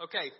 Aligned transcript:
Okay, 0.00 0.30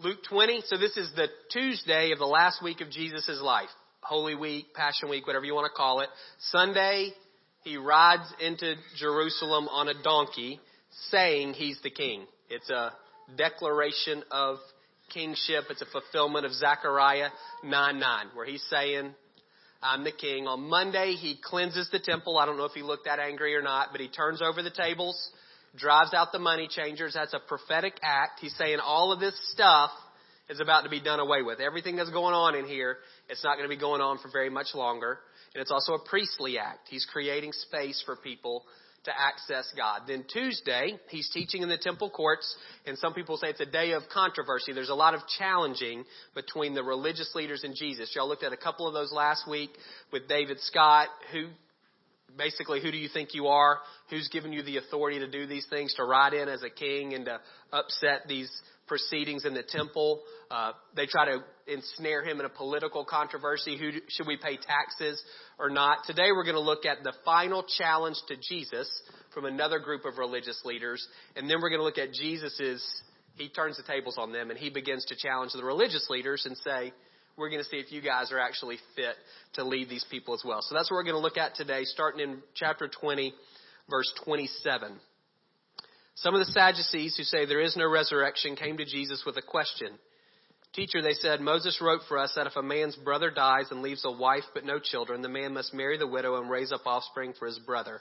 Luke 0.00 0.18
20. 0.28 0.62
So 0.66 0.76
this 0.76 0.96
is 0.96 1.08
the 1.14 1.28
Tuesday 1.52 2.10
of 2.10 2.18
the 2.18 2.26
last 2.26 2.60
week 2.64 2.80
of 2.80 2.90
Jesus' 2.90 3.38
life. 3.40 3.68
Holy 4.00 4.34
Week, 4.34 4.74
Passion 4.74 5.08
Week, 5.08 5.24
whatever 5.24 5.44
you 5.44 5.54
want 5.54 5.70
to 5.70 5.76
call 5.76 6.00
it. 6.00 6.08
Sunday, 6.50 7.10
he 7.62 7.76
rides 7.76 8.24
into 8.40 8.74
Jerusalem 8.96 9.68
on 9.68 9.86
a 9.86 10.02
donkey 10.02 10.58
saying 11.10 11.54
he's 11.54 11.80
the 11.84 11.90
king. 11.90 12.26
It's 12.50 12.68
a 12.70 12.90
declaration 13.36 14.24
of 14.32 14.56
kingship. 15.12 15.66
It's 15.70 15.82
a 15.82 15.86
fulfillment 15.86 16.44
of 16.44 16.52
Zechariah 16.52 17.28
9 17.62 18.00
9, 18.00 18.26
where 18.34 18.46
he's 18.46 18.64
saying, 18.68 19.14
I'm 19.80 20.02
the 20.02 20.10
king. 20.10 20.48
On 20.48 20.68
Monday, 20.68 21.12
he 21.12 21.38
cleanses 21.40 21.88
the 21.92 22.00
temple. 22.00 22.36
I 22.36 22.46
don't 22.46 22.56
know 22.56 22.64
if 22.64 22.72
he 22.72 22.82
looked 22.82 23.04
that 23.04 23.20
angry 23.20 23.54
or 23.54 23.62
not, 23.62 23.90
but 23.92 24.00
he 24.00 24.08
turns 24.08 24.42
over 24.42 24.60
the 24.60 24.72
tables, 24.72 25.30
drives 25.76 26.14
out 26.14 26.32
the 26.32 26.38
money 26.38 26.68
changers. 26.68 27.14
That's 27.14 27.34
a 27.34 27.40
prophetic 27.40 27.94
act. 28.02 28.40
He's 28.40 28.56
saying 28.56 28.78
all 28.80 29.12
of 29.12 29.20
this 29.20 29.34
stuff 29.52 29.90
is 30.48 30.60
about 30.60 30.82
to 30.82 30.90
be 30.90 31.00
done 31.00 31.20
away 31.20 31.42
with. 31.42 31.60
Everything 31.60 31.96
that's 31.96 32.10
going 32.10 32.34
on 32.34 32.54
in 32.54 32.66
here, 32.66 32.98
it's 33.28 33.42
not 33.42 33.56
going 33.56 33.68
to 33.68 33.74
be 33.74 33.80
going 33.80 34.00
on 34.00 34.18
for 34.18 34.30
very 34.30 34.50
much 34.50 34.68
longer. 34.74 35.18
And 35.54 35.62
it's 35.62 35.70
also 35.70 35.94
a 35.94 36.08
priestly 36.08 36.58
act. 36.58 36.88
He's 36.90 37.06
creating 37.10 37.52
space 37.52 38.02
for 38.04 38.16
people 38.16 38.64
to 39.04 39.12
access 39.18 39.70
God. 39.76 40.02
Then 40.06 40.24
Tuesday, 40.32 40.98
he's 41.08 41.28
teaching 41.30 41.62
in 41.62 41.68
the 41.68 41.78
temple 41.78 42.10
courts, 42.10 42.56
and 42.86 42.96
some 42.98 43.12
people 43.12 43.36
say 43.36 43.48
it's 43.48 43.60
a 43.60 43.66
day 43.66 43.92
of 43.92 44.02
controversy. 44.12 44.72
There's 44.72 44.88
a 44.88 44.94
lot 44.94 45.14
of 45.14 45.20
challenging 45.38 46.04
between 46.34 46.74
the 46.74 46.82
religious 46.82 47.34
leaders 47.34 47.64
and 47.64 47.74
Jesus. 47.76 48.12
Y'all 48.14 48.28
looked 48.28 48.44
at 48.44 48.52
a 48.52 48.56
couple 48.56 48.88
of 48.88 48.94
those 48.94 49.12
last 49.12 49.48
week 49.48 49.70
with 50.12 50.26
David 50.26 50.58
Scott, 50.60 51.08
who 51.32 51.48
basically, 52.36 52.80
who 52.80 52.90
do 52.90 52.96
you 52.96 53.08
think 53.12 53.34
you 53.34 53.48
are? 53.48 53.78
Who's 54.10 54.28
given 54.28 54.52
you 54.52 54.62
the 54.62 54.78
authority 54.78 55.18
to 55.20 55.28
do 55.28 55.46
these 55.46 55.66
things, 55.70 55.94
to 55.94 56.04
ride 56.04 56.34
in 56.34 56.48
as 56.48 56.62
a 56.62 56.70
king 56.70 57.14
and 57.14 57.24
to 57.26 57.40
upset 57.72 58.22
these 58.28 58.50
proceedings 58.86 59.44
in 59.44 59.54
the 59.54 59.62
temple. 59.62 60.22
Uh, 60.50 60.72
they 60.94 61.06
try 61.06 61.24
to 61.26 61.38
ensnare 61.66 62.24
him 62.24 62.40
in 62.40 62.46
a 62.46 62.50
political 62.50 63.04
controversy. 63.04 63.78
Who 63.78 63.92
should 64.08 64.26
we 64.26 64.36
pay 64.36 64.56
taxes 64.56 65.22
or 65.58 65.70
not? 65.70 65.98
Today 66.06 66.32
we're 66.32 66.44
going 66.44 66.54
to 66.54 66.60
look 66.60 66.84
at 66.84 67.02
the 67.02 67.12
final 67.24 67.64
challenge 67.78 68.16
to 68.28 68.36
Jesus 68.36 68.90
from 69.32 69.46
another 69.46 69.78
group 69.78 70.04
of 70.04 70.18
religious 70.18 70.60
leaders, 70.64 71.06
and 71.36 71.48
then 71.48 71.60
we're 71.60 71.70
going 71.70 71.80
to 71.80 71.84
look 71.84 71.98
at 71.98 72.12
Jesus's. 72.12 72.84
He 73.36 73.48
turns 73.48 73.76
the 73.76 73.82
tables 73.82 74.16
on 74.16 74.32
them 74.32 74.50
and 74.50 74.58
he 74.58 74.70
begins 74.70 75.04
to 75.06 75.16
challenge 75.16 75.52
the 75.54 75.64
religious 75.64 76.06
leaders 76.08 76.46
and 76.46 76.56
say, 76.58 76.92
we're 77.36 77.50
going 77.50 77.62
to 77.62 77.68
see 77.68 77.78
if 77.78 77.90
you 77.90 78.00
guys 78.00 78.30
are 78.32 78.38
actually 78.38 78.78
fit 78.94 79.14
to 79.54 79.64
lead 79.64 79.88
these 79.88 80.04
people 80.10 80.34
as 80.34 80.42
well. 80.44 80.60
So 80.62 80.74
that's 80.74 80.90
what 80.90 80.96
we're 80.96 81.04
going 81.04 81.16
to 81.16 81.20
look 81.20 81.36
at 81.36 81.54
today, 81.54 81.84
starting 81.84 82.20
in 82.20 82.38
chapter 82.54 82.88
20, 82.88 83.34
verse 83.90 84.12
27. 84.24 84.96
Some 86.16 86.34
of 86.34 86.40
the 86.40 86.52
Sadducees 86.52 87.16
who 87.16 87.24
say 87.24 87.44
there 87.44 87.60
is 87.60 87.76
no 87.76 87.90
resurrection 87.90 88.54
came 88.54 88.76
to 88.76 88.84
Jesus 88.84 89.24
with 89.26 89.36
a 89.36 89.42
question. 89.42 89.88
Teacher, 90.74 91.02
they 91.02 91.12
said, 91.12 91.40
Moses 91.40 91.80
wrote 91.80 92.02
for 92.08 92.18
us 92.18 92.32
that 92.36 92.46
if 92.46 92.56
a 92.56 92.62
man's 92.62 92.96
brother 92.96 93.30
dies 93.30 93.66
and 93.70 93.82
leaves 93.82 94.04
a 94.04 94.10
wife 94.10 94.44
but 94.54 94.64
no 94.64 94.78
children, 94.78 95.22
the 95.22 95.28
man 95.28 95.54
must 95.54 95.74
marry 95.74 95.98
the 95.98 96.06
widow 96.06 96.40
and 96.40 96.50
raise 96.50 96.72
up 96.72 96.86
offspring 96.86 97.32
for 97.38 97.46
his 97.46 97.58
brother. 97.60 98.00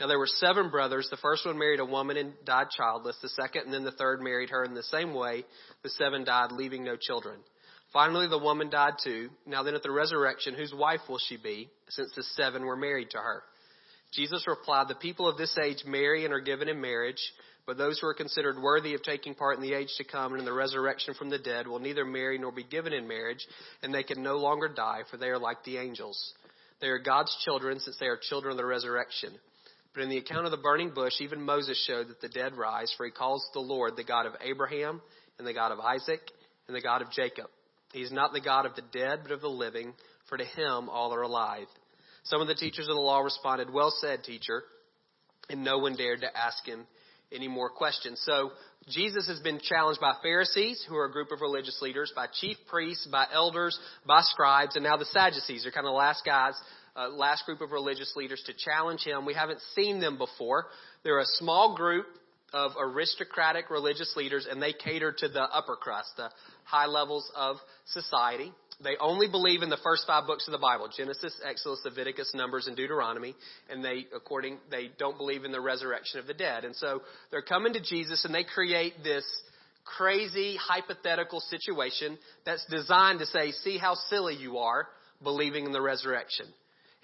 Now 0.00 0.06
there 0.08 0.18
were 0.18 0.26
seven 0.26 0.70
brothers. 0.70 1.08
The 1.10 1.16
first 1.18 1.46
one 1.46 1.58
married 1.58 1.78
a 1.78 1.84
woman 1.84 2.16
and 2.16 2.32
died 2.44 2.68
childless. 2.76 3.16
The 3.22 3.28
second 3.28 3.66
and 3.66 3.74
then 3.74 3.84
the 3.84 3.92
third 3.92 4.20
married 4.20 4.50
her 4.50 4.64
in 4.64 4.74
the 4.74 4.82
same 4.84 5.14
way. 5.14 5.44
The 5.82 5.90
seven 5.90 6.24
died, 6.24 6.50
leaving 6.50 6.84
no 6.84 6.96
children. 6.96 7.38
Finally, 7.92 8.28
the 8.28 8.38
woman 8.38 8.70
died 8.70 8.94
too. 9.02 9.28
Now 9.46 9.62
then 9.62 9.74
at 9.74 9.82
the 9.82 9.90
resurrection, 9.90 10.54
whose 10.54 10.72
wife 10.74 11.00
will 11.08 11.18
she 11.18 11.36
be, 11.36 11.68
since 11.90 12.10
the 12.16 12.22
seven 12.22 12.64
were 12.64 12.76
married 12.76 13.10
to 13.10 13.18
her? 13.18 13.42
Jesus 14.12 14.46
replied, 14.46 14.88
The 14.88 14.94
people 14.94 15.28
of 15.28 15.36
this 15.36 15.56
age 15.58 15.84
marry 15.86 16.24
and 16.24 16.32
are 16.32 16.40
given 16.40 16.68
in 16.68 16.80
marriage, 16.80 17.20
but 17.66 17.76
those 17.76 17.98
who 17.98 18.06
are 18.06 18.14
considered 18.14 18.60
worthy 18.60 18.94
of 18.94 19.02
taking 19.02 19.34
part 19.34 19.56
in 19.56 19.62
the 19.62 19.74
age 19.74 19.90
to 19.98 20.04
come 20.04 20.32
and 20.32 20.40
in 20.40 20.44
the 20.44 20.52
resurrection 20.52 21.14
from 21.14 21.30
the 21.30 21.38
dead 21.38 21.66
will 21.66 21.78
neither 21.78 22.04
marry 22.04 22.38
nor 22.38 22.50
be 22.50 22.64
given 22.64 22.92
in 22.92 23.06
marriage, 23.06 23.46
and 23.82 23.92
they 23.92 24.02
can 24.02 24.22
no 24.22 24.36
longer 24.36 24.68
die, 24.68 25.02
for 25.10 25.16
they 25.18 25.28
are 25.28 25.38
like 25.38 25.62
the 25.64 25.76
angels. 25.78 26.34
They 26.80 26.88
are 26.88 26.98
God's 26.98 27.34
children, 27.44 27.78
since 27.78 27.96
they 27.98 28.06
are 28.06 28.18
children 28.20 28.52
of 28.52 28.58
the 28.58 28.66
resurrection. 28.66 29.32
But 29.94 30.02
in 30.02 30.08
the 30.08 30.18
account 30.18 30.46
of 30.46 30.50
the 30.50 30.56
burning 30.56 30.90
bush, 30.94 31.20
even 31.20 31.42
Moses 31.42 31.82
showed 31.86 32.08
that 32.08 32.20
the 32.20 32.28
dead 32.28 32.56
rise, 32.56 32.92
for 32.96 33.04
he 33.04 33.12
calls 33.12 33.46
the 33.52 33.60
Lord 33.60 33.96
the 33.96 34.04
God 34.04 34.26
of 34.26 34.32
Abraham, 34.42 35.00
and 35.38 35.46
the 35.46 35.54
God 35.54 35.72
of 35.72 35.80
Isaac, 35.80 36.20
and 36.66 36.76
the 36.76 36.80
God 36.80 37.02
of 37.02 37.10
Jacob. 37.10 37.46
He 37.92 38.00
is 38.00 38.12
not 38.12 38.32
the 38.32 38.40
God 38.40 38.66
of 38.66 38.74
the 38.74 38.82
dead, 38.92 39.20
but 39.22 39.32
of 39.32 39.40
the 39.40 39.48
living, 39.48 39.94
for 40.28 40.38
to 40.38 40.44
him 40.44 40.88
all 40.88 41.14
are 41.14 41.22
alive. 41.22 41.66
Some 42.24 42.40
of 42.40 42.48
the 42.48 42.54
teachers 42.54 42.88
of 42.88 42.94
the 42.94 43.00
law 43.00 43.20
responded, 43.20 43.70
Well 43.70 43.92
said, 44.00 44.24
teacher. 44.24 44.62
And 45.50 45.64
no 45.64 45.78
one 45.78 45.96
dared 45.96 46.20
to 46.20 46.36
ask 46.36 46.64
him 46.64 46.86
any 47.32 47.48
more 47.48 47.68
questions. 47.68 48.22
So 48.24 48.50
Jesus 48.88 49.26
has 49.28 49.40
been 49.40 49.60
challenged 49.60 50.00
by 50.00 50.14
Pharisees, 50.22 50.84
who 50.88 50.96
are 50.96 51.06
a 51.06 51.12
group 51.12 51.32
of 51.32 51.40
religious 51.40 51.80
leaders, 51.82 52.12
by 52.14 52.26
chief 52.40 52.56
priests, 52.68 53.06
by 53.10 53.26
elders, 53.32 53.78
by 54.06 54.20
scribes, 54.22 54.76
and 54.76 54.84
now 54.84 54.96
the 54.96 55.04
Sadducees. 55.06 55.62
They're 55.62 55.72
kind 55.72 55.86
of 55.86 55.90
the 55.90 55.96
last 55.96 56.24
guys, 56.24 56.54
uh, 56.96 57.08
last 57.08 57.44
group 57.46 57.60
of 57.60 57.72
religious 57.72 58.12
leaders 58.16 58.42
to 58.46 58.52
challenge 58.54 59.02
him. 59.02 59.24
We 59.24 59.34
haven't 59.34 59.60
seen 59.74 60.00
them 60.00 60.18
before. 60.18 60.66
They're 61.04 61.20
a 61.20 61.26
small 61.26 61.76
group 61.76 62.06
of 62.52 62.72
aristocratic 62.78 63.70
religious 63.70 64.14
leaders, 64.16 64.46
and 64.50 64.62
they 64.62 64.72
cater 64.72 65.12
to 65.12 65.28
the 65.28 65.42
upper 65.42 65.76
crust, 65.76 66.10
the 66.16 66.30
high 66.64 66.86
levels 66.86 67.30
of 67.36 67.56
society. 67.86 68.52
They 68.82 68.96
only 69.00 69.28
believe 69.28 69.62
in 69.62 69.70
the 69.70 69.78
first 69.82 70.06
five 70.06 70.26
books 70.26 70.48
of 70.48 70.52
the 70.52 70.58
Bible 70.58 70.88
Genesis, 70.96 71.34
Exodus, 71.44 71.80
Leviticus, 71.84 72.32
Numbers, 72.34 72.66
and 72.66 72.76
Deuteronomy. 72.76 73.34
And 73.70 73.84
they, 73.84 74.06
according, 74.14 74.58
they 74.70 74.90
don't 74.98 75.16
believe 75.16 75.44
in 75.44 75.52
the 75.52 75.60
resurrection 75.60 76.18
of 76.18 76.26
the 76.26 76.34
dead. 76.34 76.64
And 76.64 76.74
so 76.74 77.02
they're 77.30 77.42
coming 77.42 77.74
to 77.74 77.80
Jesus 77.80 78.24
and 78.24 78.34
they 78.34 78.44
create 78.44 78.94
this 79.04 79.24
crazy 79.84 80.56
hypothetical 80.56 81.40
situation 81.40 82.18
that's 82.44 82.64
designed 82.70 83.18
to 83.20 83.26
say, 83.26 83.52
see 83.52 83.78
how 83.78 83.94
silly 83.94 84.34
you 84.34 84.58
are 84.58 84.88
believing 85.22 85.66
in 85.66 85.72
the 85.72 85.80
resurrection. 85.80 86.46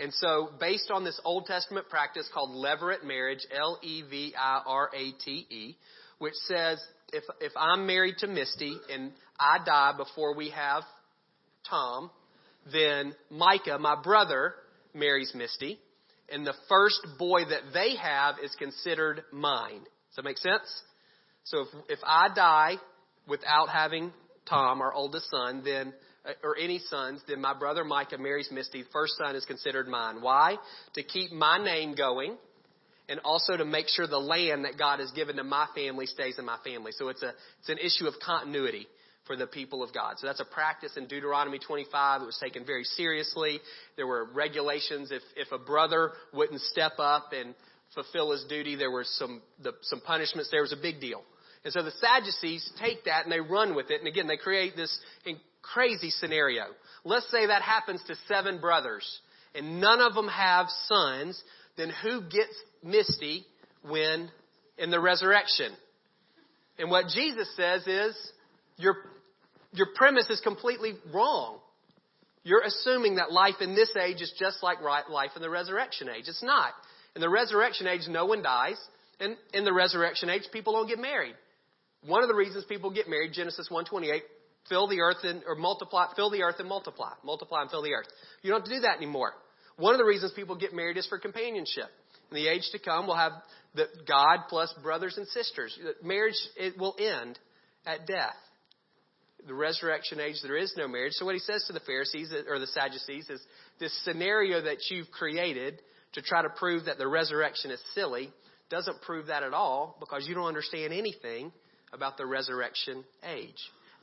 And 0.00 0.12
so, 0.14 0.50
based 0.60 0.92
on 0.92 1.04
this 1.04 1.20
Old 1.24 1.46
Testament 1.46 1.88
practice 1.88 2.28
called 2.32 2.50
levirate 2.50 3.04
marriage, 3.04 3.44
L 3.50 3.80
E 3.82 4.02
V 4.08 4.32
I 4.38 4.62
R 4.64 4.90
A 4.94 5.12
T 5.24 5.46
E, 5.50 5.76
which 6.20 6.34
says 6.46 6.80
if, 7.12 7.24
if 7.40 7.52
I'm 7.56 7.86
married 7.86 8.16
to 8.18 8.28
Misty 8.28 8.76
and 8.92 9.12
I 9.38 9.58
die 9.64 9.92
before 9.96 10.34
we 10.34 10.50
have 10.50 10.82
Tom, 11.68 12.10
then 12.72 13.14
Micah, 13.30 13.78
my 13.78 14.00
brother, 14.00 14.54
marries 14.94 15.32
Misty, 15.34 15.78
and 16.30 16.46
the 16.46 16.54
first 16.68 17.06
boy 17.18 17.44
that 17.44 17.72
they 17.72 17.96
have 17.96 18.36
is 18.42 18.54
considered 18.58 19.22
mine. 19.32 19.80
Does 19.80 20.16
that 20.16 20.24
make 20.24 20.38
sense? 20.38 20.82
So 21.44 21.60
if, 21.60 21.68
if 21.88 21.98
I 22.04 22.28
die 22.34 22.76
without 23.26 23.68
having 23.68 24.12
Tom, 24.48 24.80
our 24.80 24.92
oldest 24.92 25.30
son, 25.30 25.62
then 25.64 25.92
uh, 26.26 26.32
or 26.42 26.56
any 26.58 26.78
sons, 26.78 27.22
then 27.28 27.40
my 27.40 27.54
brother 27.58 27.84
Micah 27.84 28.18
marries 28.18 28.50
Misty. 28.50 28.84
First 28.92 29.14
son 29.16 29.36
is 29.36 29.44
considered 29.44 29.88
mine. 29.88 30.20
Why? 30.20 30.56
To 30.94 31.02
keep 31.02 31.32
my 31.32 31.62
name 31.62 31.94
going 31.94 32.36
and 33.08 33.20
also 33.24 33.56
to 33.56 33.64
make 33.64 33.88
sure 33.88 34.06
the 34.06 34.18
land 34.18 34.64
that 34.64 34.76
God 34.78 35.00
has 35.00 35.10
given 35.12 35.36
to 35.36 35.44
my 35.44 35.66
family 35.74 36.06
stays 36.06 36.38
in 36.38 36.44
my 36.44 36.58
family. 36.64 36.92
So 36.92 37.08
it's 37.08 37.22
a 37.22 37.32
it's 37.60 37.68
an 37.68 37.78
issue 37.78 38.06
of 38.06 38.14
continuity 38.24 38.86
for 39.28 39.36
the 39.36 39.46
people 39.46 39.84
of 39.84 39.94
God. 39.94 40.18
So 40.18 40.26
that's 40.26 40.40
a 40.40 40.44
practice 40.44 40.96
in 40.96 41.06
Deuteronomy 41.06 41.60
25. 41.60 42.22
It 42.22 42.24
was 42.24 42.38
taken 42.42 42.66
very 42.66 42.82
seriously. 42.82 43.60
There 43.96 44.08
were 44.08 44.24
regulations. 44.24 45.12
If, 45.12 45.22
if 45.36 45.52
a 45.52 45.58
brother 45.58 46.10
wouldn't 46.32 46.60
step 46.62 46.94
up 46.98 47.30
and 47.32 47.54
fulfill 47.94 48.32
his 48.32 48.44
duty, 48.48 48.74
there 48.74 48.90
were 48.90 49.04
some, 49.04 49.40
the, 49.62 49.72
some 49.82 50.00
punishments. 50.00 50.50
There 50.50 50.62
was 50.62 50.72
a 50.72 50.82
big 50.82 51.00
deal. 51.00 51.22
And 51.62 51.72
so 51.72 51.82
the 51.82 51.92
Sadducees 52.00 52.68
take 52.80 53.04
that 53.04 53.24
and 53.24 53.32
they 53.32 53.40
run 53.40 53.76
with 53.76 53.90
it. 53.90 54.00
And 54.00 54.08
again, 54.08 54.26
they 54.26 54.36
create 54.36 54.74
this 54.74 54.98
crazy 55.62 56.10
scenario. 56.10 56.64
Let's 57.04 57.30
say 57.30 57.46
that 57.46 57.62
happens 57.62 58.02
to 58.08 58.14
seven 58.26 58.60
brothers 58.60 59.20
and 59.54 59.80
none 59.80 60.00
of 60.00 60.14
them 60.14 60.28
have 60.28 60.66
sons. 60.86 61.40
Then 61.76 61.92
who 62.02 62.22
gets 62.22 62.54
Misty 62.82 63.44
when 63.82 64.30
in 64.78 64.90
the 64.90 65.00
resurrection? 65.00 65.72
And 66.78 66.90
what 66.90 67.06
Jesus 67.08 67.48
says 67.56 67.86
is, 67.86 68.16
your 68.76 68.96
your 69.72 69.88
premise 69.94 70.28
is 70.30 70.40
completely 70.40 70.94
wrong. 71.12 71.58
You're 72.42 72.62
assuming 72.62 73.16
that 73.16 73.32
life 73.32 73.56
in 73.60 73.74
this 73.74 73.92
age 74.00 74.22
is 74.22 74.32
just 74.38 74.62
like 74.62 74.80
life 74.80 75.30
in 75.36 75.42
the 75.42 75.50
resurrection 75.50 76.08
age. 76.08 76.24
It's 76.28 76.42
not. 76.42 76.72
In 77.14 77.20
the 77.20 77.28
resurrection 77.28 77.86
age, 77.86 78.02
no 78.08 78.26
one 78.26 78.42
dies. 78.42 78.78
And 79.20 79.36
in 79.52 79.64
the 79.64 79.72
resurrection 79.72 80.30
age, 80.30 80.44
people 80.52 80.72
don't 80.72 80.88
get 80.88 80.98
married. 80.98 81.34
One 82.06 82.22
of 82.22 82.28
the 82.28 82.34
reasons 82.34 82.64
people 82.64 82.90
get 82.90 83.08
married, 83.08 83.32
Genesis 83.32 83.66
128, 83.68 84.22
fill 84.68 84.88
the 84.88 85.00
earth 85.00 85.24
and, 85.24 85.42
or 85.46 85.56
multiply, 85.56 86.06
fill 86.14 86.30
the 86.30 86.42
earth 86.42 86.56
and 86.58 86.68
multiply. 86.68 87.12
Multiply 87.24 87.62
and 87.62 87.70
fill 87.70 87.82
the 87.82 87.92
earth. 87.92 88.06
You 88.42 88.50
don't 88.50 88.60
have 88.60 88.68
to 88.68 88.76
do 88.76 88.80
that 88.82 88.96
anymore. 88.96 89.32
One 89.76 89.94
of 89.94 89.98
the 89.98 90.04
reasons 90.04 90.32
people 90.32 90.56
get 90.56 90.72
married 90.72 90.96
is 90.96 91.06
for 91.06 91.18
companionship. 91.18 91.90
In 92.30 92.36
the 92.36 92.48
age 92.48 92.68
to 92.72 92.78
come, 92.78 93.06
we'll 93.06 93.16
have 93.16 93.32
the 93.74 93.86
God 94.06 94.44
plus 94.48 94.72
brothers 94.82 95.16
and 95.16 95.26
sisters. 95.28 95.76
Marriage, 96.02 96.38
it 96.56 96.78
will 96.78 96.94
end 96.98 97.38
at 97.84 98.06
death 98.06 98.36
the 99.48 99.54
resurrection 99.54 100.20
age, 100.20 100.36
there 100.42 100.56
is 100.56 100.72
no 100.76 100.86
marriage. 100.86 101.14
So 101.14 101.24
what 101.24 101.34
he 101.34 101.40
says 101.40 101.64
to 101.66 101.72
the 101.72 101.80
Pharisees 101.80 102.32
or 102.48 102.58
the 102.58 102.66
Sadducees 102.66 103.28
is 103.30 103.40
this 103.80 103.92
scenario 104.04 104.60
that 104.62 104.76
you've 104.90 105.10
created 105.10 105.80
to 106.12 106.22
try 106.22 106.42
to 106.42 106.50
prove 106.50 106.84
that 106.84 106.98
the 106.98 107.08
resurrection 107.08 107.70
is 107.70 107.80
silly 107.94 108.30
doesn't 108.70 109.00
prove 109.02 109.26
that 109.26 109.42
at 109.42 109.54
all 109.54 109.96
because 110.00 110.26
you 110.28 110.34
don't 110.34 110.46
understand 110.46 110.92
anything 110.92 111.50
about 111.92 112.18
the 112.18 112.26
resurrection 112.26 113.02
age. 113.24 113.56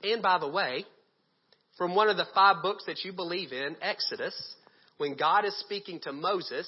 And 0.03 0.21
by 0.21 0.39
the 0.39 0.50
way, 0.50 0.86
from 1.77 1.94
one 1.94 2.09
of 2.09 2.18
the 2.18 2.25
five 2.33 2.63
books 2.63 2.83
that 2.88 3.03
you 3.03 3.13
believe 3.13 3.51
in, 3.51 3.75
Exodus, 3.81 4.36
when 4.98 5.15
God 5.15 5.45
is 5.45 5.57
speaking 5.59 6.00
to 6.03 6.12
Moses, 6.12 6.68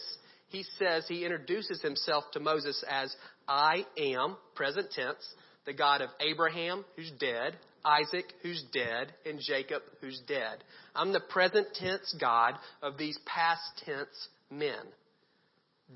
he 0.50 0.63
says, 0.77 1.06
he 1.07 1.23
introduces 1.23 1.81
himself 1.81 2.25
to 2.33 2.39
Moses 2.39 2.83
as 2.89 3.15
I 3.47 3.85
am, 3.97 4.38
present 4.53 4.91
tense, 4.91 5.25
the 5.65 5.73
God 5.73 6.01
of 6.01 6.09
Abraham, 6.19 6.85
who's 6.95 7.12
dead, 7.19 7.57
Isaac, 7.85 8.25
who's 8.41 8.63
dead, 8.74 9.13
and 9.25 9.39
Jacob, 9.39 9.81
who's 10.01 10.21
dead. 10.27 10.63
I'm 10.95 11.13
the 11.13 11.19
present 11.19 11.68
tense 11.74 12.15
God 12.19 12.53
of 12.81 12.97
these 12.97 13.18
past 13.25 13.62
tense 13.85 14.27
men. 14.50 14.83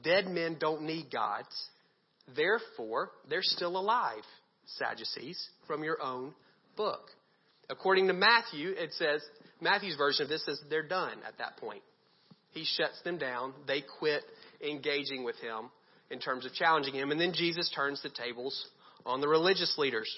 Dead 0.04 0.28
men 0.28 0.58
don't 0.60 0.84
need 0.84 1.12
gods. 1.12 1.70
Therefore, 2.36 3.12
they're 3.30 3.42
still 3.42 3.78
alive, 3.78 4.24
Sadducees, 4.66 5.50
from 5.68 5.84
your 5.84 6.02
own 6.02 6.34
book. 6.78 7.10
According 7.70 8.08
to 8.08 8.14
Matthew, 8.14 8.70
it 8.70 8.94
says, 8.94 9.22
Matthew's 9.60 9.96
version 9.96 10.24
of 10.24 10.30
this 10.30 10.46
says 10.46 10.62
they're 10.70 10.88
done 10.88 11.18
at 11.28 11.38
that 11.38 11.58
point. 11.58 11.82
He 12.52 12.66
shuts 12.66 13.02
them 13.04 13.18
down. 13.18 13.54
They 13.68 13.84
quit 14.00 14.24
engaging 14.62 15.24
with 15.24 15.38
him 15.38 15.70
in 16.10 16.20
terms 16.20 16.46
of 16.46 16.54
challenging 16.54 16.94
him. 16.94 17.12
And 17.12 17.20
then 17.20 17.34
Jesus 17.34 17.72
turns 17.74 18.02
the 18.02 18.10
tables 18.10 18.68
on 19.06 19.22
the 19.22 19.28
religious 19.28 19.78
leaders. 19.78 20.10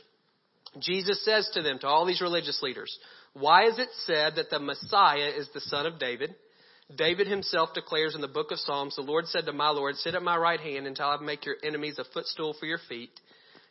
Jesus 0.80 1.24
says 1.24 1.50
to 1.54 1.62
them, 1.62 1.80
to 1.80 1.88
all 1.88 2.06
these 2.06 2.22
religious 2.22 2.62
leaders, 2.62 2.98
why 3.34 3.68
is 3.68 3.80
it 3.80 3.90
said 4.06 4.36
that 4.36 4.50
the 4.50 4.60
Messiah 4.60 5.32
is 5.38 5.48
the 5.54 5.62
son 5.62 5.86
of 5.86 6.00
David? 6.00 6.36
David 6.96 7.28
himself 7.28 7.70
declares 7.74 8.16
in 8.16 8.22
the 8.22 8.28
book 8.28 8.52
of 8.52 8.60
Psalms, 8.60 8.96
the 8.96 9.02
Lord 9.02 9.26
said 9.28 9.46
to 9.46 9.54
my 9.54 9.70
Lord, 9.70 9.96
sit 9.96 10.16
at 10.16 10.22
my 10.22 10.38
right 10.38 10.60
hand 10.60 10.86
until 10.86 11.06
I 11.06 11.18
make 11.18 11.46
your 11.46 11.56
enemies 11.64 11.98
a 11.98 12.04
footstool 12.14 12.56
for 12.60 12.66
your 12.66 12.80
feet. 12.90 13.10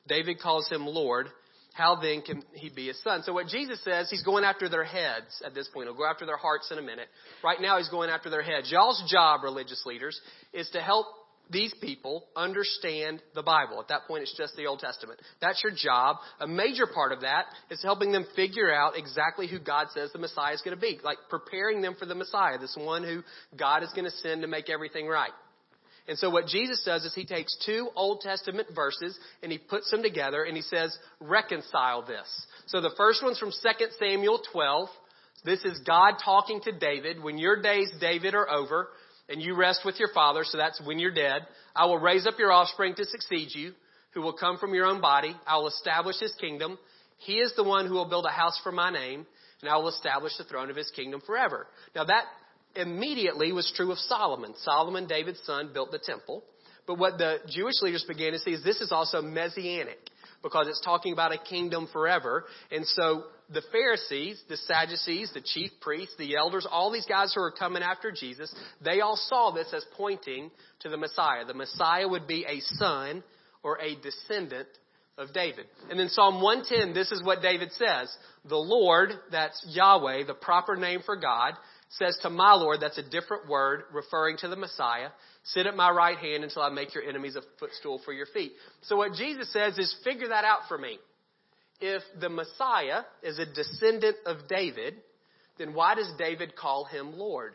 David 0.08 0.40
calls 0.40 0.69
him 0.69 0.87
Lord. 0.87 1.28
How 1.75 1.96
then 2.00 2.22
can 2.22 2.43
he 2.54 2.69
be 2.69 2.88
his 2.88 3.02
son? 3.02 3.22
So 3.22 3.32
what 3.32 3.46
Jesus 3.46 3.82
says, 3.82 4.10
he's 4.10 4.22
going 4.22 4.44
after 4.44 4.69
their 4.69 4.84
heads 4.84 5.43
at 5.44 5.54
this 5.54 5.69
point. 5.69 5.88
He'll 5.88 5.96
go 5.96 6.08
after 6.08 6.26
their 6.26 6.37
hearts 6.37 6.70
in 6.70 6.78
a 6.78 6.82
minute. 6.82 7.08
Right 7.43 7.60
now 7.60 7.78
he's 7.78 7.88
going 7.88 8.10
after 8.10 8.28
their 8.28 8.43
heads. 8.43 8.70
Y'all's 8.70 9.02
job, 9.10 9.43
religious 9.43 9.84
leaders, 9.87 10.20
is 10.52 10.69
to 10.70 10.81
help 10.81 11.06
these 11.50 11.75
people 11.81 12.25
understand 12.35 13.23
the 13.35 13.43
Bible. 13.43 13.81
At 13.81 13.89
that 13.89 14.06
point, 14.06 14.23
it's 14.23 14.37
just 14.37 14.56
the 14.56 14.67
Old 14.67 14.79
Testament. 14.79 15.21
That's 15.41 15.62
your 15.62 15.73
job. 15.75 16.17
A 16.41 16.47
major 16.47 16.87
part 16.87 17.12
of 17.12 17.21
that 17.23 17.47
is 17.71 17.83
helping 17.83 18.12
them 18.12 18.27
figure 18.35 18.73
out 18.73 18.97
exactly 18.97 19.47
who 19.47 19.59
God 19.59 19.89
says 19.94 20.11
the 20.12 20.19
Messiah 20.19 20.55
is 20.55 20.62
going 20.62 20.77
to 20.77 20.81
be. 20.81 20.99
Like 21.03 21.19
preparing 21.29 21.83
them 21.83 21.94
for 21.99 22.06
the 22.06 22.15
Messiah, 22.15 22.59
this 22.59 22.77
one 22.79 23.05
who 23.05 23.23
God 23.59 23.83
is 23.83 23.91
going 23.91 24.06
to 24.06 24.11
send 24.11 24.43
to 24.43 24.49
make 24.49 24.71
everything 24.71 25.06
right. 25.06 25.33
And 26.09 26.19
so 26.19 26.31
what 26.31 26.47
Jesus 26.47 26.83
does 26.85 27.05
is 27.05 27.15
he 27.15 27.25
takes 27.25 27.56
two 27.65 27.88
Old 27.95 28.21
Testament 28.23 28.69
verses 28.75 29.17
and 29.43 29.53
he 29.53 29.59
puts 29.59 29.91
them 29.91 30.03
together 30.03 30.43
and 30.43 30.56
he 30.56 30.62
says, 30.62 30.97
reconcile 31.21 32.05
this. 32.05 32.47
So 32.67 32.81
the 32.81 32.95
first 32.97 33.23
one's 33.23 33.38
from 33.38 33.50
2 33.50 33.87
Samuel 33.99 34.41
12. 34.53 34.88
This 35.45 35.65
is 35.65 35.81
God 35.87 36.15
talking 36.25 36.61
to 36.62 36.73
David. 36.73 37.23
When 37.23 37.38
your 37.38 37.62
days, 37.62 37.91
David, 38.00 38.35
are 38.35 38.49
over, 38.49 38.88
and 39.32 39.43
you 39.43 39.56
rest 39.56 39.81
with 39.84 39.99
your 39.99 40.11
father, 40.12 40.44
so 40.44 40.58
that's 40.58 40.81
when 40.84 40.99
you're 40.99 41.11
dead. 41.11 41.46
I 41.75 41.87
will 41.87 41.99
raise 41.99 42.26
up 42.26 42.38
your 42.38 42.52
offspring 42.52 42.94
to 42.96 43.05
succeed 43.06 43.49
you, 43.55 43.73
who 44.12 44.20
will 44.20 44.34
come 44.34 44.58
from 44.58 44.75
your 44.75 44.87
own 44.87 45.00
body. 45.00 45.34
I 45.46 45.56
will 45.56 45.69
establish 45.69 46.20
his 46.20 46.34
kingdom. 46.38 46.79
He 47.17 47.34
is 47.34 47.55
the 47.56 47.64
one 47.64 47.87
who 47.87 47.94
will 47.94 48.08
build 48.08 48.26
a 48.26 48.31
house 48.31 48.61
for 48.62 48.70
my 48.70 48.90
name, 48.90 49.26
and 49.62 49.70
I 49.70 49.79
will 49.79 49.88
establish 49.88 50.37
the 50.37 50.44
throne 50.44 50.70
of 50.70 50.76
his 50.76 50.90
kingdom 50.94 51.23
forever. 51.26 51.67
Now 51.96 52.05
that 52.05 52.25
immediately 52.76 53.52
was 53.52 53.73
true 53.75 53.90
of 53.90 53.99
Solomon. 53.99 54.55
Solomon, 54.58 55.06
David's 55.06 55.43
son, 55.44 55.70
built 55.73 55.90
the 55.93 55.99
temple. 55.99 56.44
But 56.87 56.99
what 56.99 57.17
the 57.17 57.38
Jewish 57.49 57.81
leaders 57.81 58.05
began 58.06 58.32
to 58.32 58.38
see 58.38 58.50
is 58.50 58.62
this 58.62 58.81
is 58.81 58.93
also 58.93 59.23
messianic 59.23 59.99
because 60.43 60.67
it's 60.69 60.81
talking 60.81 61.12
about 61.12 61.33
a 61.33 61.39
kingdom 61.39 61.89
forever. 61.93 62.44
And 62.71 62.87
so 62.87 63.25
the 63.53 63.62
Pharisees, 63.71 64.43
the 64.49 64.56
Sadducees, 64.56 65.31
the 65.33 65.43
chief 65.43 65.71
priests, 65.81 66.15
the 66.19 66.37
elders, 66.37 66.67
all 66.71 66.91
these 66.91 67.06
guys 67.06 67.33
who 67.35 67.43
are 67.43 67.53
coming 67.53 67.83
after 67.83 68.11
Jesus, 68.11 68.55
they 68.85 69.00
all 69.00 69.17
saw 69.17 69.50
this 69.50 69.73
as 69.75 69.85
pointing 69.97 70.50
to 70.81 70.89
the 70.89 70.97
Messiah. 70.97 71.44
The 71.47 71.55
Messiah 71.55 72.09
would 72.09 72.27
be 72.27 72.44
a 72.49 72.61
son 72.77 73.23
or 73.62 73.79
a 73.81 74.00
descendant 74.00 74.69
of 75.19 75.33
David. 75.33 75.67
And 75.91 76.00
then 76.00 76.09
Psalm 76.09 76.43
110, 76.43 76.95
this 76.95 77.12
is 77.12 77.23
what 77.23 77.43
David 77.43 77.71
says. 77.73 78.15
The 78.49 78.56
Lord, 78.56 79.11
that's 79.31 79.62
Yahweh, 79.69 80.25
the 80.27 80.35
proper 80.35 80.75
name 80.75 81.00
for 81.05 81.17
God, 81.17 81.55
says 81.91 82.19
to 82.23 82.31
my 82.31 82.55
Lord, 82.55 82.81
that's 82.81 82.99
a 82.99 83.09
different 83.09 83.49
word 83.49 83.83
referring 83.93 84.38
to 84.38 84.49
the 84.49 84.56
Messiah, 84.56 85.09
sit 85.44 85.67
at 85.67 85.77
my 85.77 85.91
right 85.91 86.19
hand 86.19 86.44
until 86.44 86.62
I 86.62 86.71
make 86.71 86.94
your 86.94 87.05
enemies 87.05 87.37
a 87.37 87.43
footstool 87.59 88.00
for 88.05 88.12
your 88.12 88.27
feet. 88.27 88.53
So 88.83 88.97
what 88.97 89.15
Jesus 89.15 89.53
says 89.53 89.79
is 89.79 89.94
figure 90.05 90.29
that 90.29 90.44
out 90.44 90.61
for 90.69 90.79
me 90.79 90.99
if 91.81 92.03
the 92.21 92.29
Messiah 92.29 93.03
is 93.23 93.39
a 93.39 93.47
descendant 93.47 94.17
of 94.25 94.49
David, 94.49 94.94
then 95.59 95.75
why 95.75 95.97
does 95.97 96.11
David 96.17 96.55
call 96.56 96.85
him 96.85 97.19
Lord? 97.19 97.55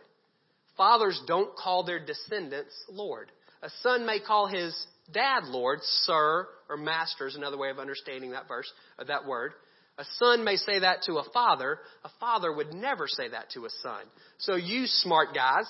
Fathers 0.75 1.19
don't 1.25 1.56
call 1.56 1.84
their 1.84 2.06
descendants 2.06 2.75
Lord. 2.89 3.31
A 3.63 3.69
son 3.81 4.06
may 4.06 4.19
call 4.19 4.48
his 4.48 4.75
dad 5.12 5.45
Lord, 5.45 5.80
sir, 5.81 6.48
or 6.69 6.78
master 6.78 7.28
is 7.28 7.36
another 7.36 7.57
way 7.57 7.69
of 7.69 7.80
understanding 7.80 8.31
that 8.31 8.48
verse, 8.48 8.72
uh, 9.00 9.06
that 9.06 9.25
word. 9.25 9.54
A 9.98 10.04
son 10.19 10.44
may 10.44 10.57
say 10.57 10.80
that 10.80 11.04
to 11.04 11.13
a 11.16 11.30
father. 11.33 11.80
A 12.04 12.10
father 12.19 12.54
would 12.54 12.74
never 12.74 13.07
say 13.07 13.30
that 13.30 13.50
to 13.51 13.66
a 13.66 13.69
son. 13.81 14.01
So 14.38 14.56
you 14.56 14.86
smart 14.86 15.30
guys, 15.33 15.66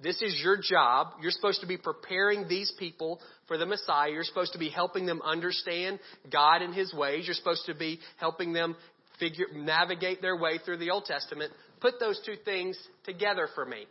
this 0.00 0.22
is 0.22 0.40
your 0.42 0.56
job. 0.56 1.08
You're 1.20 1.32
supposed 1.32 1.60
to 1.62 1.66
be 1.66 1.76
preparing 1.76 2.46
these 2.46 2.72
people 2.78 3.20
for 3.48 3.58
the 3.58 3.66
Messiah. 3.66 4.10
You're 4.10 4.24
supposed 4.24 4.52
to 4.52 4.58
be 4.58 4.68
helping 4.68 5.06
them 5.06 5.20
understand 5.22 5.98
God 6.30 6.62
and 6.62 6.72
His 6.72 6.94
ways. 6.94 7.24
You're 7.26 7.34
supposed 7.34 7.66
to 7.66 7.74
be 7.74 7.98
helping 8.18 8.52
them 8.52 8.76
figure, 9.18 9.46
navigate 9.52 10.22
their 10.22 10.36
way 10.36 10.58
through 10.64 10.78
the 10.78 10.90
Old 10.90 11.04
Testament. 11.04 11.52
Put 11.80 11.94
those 11.98 12.20
two 12.24 12.36
things 12.44 12.78
together 13.04 13.48
for 13.54 13.66
me. 13.66 13.86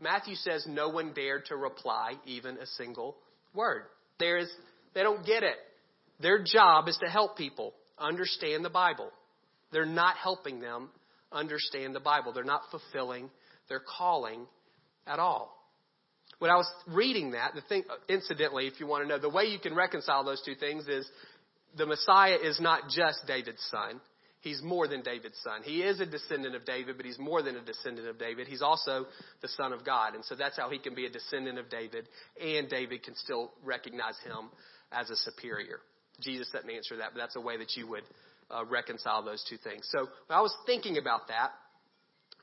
Matthew 0.00 0.34
says 0.34 0.64
no 0.68 0.90
one 0.90 1.12
dared 1.14 1.46
to 1.46 1.56
reply 1.56 2.14
even 2.26 2.58
a 2.58 2.66
single 2.66 3.16
word. 3.54 3.82
There 4.20 4.38
is, 4.38 4.50
they 4.94 5.02
don't 5.02 5.24
get 5.24 5.42
it. 5.42 5.56
Their 6.20 6.44
job 6.44 6.88
is 6.88 6.98
to 7.04 7.10
help 7.10 7.36
people 7.36 7.72
understand 7.98 8.64
the 8.64 8.70
Bible. 8.70 9.10
They're 9.72 9.86
not 9.86 10.16
helping 10.16 10.60
them 10.60 10.90
understand 11.32 11.94
the 11.94 12.00
Bible. 12.00 12.32
They're 12.32 12.44
not 12.44 12.62
fulfilling 12.70 13.30
their 13.68 13.80
calling 13.80 14.46
at 15.06 15.18
all. 15.18 15.54
When 16.38 16.50
I 16.50 16.56
was 16.56 16.70
reading 16.86 17.32
that, 17.32 17.54
the 17.54 17.62
thing, 17.62 17.84
incidentally, 18.08 18.66
if 18.66 18.78
you 18.78 18.86
want 18.86 19.02
to 19.04 19.08
know, 19.08 19.18
the 19.18 19.28
way 19.28 19.44
you 19.44 19.58
can 19.58 19.74
reconcile 19.74 20.24
those 20.24 20.42
two 20.44 20.54
things 20.54 20.86
is 20.86 21.08
the 21.76 21.86
Messiah 21.86 22.36
is 22.36 22.60
not 22.60 22.88
just 22.90 23.26
David's 23.26 23.62
son. 23.70 24.00
He's 24.40 24.62
more 24.62 24.86
than 24.86 25.02
David's 25.02 25.38
son. 25.42 25.62
He 25.64 25.82
is 25.82 25.98
a 25.98 26.06
descendant 26.06 26.54
of 26.54 26.64
David, 26.64 26.96
but 26.96 27.04
he's 27.04 27.18
more 27.18 27.42
than 27.42 27.56
a 27.56 27.60
descendant 27.60 28.06
of 28.06 28.20
David. 28.20 28.46
He's 28.46 28.62
also 28.62 29.06
the 29.42 29.48
son 29.48 29.72
of 29.72 29.84
God. 29.84 30.14
And 30.14 30.24
so 30.24 30.36
that's 30.36 30.56
how 30.56 30.70
he 30.70 30.78
can 30.78 30.94
be 30.94 31.06
a 31.06 31.10
descendant 31.10 31.58
of 31.58 31.68
David, 31.68 32.08
and 32.40 32.68
David 32.68 33.02
can 33.02 33.16
still 33.16 33.50
recognize 33.64 34.14
him 34.24 34.50
as 34.92 35.10
a 35.10 35.16
superior. 35.16 35.80
Jesus 36.20 36.48
doesn't 36.52 36.70
answer 36.70 36.96
that, 36.98 37.10
but 37.14 37.18
that's 37.18 37.36
a 37.36 37.40
way 37.40 37.56
that 37.56 37.76
you 37.76 37.88
would 37.88 38.04
uh, 38.50 38.64
reconcile 38.64 39.24
those 39.24 39.44
two 39.48 39.56
things. 39.56 39.88
So 39.90 40.08
I 40.30 40.40
was 40.40 40.54
thinking 40.66 40.98
about 40.98 41.28
that, 41.28 41.50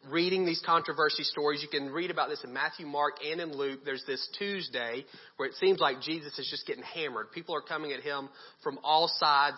reading 0.09 0.45
these 0.45 0.61
controversy 0.65 1.23
stories. 1.23 1.61
You 1.61 1.69
can 1.69 1.91
read 1.91 2.11
about 2.11 2.29
this 2.29 2.43
in 2.43 2.53
Matthew, 2.53 2.85
Mark, 2.85 3.15
and 3.25 3.41
in 3.41 3.55
Luke. 3.55 3.81
There's 3.85 4.03
this 4.05 4.27
Tuesday 4.37 5.05
where 5.37 5.47
it 5.49 5.55
seems 5.55 5.79
like 5.79 6.01
Jesus 6.01 6.37
is 6.37 6.47
just 6.49 6.67
getting 6.67 6.83
hammered. 6.83 7.31
People 7.31 7.55
are 7.55 7.61
coming 7.61 7.91
at 7.91 8.01
him 8.01 8.29
from 8.63 8.79
all 8.83 9.07
sides, 9.07 9.57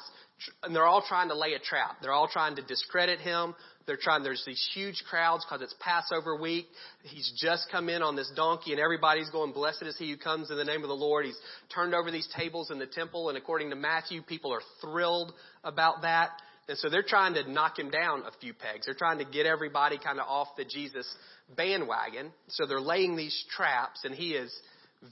and 0.64 0.76
they're 0.76 0.86
all 0.86 1.04
trying 1.08 1.30
to 1.30 1.36
lay 1.36 1.54
a 1.54 1.60
trap. 1.60 1.98
They're 2.02 2.14
all 2.14 2.28
trying 2.28 2.56
to 2.56 2.62
discredit 2.62 3.20
him. 3.20 3.56
They're 3.88 3.98
trying, 3.98 4.22
there's 4.22 4.44
these 4.46 4.70
huge 4.74 5.04
crowds 5.10 5.46
because 5.46 5.62
it's 5.62 5.74
Passover 5.80 6.36
week. 6.36 6.68
He's 7.04 7.32
just 7.42 7.70
come 7.72 7.88
in 7.88 8.02
on 8.02 8.18
this 8.18 8.30
donkey 8.36 8.74
and 8.74 8.82
everybody's 8.82 9.30
going, 9.30 9.54
blessed 9.54 9.84
is 9.84 9.98
he 9.98 10.12
who 10.12 10.18
comes 10.18 10.52
in 10.52 10.58
the 10.58 10.66
name 10.66 10.82
of 10.82 10.90
the 10.90 10.94
Lord. 10.94 11.26
He's 11.26 11.40
turned 11.74 11.96
over 11.96 12.12
these 12.12 12.28
tables 12.36 12.70
in 12.70 12.80
the 12.80 12.86
temple 12.86 13.30
and 13.30 13.38
according 13.38 13.70
to 13.70 13.78
Matthew, 13.78 14.22
people 14.22 14.54
are 14.54 14.62
thrilled 14.82 15.34
about 15.64 16.02
that. 16.02 16.32
And 16.68 16.78
so 16.78 16.90
they're 16.90 17.04
trying 17.04 17.36
to 17.36 17.50
knock 17.50 17.80
him 17.80 17.90
down 17.90 18.24
a 18.26 18.32
few 18.42 18.54
pegs. 18.54 18.86
They're 18.86 18.96
trying 18.96 19.20
to 19.20 19.26
get 19.26 19.46
everybody 19.46 19.98
kind 19.98 20.20
of 20.20 20.28
off 20.28 20.50
the 20.58 20.66
Jesus 20.66 21.08
bandwagon. 21.56 22.32
So 22.50 22.66
they're 22.66 22.82
laying 22.82 23.16
these 23.16 23.46
traps, 23.56 24.02
and 24.04 24.14
he 24.14 24.32
is 24.32 24.54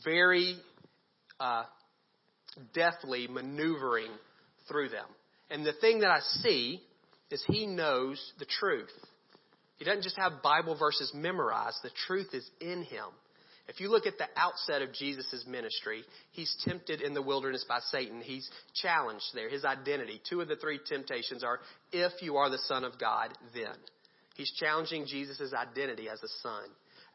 very 0.03 0.57
uh, 1.39 1.63
deftly 2.74 3.27
maneuvering 3.29 4.12
through 4.67 4.89
them. 4.89 5.05
And 5.50 5.65
the 5.65 5.74
thing 5.79 6.00
that 6.00 6.09
I 6.09 6.19
see 6.41 6.81
is 7.31 7.43
he 7.47 7.65
knows 7.65 8.21
the 8.39 8.45
truth. 8.45 8.91
He 9.77 9.85
doesn't 9.85 10.03
just 10.03 10.17
have 10.17 10.41
Bible 10.41 10.77
verses 10.77 11.12
memorized, 11.13 11.77
the 11.83 11.91
truth 12.07 12.29
is 12.33 12.50
in 12.59 12.83
him. 12.83 13.05
If 13.67 13.79
you 13.79 13.89
look 13.89 14.05
at 14.05 14.17
the 14.17 14.27
outset 14.36 14.84
of 14.84 14.93
Jesus' 14.93 15.43
ministry, 15.48 16.03
he's 16.31 16.55
tempted 16.65 17.01
in 17.01 17.13
the 17.13 17.22
wilderness 17.22 17.65
by 17.67 17.79
Satan. 17.91 18.22
He's 18.22 18.50
challenged 18.75 19.25
there. 19.34 19.50
His 19.50 19.65
identity. 19.65 20.22
Two 20.29 20.41
of 20.41 20.48
the 20.48 20.55
three 20.55 20.79
temptations 20.88 21.43
are, 21.43 21.60
if 21.91 22.22
you 22.22 22.38
are 22.38 22.50
the 22.50 22.60
Son 22.60 22.84
of 22.84 23.00
God, 23.00 23.29
then. 23.55 23.75
He's 24.36 24.51
challenging 24.51 25.07
Jesus' 25.07 25.53
identity 25.53 26.10
as 26.10 26.22
a 26.22 26.27
son. 26.43 26.63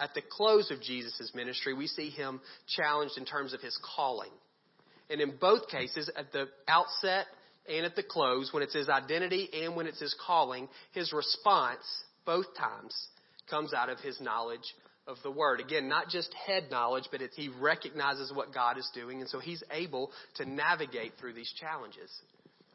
At 0.01 0.15
the 0.15 0.23
close 0.29 0.71
of 0.71 0.81
Jesus' 0.81 1.33
ministry, 1.35 1.75
we 1.75 1.87
see 1.87 2.11
him 2.11 2.41
challenged 2.67 3.19
in 3.19 3.27
terms 3.27 3.53
of 3.53 3.61
his 3.61 3.79
calling. 3.95 4.31
And 5.11 5.21
in 5.21 5.37
both 5.41 5.69
cases, 5.69 6.11
at 6.17 6.33
the 6.33 6.47
outset, 6.67 7.27
and 7.69 7.85
at 7.85 7.95
the 7.95 8.03
close, 8.03 8.53
when 8.53 8.63
it's 8.63 8.75
his 8.75 8.89
identity 8.89 9.49
and 9.63 9.77
when 9.77 9.87
it's 9.87 10.01
his 10.01 10.17
calling, 10.27 10.69
his 10.93 11.13
response, 11.13 11.85
both 12.25 12.47
times, 12.57 12.95
comes 13.49 13.75
out 13.75 13.91
of 13.91 13.99
his 14.01 14.21
knowledge 14.21 14.75
of 15.07 15.17
the 15.23 15.31
Word. 15.31 15.61
Again, 15.61 15.89
not 15.89 16.09
just 16.09 16.33
head 16.47 16.65
knowledge, 16.71 17.05
but 17.11 17.21
he 17.37 17.49
recognizes 17.61 18.33
what 18.33 18.55
God 18.55 18.79
is 18.79 18.89
doing, 18.95 19.21
and 19.21 19.29
so 19.29 19.39
he's 19.39 19.63
able 19.71 20.11
to 20.37 20.45
navigate 20.45 21.13
through 21.19 21.35
these 21.35 21.53
challenges. 21.61 22.11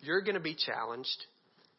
You're 0.02 0.22
going 0.22 0.36
to 0.36 0.42
be 0.42 0.56
challenged 0.56 1.26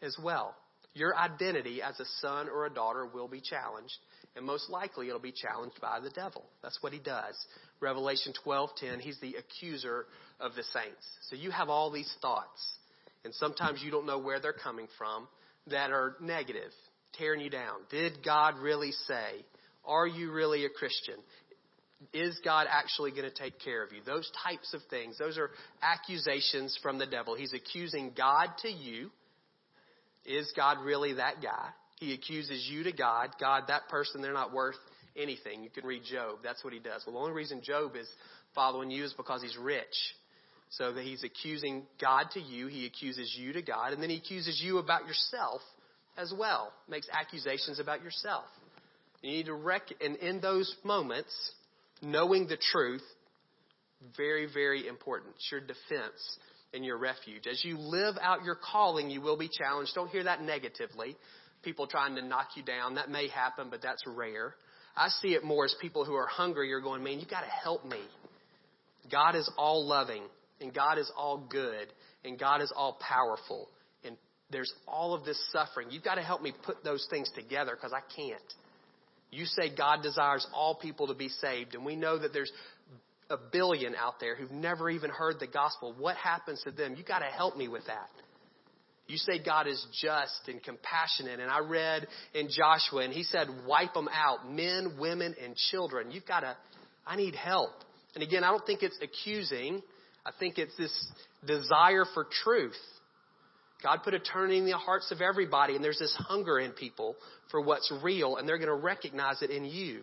as 0.02 0.16
well. 0.22 0.54
Your 0.94 1.14
identity 1.14 1.82
as 1.82 2.00
a 2.00 2.06
son 2.20 2.48
or 2.48 2.64
a 2.64 2.70
daughter 2.72 3.06
will 3.06 3.28
be 3.28 3.40
challenged, 3.40 3.94
and 4.34 4.46
most 4.46 4.70
likely 4.70 5.08
it'll 5.08 5.20
be 5.20 5.32
challenged 5.32 5.78
by 5.80 6.00
the 6.00 6.10
devil. 6.10 6.44
That's 6.62 6.82
what 6.82 6.92
he 6.92 6.98
does. 6.98 7.34
Revelation 7.80 8.32
12:10, 8.44 9.00
he's 9.00 9.20
the 9.20 9.34
accuser 9.34 10.06
of 10.40 10.54
the 10.54 10.62
saints. 10.62 11.06
So 11.28 11.36
you 11.36 11.50
have 11.50 11.68
all 11.68 11.90
these 11.90 12.10
thoughts, 12.22 12.78
and 13.24 13.34
sometimes 13.34 13.82
you 13.82 13.90
don't 13.90 14.06
know 14.06 14.18
where 14.18 14.40
they're 14.40 14.54
coming 14.54 14.88
from 14.96 15.28
that 15.66 15.90
are 15.90 16.16
negative, 16.20 16.72
tearing 17.12 17.40
you 17.40 17.50
down. 17.50 17.80
Did 17.90 18.24
God 18.24 18.56
really 18.58 18.92
say? 18.92 19.44
Are 19.86 20.06
you 20.06 20.32
really 20.32 20.64
a 20.64 20.68
Christian? 20.68 21.14
Is 22.12 22.38
God 22.44 22.66
actually 22.70 23.10
going 23.12 23.24
to 23.24 23.34
take 23.34 23.58
care 23.60 23.82
of 23.82 23.92
you? 23.92 24.00
Those 24.04 24.30
types 24.44 24.74
of 24.74 24.80
things. 24.90 25.16
Those 25.18 25.38
are 25.38 25.50
accusations 25.82 26.78
from 26.82 26.98
the 26.98 27.06
devil. 27.06 27.34
He's 27.34 27.54
accusing 27.54 28.12
God 28.16 28.48
to 28.62 28.68
you. 28.68 29.10
Is 30.24 30.52
God 30.56 30.78
really 30.84 31.14
that 31.14 31.36
guy? 31.42 31.68
He 31.98 32.12
accuses 32.12 32.68
you 32.70 32.84
to 32.84 32.92
God. 32.92 33.30
God, 33.40 33.64
that 33.68 33.88
person, 33.88 34.20
they're 34.20 34.34
not 34.34 34.52
worth 34.52 34.76
anything. 35.16 35.62
You 35.62 35.70
can 35.70 35.86
read 35.86 36.02
Job. 36.04 36.38
That's 36.42 36.62
what 36.62 36.72
he 36.72 36.78
does. 36.78 37.02
Well, 37.06 37.14
the 37.14 37.20
only 37.20 37.32
reason 37.32 37.62
Job 37.62 37.96
is 37.96 38.08
following 38.54 38.90
you 38.90 39.04
is 39.04 39.14
because 39.14 39.42
he's 39.42 39.56
rich. 39.56 39.84
So 40.70 40.92
that 40.92 41.04
he's 41.04 41.22
accusing 41.22 41.84
God 42.00 42.26
to 42.34 42.40
you. 42.40 42.66
He 42.66 42.86
accuses 42.86 43.34
you 43.38 43.52
to 43.52 43.62
God. 43.62 43.92
And 43.92 44.02
then 44.02 44.10
he 44.10 44.16
accuses 44.16 44.60
you 44.62 44.78
about 44.78 45.06
yourself 45.06 45.62
as 46.18 46.34
well. 46.36 46.72
Makes 46.88 47.08
accusations 47.10 47.78
about 47.78 48.02
yourself. 48.02 48.44
You 49.26 49.32
need 49.32 49.46
to 49.46 49.54
rec- 49.54 49.92
and 50.00 50.14
in 50.16 50.40
those 50.40 50.72
moments, 50.84 51.34
knowing 52.00 52.46
the 52.46 52.56
truth, 52.56 53.02
very, 54.16 54.46
very 54.46 54.86
important. 54.86 55.34
It's 55.34 55.48
your 55.50 55.60
defense 55.60 56.38
and 56.72 56.84
your 56.84 56.96
refuge. 56.96 57.48
As 57.50 57.64
you 57.64 57.76
live 57.76 58.14
out 58.22 58.44
your 58.44 58.54
calling, 58.54 59.10
you 59.10 59.20
will 59.20 59.36
be 59.36 59.48
challenged. 59.48 59.96
Don't 59.96 60.10
hear 60.10 60.22
that 60.22 60.42
negatively. 60.42 61.16
People 61.64 61.88
trying 61.88 62.14
to 62.14 62.22
knock 62.22 62.50
you 62.54 62.62
down. 62.62 62.94
That 62.94 63.10
may 63.10 63.26
happen, 63.26 63.66
but 63.68 63.82
that's 63.82 64.00
rare. 64.06 64.54
I 64.96 65.08
see 65.08 65.34
it 65.34 65.42
more 65.42 65.64
as 65.64 65.74
people 65.80 66.04
who 66.04 66.14
are 66.14 66.28
hungry 66.28 66.72
are 66.72 66.80
going, 66.80 67.02
man, 67.02 67.18
you 67.18 67.26
got 67.26 67.40
to 67.40 67.50
help 67.50 67.84
me. 67.84 67.98
God 69.10 69.34
is 69.34 69.50
all 69.58 69.84
loving, 69.88 70.22
and 70.60 70.72
God 70.72 70.98
is 70.98 71.10
all 71.18 71.38
good, 71.50 71.88
and 72.24 72.38
God 72.38 72.62
is 72.62 72.72
all 72.76 72.96
powerful. 73.00 73.70
And 74.04 74.16
there's 74.52 74.72
all 74.86 75.14
of 75.14 75.24
this 75.24 75.40
suffering. 75.50 75.88
You've 75.90 76.04
got 76.04 76.14
to 76.14 76.22
help 76.22 76.42
me 76.42 76.52
put 76.64 76.84
those 76.84 77.04
things 77.10 77.28
together 77.34 77.72
because 77.74 77.92
I 77.92 78.02
can't. 78.14 78.40
You 79.30 79.44
say 79.44 79.74
God 79.74 80.02
desires 80.02 80.46
all 80.54 80.74
people 80.74 81.08
to 81.08 81.14
be 81.14 81.28
saved, 81.28 81.74
and 81.74 81.84
we 81.84 81.96
know 81.96 82.18
that 82.18 82.32
there's 82.32 82.52
a 83.28 83.36
billion 83.36 83.94
out 83.96 84.20
there 84.20 84.36
who've 84.36 84.52
never 84.52 84.88
even 84.88 85.10
heard 85.10 85.40
the 85.40 85.46
gospel. 85.46 85.94
What 85.98 86.16
happens 86.16 86.62
to 86.62 86.70
them? 86.70 86.94
You 86.96 87.02
got 87.02 87.18
to 87.18 87.26
help 87.26 87.56
me 87.56 87.68
with 87.68 87.84
that. 87.86 88.08
You 89.08 89.16
say 89.18 89.42
God 89.44 89.66
is 89.68 89.84
just 90.00 90.48
and 90.48 90.62
compassionate, 90.62 91.38
and 91.40 91.50
I 91.50 91.60
read 91.60 92.06
in 92.34 92.48
Joshua, 92.48 93.02
and 93.02 93.12
he 93.12 93.22
said, 93.22 93.48
wipe 93.66 93.94
them 93.94 94.08
out, 94.12 94.50
men, 94.50 94.96
women, 94.98 95.34
and 95.42 95.54
children. 95.70 96.10
You've 96.10 96.26
got 96.26 96.40
to, 96.40 96.56
I 97.06 97.16
need 97.16 97.34
help. 97.34 97.70
And 98.14 98.22
again, 98.22 98.42
I 98.42 98.50
don't 98.50 98.64
think 98.66 98.82
it's 98.82 98.98
accusing. 99.02 99.82
I 100.24 100.30
think 100.40 100.58
it's 100.58 100.76
this 100.76 101.12
desire 101.46 102.04
for 102.14 102.26
truth. 102.44 102.74
God 103.86 104.02
put 104.02 104.14
eternity 104.14 104.58
in 104.58 104.66
the 104.66 104.76
hearts 104.76 105.12
of 105.12 105.20
everybody, 105.20 105.76
and 105.76 105.84
there's 105.84 106.00
this 106.00 106.12
hunger 106.18 106.58
in 106.58 106.72
people 106.72 107.14
for 107.52 107.60
what's 107.60 107.92
real, 108.02 108.36
and 108.36 108.48
they're 108.48 108.58
going 108.58 108.66
to 108.66 108.74
recognize 108.74 109.42
it 109.42 109.50
in 109.50 109.64
you. 109.64 110.02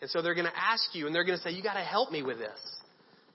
And 0.00 0.08
so 0.08 0.22
they're 0.22 0.36
going 0.36 0.46
to 0.46 0.56
ask 0.56 0.94
you, 0.94 1.06
and 1.06 1.14
they're 1.14 1.24
going 1.24 1.36
to 1.36 1.42
say, 1.42 1.50
You 1.50 1.60
got 1.60 1.74
to 1.74 1.80
help 1.80 2.12
me 2.12 2.22
with 2.22 2.38
this. 2.38 2.60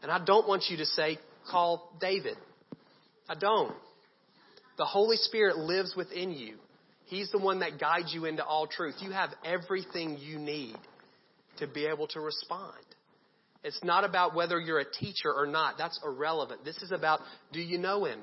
And 0.02 0.10
I 0.10 0.24
don't 0.24 0.48
want 0.48 0.64
you 0.70 0.78
to 0.78 0.86
say, 0.86 1.18
Call 1.52 1.92
David. 2.00 2.38
I 3.28 3.36
don't. 3.36 3.76
The 4.78 4.86
Holy 4.86 5.18
Spirit 5.18 5.58
lives 5.58 5.94
within 5.98 6.32
you. 6.32 6.56
He's 7.08 7.30
the 7.32 7.40
one 7.40 7.60
that 7.60 7.78
guides 7.78 8.14
you 8.14 8.24
into 8.24 8.46
all 8.46 8.68
truth. 8.68 8.96
You 9.02 9.12
have 9.12 9.32
everything 9.44 10.18
you 10.18 10.40
need 10.40 10.78
to 11.58 11.68
be 11.68 11.88
able 11.88 12.08
to 12.08 12.22
respond. 12.22 12.86
It's 13.66 13.84
not 13.84 14.06
about 14.06 14.34
whether 14.34 14.62
you're 14.62 14.80
a 14.80 14.90
teacher 14.90 15.34
or 15.36 15.46
not. 15.46 15.78
That's 15.78 16.00
irrelevant. 16.06 16.64
This 16.64 16.78
is 16.78 16.94
about 16.94 17.20
do 17.52 17.60
you 17.60 17.78
know 17.78 18.06
Him? 18.06 18.22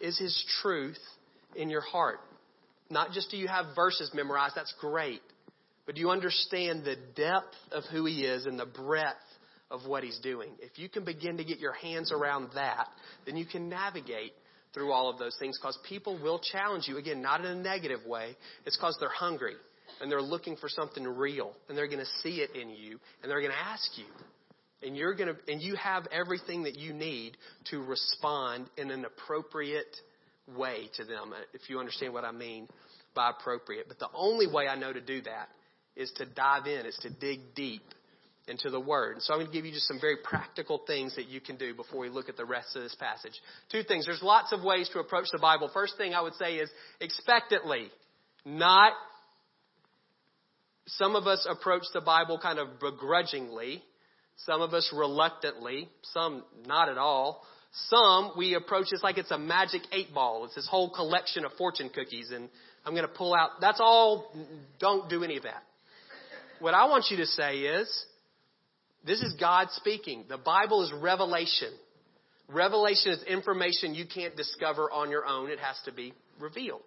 Is 0.00 0.18
His 0.18 0.44
truth 0.62 0.98
in 1.54 1.70
your 1.70 1.80
heart? 1.80 2.20
Not 2.90 3.12
just 3.12 3.30
do 3.30 3.36
you 3.36 3.48
have 3.48 3.66
verses 3.74 4.10
memorized, 4.14 4.54
that's 4.56 4.74
great, 4.80 5.22
but 5.86 5.94
do 5.94 6.00
you 6.00 6.10
understand 6.10 6.84
the 6.84 6.96
depth 7.14 7.54
of 7.72 7.84
who 7.92 8.04
He 8.06 8.24
is 8.24 8.46
and 8.46 8.58
the 8.58 8.66
breadth 8.66 9.16
of 9.70 9.86
what 9.86 10.02
He's 10.02 10.18
doing? 10.18 10.50
If 10.60 10.78
you 10.78 10.88
can 10.88 11.04
begin 11.04 11.36
to 11.36 11.44
get 11.44 11.58
your 11.58 11.72
hands 11.72 12.12
around 12.12 12.50
that, 12.54 12.88
then 13.26 13.36
you 13.36 13.46
can 13.46 13.68
navigate 13.68 14.32
through 14.72 14.92
all 14.92 15.08
of 15.10 15.18
those 15.18 15.36
things 15.38 15.58
because 15.58 15.78
people 15.88 16.20
will 16.22 16.40
challenge 16.40 16.86
you. 16.86 16.96
Again, 16.96 17.22
not 17.22 17.40
in 17.40 17.46
a 17.46 17.54
negative 17.54 18.04
way, 18.06 18.36
it's 18.66 18.76
because 18.76 18.96
they're 19.00 19.08
hungry 19.08 19.54
and 20.00 20.10
they're 20.10 20.22
looking 20.22 20.56
for 20.56 20.68
something 20.68 21.04
real 21.04 21.52
and 21.68 21.76
they're 21.76 21.88
going 21.88 21.98
to 21.98 22.20
see 22.22 22.36
it 22.40 22.54
in 22.54 22.70
you 22.70 22.98
and 23.22 23.30
they're 23.30 23.40
going 23.40 23.52
to 23.52 23.58
ask 23.58 23.90
you 23.96 24.04
and 24.82 24.96
you're 24.96 25.14
going 25.14 25.34
to 25.34 25.52
and 25.52 25.60
you 25.60 25.76
have 25.76 26.06
everything 26.12 26.64
that 26.64 26.76
you 26.76 26.92
need 26.92 27.36
to 27.70 27.82
respond 27.82 28.68
in 28.76 28.90
an 28.90 29.04
appropriate 29.04 29.96
way 30.56 30.88
to 30.96 31.04
them 31.04 31.32
uh, 31.32 31.40
if 31.54 31.68
you 31.68 31.78
understand 31.78 32.12
what 32.12 32.24
I 32.24 32.32
mean 32.32 32.68
by 33.14 33.30
appropriate. 33.30 33.86
But 33.88 33.98
the 33.98 34.08
only 34.14 34.46
way 34.46 34.68
I 34.68 34.76
know 34.76 34.92
to 34.92 35.00
do 35.00 35.20
that 35.22 35.48
is 35.96 36.10
to 36.16 36.26
dive 36.26 36.66
in 36.66 36.86
is 36.86 36.98
to 37.02 37.10
dig 37.10 37.54
deep 37.54 37.82
into 38.48 38.70
the 38.70 38.80
word. 38.80 39.14
And 39.14 39.22
so 39.22 39.32
I'm 39.32 39.40
going 39.40 39.50
to 39.50 39.52
give 39.52 39.64
you 39.64 39.72
just 39.72 39.86
some 39.86 40.00
very 40.00 40.16
practical 40.22 40.80
things 40.86 41.14
that 41.16 41.28
you 41.28 41.40
can 41.40 41.56
do 41.56 41.74
before 41.74 42.00
we 42.00 42.08
look 42.08 42.28
at 42.28 42.36
the 42.36 42.44
rest 42.44 42.74
of 42.74 42.82
this 42.82 42.96
passage. 42.96 43.34
Two 43.70 43.82
things. 43.82 44.06
There's 44.06 44.22
lots 44.22 44.52
of 44.52 44.62
ways 44.62 44.88
to 44.92 44.98
approach 44.98 45.26
the 45.32 45.38
Bible. 45.38 45.70
First 45.72 45.96
thing 45.96 46.14
I 46.14 46.20
would 46.20 46.34
say 46.34 46.56
is 46.56 46.70
expectantly 47.00 47.90
not 48.44 48.92
some 50.86 51.14
of 51.14 51.26
us 51.26 51.46
approach 51.48 51.84
the 51.92 52.00
Bible 52.00 52.38
kind 52.42 52.58
of 52.58 52.80
begrudgingly 52.80 53.82
some 54.46 54.60
of 54.60 54.74
us 54.74 54.90
reluctantly, 54.94 55.88
some 56.02 56.44
not 56.66 56.88
at 56.88 56.98
all. 56.98 57.44
Some 57.88 58.32
we 58.36 58.54
approach 58.54 58.86
this 58.90 59.02
like 59.02 59.18
it's 59.18 59.30
a 59.30 59.38
magic 59.38 59.82
eight 59.92 60.12
ball. 60.12 60.44
It's 60.44 60.54
this 60.54 60.68
whole 60.68 60.90
collection 60.90 61.44
of 61.44 61.52
fortune 61.52 61.90
cookies 61.94 62.30
and 62.34 62.48
I'm 62.84 62.94
going 62.94 63.06
to 63.06 63.12
pull 63.12 63.34
out. 63.34 63.60
That's 63.60 63.80
all. 63.80 64.32
Don't 64.78 65.08
do 65.08 65.22
any 65.22 65.36
of 65.36 65.42
that. 65.44 65.62
What 66.60 66.74
I 66.74 66.86
want 66.86 67.06
you 67.10 67.18
to 67.18 67.26
say 67.26 67.58
is, 67.58 68.04
this 69.04 69.20
is 69.20 69.34
God 69.38 69.68
speaking. 69.72 70.24
The 70.28 70.38
Bible 70.38 70.82
is 70.84 70.92
revelation. 70.92 71.70
Revelation 72.48 73.12
is 73.12 73.22
information 73.24 73.94
you 73.94 74.06
can't 74.06 74.36
discover 74.36 74.90
on 74.90 75.10
your 75.10 75.24
own. 75.26 75.50
It 75.50 75.58
has 75.58 75.76
to 75.84 75.92
be 75.92 76.12
revealed. 76.38 76.82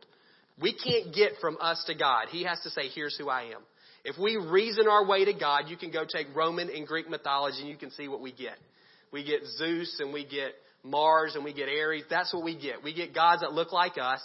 We 0.62 0.74
can't 0.74 1.13
get 1.13 1.33
from 1.41 1.57
us 1.60 1.83
to 1.88 1.95
God. 1.95 2.27
He 2.29 2.43
has 2.43 2.60
to 2.62 2.69
say, 2.69 2.89
here's 2.93 3.17
who 3.17 3.29
I 3.29 3.43
am. 3.43 3.62
If 4.03 4.17
we 4.17 4.36
reason 4.36 4.88
our 4.88 5.05
way 5.05 5.25
to 5.25 5.33
God, 5.33 5.65
you 5.67 5.77
can 5.77 5.91
go 5.91 6.03
take 6.07 6.27
Roman 6.36 6.69
and 6.69 6.86
Greek 6.86 7.10
mythology 7.10 7.62
and 7.62 7.69
you 7.69 7.77
can 7.77 7.91
see 7.91 8.07
what 8.07 8.22
we 8.22 8.31
get. 8.31 8.57
We 9.12 9.24
get 9.24 9.45
Zeus 9.57 9.98
and 10.00 10.12
we 10.12 10.25
get 10.25 10.53
Mars 10.83 11.36
and 11.36 11.43
we 11.43 11.53
get 11.53 11.69
Ares. 11.69 12.03
That's 12.10 12.33
what 12.33 12.43
we 12.43 12.57
get. 12.57 12.83
We 12.83 12.93
get 12.93 13.13
gods 13.13 13.41
that 13.41 13.53
look 13.53 13.72
like 13.72 13.98
us, 13.98 14.22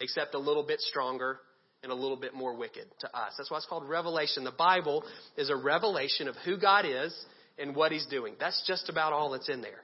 except 0.00 0.34
a 0.34 0.38
little 0.38 0.62
bit 0.62 0.80
stronger 0.80 1.38
and 1.82 1.90
a 1.90 1.94
little 1.94 2.16
bit 2.16 2.34
more 2.34 2.54
wicked 2.54 2.86
to 3.00 3.06
us. 3.08 3.32
That's 3.36 3.50
why 3.50 3.56
it's 3.56 3.66
called 3.66 3.88
revelation. 3.88 4.44
The 4.44 4.52
Bible 4.52 5.04
is 5.36 5.50
a 5.50 5.56
revelation 5.56 6.28
of 6.28 6.36
who 6.44 6.58
God 6.58 6.84
is 6.86 7.12
and 7.58 7.74
what 7.74 7.90
He's 7.90 8.06
doing. 8.06 8.34
That's 8.38 8.62
just 8.66 8.88
about 8.88 9.12
all 9.12 9.30
that's 9.30 9.48
in 9.48 9.62
there. 9.62 9.80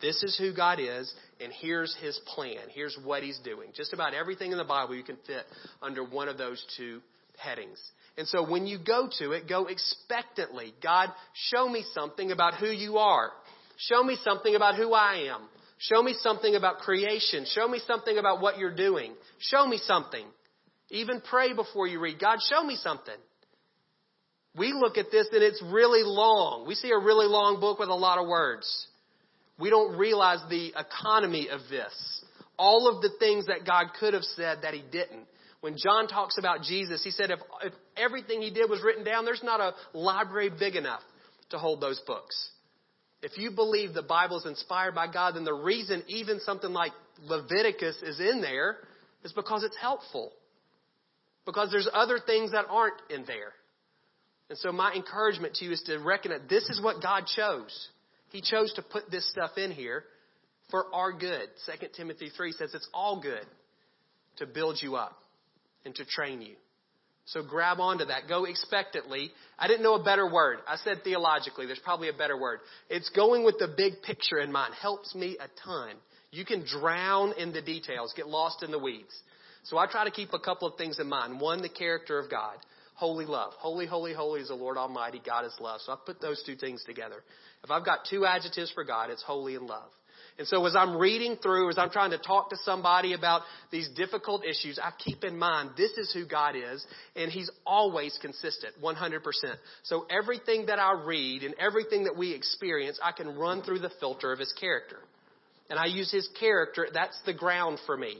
This 0.00 0.22
is 0.22 0.36
who 0.38 0.54
God 0.54 0.78
is, 0.80 1.12
and 1.40 1.52
here's 1.60 1.94
His 2.00 2.18
plan. 2.34 2.68
Here's 2.74 2.96
what 3.04 3.22
He's 3.22 3.38
doing. 3.40 3.70
Just 3.74 3.92
about 3.92 4.14
everything 4.14 4.52
in 4.52 4.58
the 4.58 4.64
Bible 4.64 4.94
you 4.94 5.02
can 5.02 5.18
fit 5.26 5.44
under 5.82 6.04
one 6.04 6.28
of 6.28 6.38
those 6.38 6.64
two 6.76 7.00
headings. 7.38 7.78
And 8.18 8.26
so 8.28 8.48
when 8.48 8.66
you 8.66 8.78
go 8.78 9.08
to 9.18 9.32
it, 9.32 9.48
go 9.48 9.66
expectantly. 9.66 10.74
God, 10.82 11.10
show 11.34 11.68
me 11.68 11.84
something 11.94 12.30
about 12.32 12.54
who 12.54 12.66
you 12.66 12.98
are. 12.98 13.30
Show 13.76 14.02
me 14.02 14.16
something 14.22 14.54
about 14.54 14.76
who 14.76 14.92
I 14.92 15.30
am. 15.32 15.42
Show 15.78 16.02
me 16.02 16.14
something 16.20 16.54
about 16.54 16.78
creation. 16.78 17.46
Show 17.46 17.66
me 17.66 17.80
something 17.86 18.18
about 18.18 18.42
what 18.42 18.58
you're 18.58 18.74
doing. 18.74 19.14
Show 19.38 19.66
me 19.66 19.78
something. 19.78 20.26
Even 20.90 21.22
pray 21.22 21.54
before 21.54 21.86
you 21.86 22.00
read. 22.00 22.20
God, 22.20 22.38
show 22.50 22.62
me 22.62 22.76
something. 22.76 23.14
We 24.56 24.72
look 24.72 24.98
at 24.98 25.10
this 25.10 25.28
and 25.32 25.42
it's 25.42 25.62
really 25.62 26.02
long. 26.04 26.66
We 26.66 26.74
see 26.74 26.90
a 26.90 26.98
really 26.98 27.26
long 27.26 27.60
book 27.60 27.78
with 27.78 27.88
a 27.88 27.94
lot 27.94 28.18
of 28.18 28.26
words. 28.26 28.86
We 29.58 29.70
don't 29.70 29.96
realize 29.96 30.40
the 30.50 30.72
economy 30.76 31.48
of 31.50 31.60
this. 31.70 31.92
All 32.58 32.88
of 32.94 33.00
the 33.00 33.10
things 33.18 33.46
that 33.46 33.64
God 33.66 33.86
could 33.98 34.12
have 34.12 34.24
said 34.24 34.58
that 34.62 34.74
He 34.74 34.82
didn't. 34.82 35.26
When 35.60 35.76
John 35.76 36.08
talks 36.08 36.38
about 36.38 36.62
Jesus, 36.62 37.04
he 37.04 37.10
said 37.10 37.30
if, 37.30 37.40
if 37.62 37.72
everything 37.96 38.40
he 38.40 38.50
did 38.50 38.70
was 38.70 38.82
written 38.82 39.04
down, 39.04 39.24
there's 39.24 39.42
not 39.42 39.60
a 39.60 39.74
library 39.96 40.50
big 40.50 40.74
enough 40.74 41.02
to 41.50 41.58
hold 41.58 41.80
those 41.80 42.00
books. 42.06 42.50
If 43.22 43.36
you 43.36 43.50
believe 43.50 43.92
the 43.92 44.02
Bible 44.02 44.38
is 44.38 44.46
inspired 44.46 44.94
by 44.94 45.12
God, 45.12 45.34
then 45.34 45.44
the 45.44 45.52
reason 45.52 46.02
even 46.08 46.40
something 46.40 46.70
like 46.70 46.92
Leviticus 47.22 47.96
is 48.02 48.18
in 48.18 48.40
there 48.40 48.76
is 49.22 49.32
because 49.32 49.62
it's 49.62 49.76
helpful. 49.76 50.32
Because 51.44 51.70
there's 51.70 51.88
other 51.92 52.18
things 52.24 52.52
that 52.52 52.64
aren't 52.70 52.94
in 53.10 53.24
there. 53.26 53.52
And 54.48 54.58
so 54.58 54.72
my 54.72 54.92
encouragement 54.94 55.54
to 55.56 55.66
you 55.66 55.72
is 55.72 55.82
to 55.82 55.98
reckon 55.98 56.30
that 56.30 56.48
this 56.48 56.64
is 56.70 56.80
what 56.82 57.02
God 57.02 57.24
chose. 57.26 57.88
He 58.30 58.40
chose 58.40 58.72
to 58.74 58.82
put 58.82 59.10
this 59.10 59.28
stuff 59.30 59.58
in 59.58 59.70
here 59.70 60.04
for 60.70 60.86
our 60.94 61.12
good. 61.12 61.48
2 61.66 61.88
Timothy 61.94 62.30
3 62.34 62.52
says 62.52 62.70
it's 62.74 62.88
all 62.94 63.20
good 63.20 63.44
to 64.38 64.46
build 64.46 64.78
you 64.80 64.96
up 64.96 65.16
and 65.84 65.94
to 65.94 66.04
train 66.04 66.42
you. 66.42 66.56
So 67.26 67.42
grab 67.42 67.78
onto 67.78 68.06
that. 68.06 68.22
Go 68.28 68.44
expectantly. 68.44 69.30
I 69.58 69.68
didn't 69.68 69.82
know 69.82 69.94
a 69.94 70.02
better 70.02 70.30
word. 70.30 70.58
I 70.66 70.76
said 70.76 71.04
theologically. 71.04 71.66
There's 71.66 71.78
probably 71.78 72.08
a 72.08 72.12
better 72.12 72.36
word. 72.38 72.60
It's 72.88 73.08
going 73.10 73.44
with 73.44 73.56
the 73.58 73.68
big 73.76 74.02
picture 74.02 74.38
in 74.38 74.50
mind. 74.50 74.74
Helps 74.74 75.14
me 75.14 75.36
a 75.38 75.46
ton. 75.64 75.94
You 76.32 76.44
can 76.44 76.64
drown 76.64 77.34
in 77.38 77.52
the 77.52 77.62
details, 77.62 78.12
get 78.16 78.26
lost 78.26 78.62
in 78.62 78.70
the 78.70 78.78
weeds. 78.78 79.14
So 79.64 79.78
I 79.78 79.86
try 79.86 80.04
to 80.04 80.10
keep 80.10 80.32
a 80.32 80.38
couple 80.38 80.66
of 80.66 80.76
things 80.76 80.98
in 80.98 81.08
mind. 81.08 81.40
One, 81.40 81.62
the 81.62 81.68
character 81.68 82.18
of 82.18 82.30
God. 82.30 82.56
Holy 82.94 83.26
love. 83.26 83.52
Holy, 83.58 83.86
holy, 83.86 84.12
holy 84.12 84.40
is 84.40 84.48
the 84.48 84.54
Lord 84.54 84.76
Almighty. 84.76 85.20
God 85.24 85.44
is 85.44 85.54
love. 85.60 85.80
So 85.84 85.92
I 85.92 85.96
put 86.04 86.20
those 86.20 86.42
two 86.44 86.56
things 86.56 86.82
together. 86.84 87.22
If 87.62 87.70
I've 87.70 87.84
got 87.84 88.00
two 88.08 88.26
adjectives 88.26 88.72
for 88.72 88.84
God, 88.84 89.10
it's 89.10 89.22
holy 89.22 89.54
and 89.54 89.66
love. 89.66 89.88
And 90.40 90.48
so 90.48 90.64
as 90.64 90.74
I'm 90.74 90.96
reading 90.96 91.36
through, 91.36 91.68
as 91.68 91.76
I'm 91.76 91.90
trying 91.90 92.12
to 92.12 92.18
talk 92.18 92.48
to 92.48 92.56
somebody 92.64 93.12
about 93.12 93.42
these 93.70 93.90
difficult 93.90 94.42
issues, 94.42 94.78
I 94.82 94.90
keep 94.96 95.22
in 95.22 95.38
mind 95.38 95.72
this 95.76 95.90
is 95.98 96.14
who 96.14 96.24
God 96.24 96.56
is, 96.56 96.82
and 97.14 97.30
He's 97.30 97.50
always 97.66 98.18
consistent, 98.22 98.72
100%. 98.82 99.20
So 99.82 100.06
everything 100.08 100.64
that 100.68 100.78
I 100.78 100.92
read 101.04 101.42
and 101.42 101.54
everything 101.60 102.04
that 102.04 102.16
we 102.16 102.32
experience, 102.32 102.98
I 103.04 103.12
can 103.12 103.36
run 103.36 103.60
through 103.60 103.80
the 103.80 103.90
filter 104.00 104.32
of 104.32 104.38
His 104.38 104.50
character. 104.58 104.96
And 105.68 105.78
I 105.78 105.84
use 105.84 106.10
His 106.10 106.26
character, 106.40 106.88
that's 106.90 107.20
the 107.26 107.34
ground 107.34 107.78
for 107.84 107.94
me. 107.94 108.16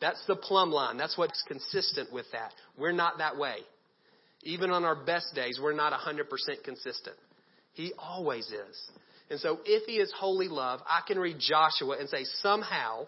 That's 0.00 0.24
the 0.26 0.36
plumb 0.36 0.70
line. 0.70 0.96
That's 0.96 1.18
what's 1.18 1.44
consistent 1.46 2.10
with 2.10 2.24
that. 2.32 2.52
We're 2.78 2.92
not 2.92 3.18
that 3.18 3.36
way. 3.36 3.56
Even 4.42 4.70
on 4.70 4.86
our 4.86 4.96
best 4.96 5.34
days, 5.34 5.60
we're 5.62 5.74
not 5.74 5.92
100% 5.92 6.24
consistent. 6.64 7.16
He 7.74 7.92
always 7.98 8.46
is. 8.46 8.90
And 9.30 9.38
so 9.40 9.58
if 9.64 9.84
he 9.86 9.94
is 9.96 10.12
holy 10.16 10.48
love, 10.48 10.80
I 10.86 11.00
can 11.06 11.18
read 11.18 11.36
Joshua 11.38 11.96
and 11.98 12.08
say 12.08 12.24
somehow 12.42 13.06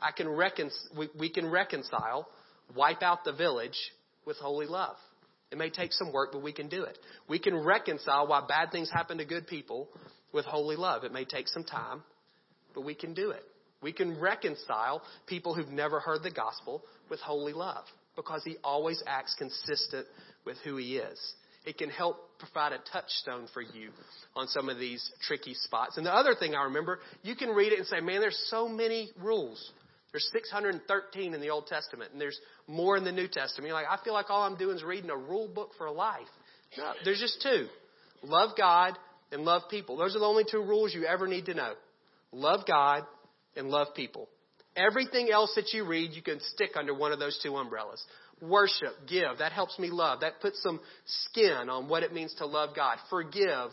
I 0.00 0.10
can 0.10 0.28
recon- 0.28 0.70
we, 0.96 1.08
we 1.18 1.30
can 1.30 1.50
reconcile, 1.50 2.28
wipe 2.76 3.02
out 3.02 3.24
the 3.24 3.32
village 3.32 3.78
with 4.26 4.36
holy 4.36 4.66
love. 4.66 4.96
It 5.50 5.58
may 5.58 5.70
take 5.70 5.92
some 5.92 6.12
work, 6.12 6.32
but 6.32 6.42
we 6.42 6.52
can 6.52 6.68
do 6.68 6.84
it. 6.84 6.98
We 7.28 7.38
can 7.38 7.56
reconcile 7.56 8.26
why 8.26 8.42
bad 8.46 8.70
things 8.72 8.90
happen 8.90 9.18
to 9.18 9.24
good 9.24 9.46
people 9.46 9.88
with 10.32 10.44
holy 10.44 10.76
love. 10.76 11.04
It 11.04 11.12
may 11.12 11.24
take 11.24 11.48
some 11.48 11.64
time, 11.64 12.02
but 12.74 12.82
we 12.82 12.94
can 12.94 13.14
do 13.14 13.30
it. 13.30 13.42
We 13.82 13.92
can 13.92 14.18
reconcile 14.18 15.02
people 15.26 15.54
who've 15.54 15.68
never 15.68 16.00
heard 16.00 16.22
the 16.22 16.30
gospel 16.30 16.82
with 17.10 17.20
holy 17.20 17.52
love 17.52 17.84
because 18.16 18.42
he 18.44 18.56
always 18.62 19.02
acts 19.06 19.34
consistent 19.38 20.06
with 20.44 20.56
who 20.64 20.76
he 20.76 20.96
is. 20.96 21.18
It 21.64 21.78
can 21.78 21.90
help 21.90 22.38
provide 22.38 22.72
a 22.72 22.78
touchstone 22.92 23.46
for 23.54 23.62
you 23.62 23.90
on 24.34 24.48
some 24.48 24.68
of 24.68 24.78
these 24.78 25.08
tricky 25.26 25.54
spots. 25.54 25.96
And 25.96 26.04
the 26.04 26.14
other 26.14 26.34
thing 26.34 26.54
I 26.54 26.64
remember, 26.64 26.98
you 27.22 27.36
can 27.36 27.50
read 27.50 27.72
it 27.72 27.78
and 27.78 27.86
say, 27.86 28.00
man, 28.00 28.20
there's 28.20 28.40
so 28.48 28.68
many 28.68 29.10
rules. 29.20 29.72
There's 30.10 30.28
613 30.32 31.34
in 31.34 31.40
the 31.40 31.50
Old 31.50 31.66
Testament, 31.66 32.12
and 32.12 32.20
there's 32.20 32.38
more 32.66 32.96
in 32.96 33.04
the 33.04 33.12
New 33.12 33.28
Testament. 33.28 33.68
You're 33.68 33.74
like, 33.74 33.86
I 33.88 34.02
feel 34.04 34.12
like 34.12 34.28
all 34.28 34.42
I'm 34.42 34.56
doing 34.56 34.76
is 34.76 34.82
reading 34.82 35.08
a 35.08 35.16
rule 35.16 35.48
book 35.48 35.70
for 35.78 35.90
life. 35.90 36.28
No, 36.76 36.92
there's 37.04 37.20
just 37.20 37.40
two. 37.42 37.66
Love 38.22 38.50
God 38.58 38.98
and 39.30 39.42
love 39.42 39.62
people. 39.70 39.96
Those 39.96 40.14
are 40.14 40.18
the 40.18 40.26
only 40.26 40.44
two 40.48 40.62
rules 40.62 40.94
you 40.94 41.06
ever 41.06 41.26
need 41.26 41.46
to 41.46 41.54
know. 41.54 41.74
Love 42.32 42.66
God 42.66 43.04
and 43.56 43.68
love 43.68 43.88
people. 43.94 44.28
Everything 44.76 45.30
else 45.30 45.52
that 45.56 45.72
you 45.72 45.86
read, 45.86 46.12
you 46.12 46.22
can 46.22 46.40
stick 46.54 46.70
under 46.76 46.94
one 46.94 47.12
of 47.12 47.18
those 47.18 47.38
two 47.42 47.56
umbrellas 47.56 48.02
worship, 48.42 48.92
give. 49.08 49.38
That 49.38 49.52
helps 49.52 49.78
me 49.78 49.88
love. 49.90 50.20
That 50.20 50.40
puts 50.40 50.62
some 50.62 50.80
skin 51.06 51.70
on 51.70 51.88
what 51.88 52.02
it 52.02 52.12
means 52.12 52.34
to 52.38 52.46
love 52.46 52.70
God. 52.76 52.98
Forgive, 53.08 53.70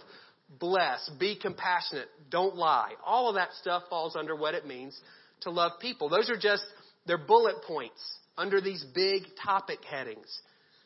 bless, 0.59 1.09
be 1.19 1.37
compassionate, 1.41 2.07
don't 2.29 2.55
lie. 2.55 2.91
All 3.05 3.27
of 3.27 3.35
that 3.35 3.49
stuff 3.59 3.83
falls 3.89 4.15
under 4.15 4.35
what 4.35 4.53
it 4.53 4.65
means 4.65 4.97
to 5.41 5.51
love 5.51 5.73
people. 5.81 6.09
Those 6.09 6.29
are 6.29 6.37
just, 6.39 6.63
they're 7.05 7.17
bullet 7.17 7.63
points 7.67 7.99
under 8.37 8.61
these 8.61 8.85
big 8.95 9.23
topic 9.43 9.79
headings. 9.89 10.27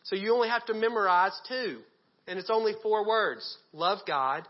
So 0.03 0.15
you 0.15 0.33
only 0.33 0.49
have 0.49 0.65
to 0.65 0.73
memorize 0.73 1.33
two. 1.47 1.79
And 2.27 2.39
it's 2.39 2.49
only 2.49 2.73
four 2.81 3.05
words. 3.05 3.57
Love 3.73 3.99
God 4.07 4.47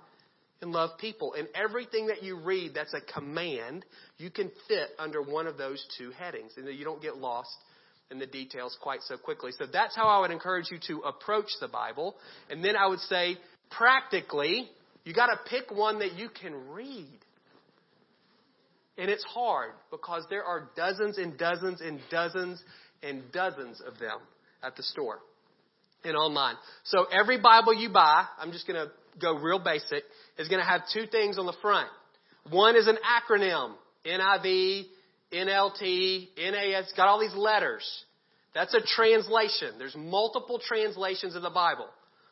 and 0.62 0.72
love 0.72 0.92
people. 1.00 1.34
And 1.34 1.48
everything 1.56 2.08
that 2.08 2.22
you 2.22 2.40
read 2.40 2.74
that's 2.76 2.94
a 2.94 3.02
command, 3.02 3.84
you 4.18 4.30
can 4.30 4.52
fit 4.68 4.90
under 5.00 5.22
one 5.22 5.48
of 5.48 5.58
those 5.58 5.84
two 5.98 6.12
headings. 6.12 6.54
And 6.56 6.68
you 6.68 6.86
don't 6.86 7.02
get 7.02 7.18
lost 7.18 7.56
in 8.12 8.20
the 8.20 8.26
details 8.26 8.78
quite 8.82 9.02
so 9.04 9.18
quickly. 9.18 9.52
So 9.58 9.66
that's 9.72 9.96
how 9.96 10.08
I 10.08 10.20
would 10.20 10.32
encourage 10.32 10.72
you 10.72 10.78
to 10.88 11.02
approach 11.02 11.50
the 11.60 11.68
Bible. 11.68 12.16
And 12.50 12.64
then 12.64 12.76
I 12.76 12.88
would 12.88 13.00
say, 13.00 13.38
practically, 13.72 14.70
you 15.04 15.14
got 15.14 15.28
to 15.28 15.40
pick 15.50 15.72
one 15.72 16.00
that 16.00 16.14
you 16.14 16.30
can 16.30 16.70
read. 16.70 17.20
And 18.98 19.10
it's 19.10 19.24
hard 19.24 19.72
because 19.90 20.26
there 20.30 20.44
are 20.44 20.70
dozens 20.76 21.18
and 21.18 21.38
dozens 21.38 21.82
and 21.82 22.00
dozens 22.12 22.62
and 23.02 23.24
dozens 23.32 23.82
of 23.82 23.98
them 23.98 24.20
at 24.64 24.76
the 24.76 24.84
store 24.84 25.20
and 26.04 26.16
online. 26.16 26.56
So 26.84 27.06
every 27.06 27.40
Bible 27.40 27.74
you 27.74 27.90
buy, 27.90 28.26
I'm 28.40 28.52
just 28.52 28.68
going 28.68 28.86
to 28.86 28.92
go 29.20 29.36
real 29.36 29.60
basic, 29.60 30.04
is 30.38 30.48
going 30.48 30.62
to 30.62 30.68
have 30.68 30.82
two 30.94 31.08
things 31.08 31.38
on 31.38 31.46
the 31.46 31.56
front. 31.62 31.90
One 32.50 32.76
is 32.76 32.88
an 32.88 32.98
acronym, 32.98 33.74
NIV, 34.06 34.84
NLT, 35.34 36.30
NAS, 36.38 36.94
got 36.96 37.08
all 37.08 37.20
these 37.20 37.36
letters. 37.36 37.84
That's 38.54 38.74
a 38.74 38.82
translation. 38.82 39.74
There's 39.78 39.96
multiple 39.96 40.60
translations 40.66 41.36
of 41.36 41.42
the 41.42 41.50
Bible. 41.50 41.88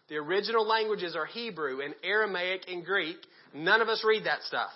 The 0.09 0.17
original 0.17 0.67
languages 0.67 1.15
are 1.15 1.25
Hebrew 1.25 1.81
and 1.81 1.95
Aramaic 2.03 2.65
and 2.67 2.85
Greek. 2.85 3.17
None 3.53 3.81
of 3.81 3.89
us 3.89 4.03
read 4.05 4.25
that 4.25 4.43
stuff. 4.43 4.69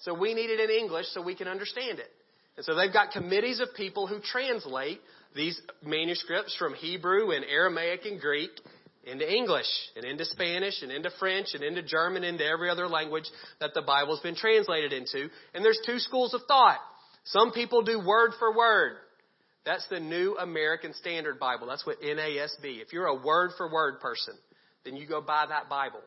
So 0.00 0.12
we 0.12 0.34
need 0.34 0.50
it 0.50 0.60
in 0.60 0.70
English 0.70 1.06
so 1.12 1.22
we 1.22 1.34
can 1.34 1.48
understand 1.48 1.98
it. 1.98 2.10
And 2.56 2.64
so 2.64 2.74
they've 2.74 2.92
got 2.92 3.10
committees 3.10 3.60
of 3.60 3.68
people 3.76 4.06
who 4.06 4.20
translate 4.20 5.00
these 5.34 5.60
manuscripts 5.82 6.54
from 6.56 6.74
Hebrew 6.74 7.30
and 7.30 7.44
Aramaic 7.44 8.04
and 8.04 8.20
Greek 8.20 8.50
into 9.06 9.30
English 9.30 9.66
and 9.96 10.04
into 10.04 10.24
Spanish 10.24 10.82
and 10.82 10.92
into 10.92 11.10
French 11.18 11.48
and 11.54 11.62
into 11.62 11.82
German 11.82 12.24
and 12.24 12.40
into 12.40 12.46
every 12.46 12.70
other 12.70 12.88
language 12.88 13.24
that 13.60 13.74
the 13.74 13.82
Bible's 13.82 14.20
been 14.20 14.36
translated 14.36 14.92
into. 14.92 15.28
And 15.54 15.64
there's 15.64 15.80
two 15.84 15.98
schools 15.98 16.34
of 16.34 16.42
thought. 16.46 16.78
Some 17.24 17.52
people 17.52 17.82
do 17.82 18.04
word 18.04 18.32
for 18.38 18.56
word. 18.56 18.96
That's 19.64 19.86
the 19.88 20.00
New 20.00 20.36
American 20.36 20.92
Standard 20.94 21.38
Bible. 21.38 21.66
That's 21.66 21.86
what 21.86 22.00
NASB. 22.02 22.82
If 22.82 22.92
you're 22.92 23.06
a 23.06 23.14
word 23.14 23.52
for 23.56 23.72
word 23.72 24.00
person, 24.00 24.34
then 24.84 24.96
you 24.96 25.06
go 25.06 25.22
buy 25.22 25.46
that 25.48 25.68
Bible. 25.70 26.00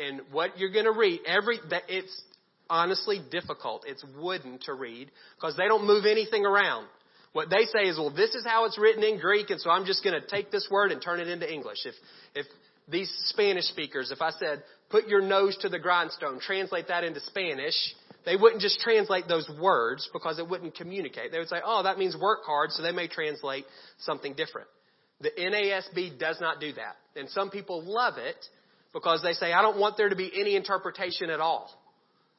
And 0.00 0.22
what 0.32 0.58
you're 0.58 0.72
going 0.72 0.86
to 0.86 0.92
read, 0.92 1.20
every, 1.26 1.58
that 1.70 1.84
it's 1.88 2.22
honestly 2.68 3.20
difficult. 3.30 3.84
It's 3.86 4.04
wooden 4.18 4.58
to 4.66 4.74
read 4.74 5.10
because 5.36 5.56
they 5.56 5.66
don't 5.66 5.86
move 5.86 6.04
anything 6.04 6.44
around. 6.44 6.86
What 7.32 7.48
they 7.48 7.64
say 7.72 7.88
is, 7.88 7.96
well, 7.96 8.10
this 8.10 8.34
is 8.34 8.44
how 8.44 8.64
it's 8.64 8.78
written 8.78 9.04
in 9.04 9.20
Greek, 9.20 9.50
and 9.50 9.60
so 9.60 9.70
I'm 9.70 9.84
just 9.84 10.02
going 10.02 10.20
to 10.20 10.26
take 10.26 10.50
this 10.50 10.66
word 10.68 10.90
and 10.90 11.00
turn 11.00 11.20
it 11.20 11.28
into 11.28 11.52
English. 11.52 11.78
If, 11.84 11.94
if 12.34 12.46
these 12.88 13.12
Spanish 13.26 13.66
speakers, 13.66 14.10
if 14.10 14.20
I 14.20 14.30
said, 14.30 14.64
put 14.90 15.06
your 15.06 15.22
nose 15.22 15.56
to 15.60 15.68
the 15.68 15.78
grindstone, 15.78 16.40
translate 16.40 16.88
that 16.88 17.04
into 17.04 17.20
Spanish, 17.20 17.74
they 18.24 18.36
wouldn't 18.36 18.60
just 18.60 18.80
translate 18.80 19.28
those 19.28 19.48
words 19.60 20.08
because 20.12 20.38
it 20.38 20.48
wouldn't 20.48 20.74
communicate. 20.74 21.32
They 21.32 21.38
would 21.38 21.48
say, 21.48 21.60
oh, 21.64 21.82
that 21.84 21.98
means 21.98 22.16
work 22.20 22.40
hard, 22.44 22.70
so 22.72 22.82
they 22.82 22.92
may 22.92 23.08
translate 23.08 23.64
something 24.00 24.34
different. 24.34 24.68
The 25.20 25.30
NASB 25.30 26.18
does 26.18 26.40
not 26.40 26.60
do 26.60 26.72
that. 26.74 26.96
And 27.16 27.28
some 27.30 27.50
people 27.50 27.82
love 27.84 28.14
it 28.18 28.36
because 28.92 29.22
they 29.22 29.32
say, 29.32 29.52
I 29.52 29.62
don't 29.62 29.78
want 29.78 29.96
there 29.96 30.08
to 30.08 30.16
be 30.16 30.30
any 30.34 30.56
interpretation 30.56 31.30
at 31.30 31.40
all. 31.40 31.70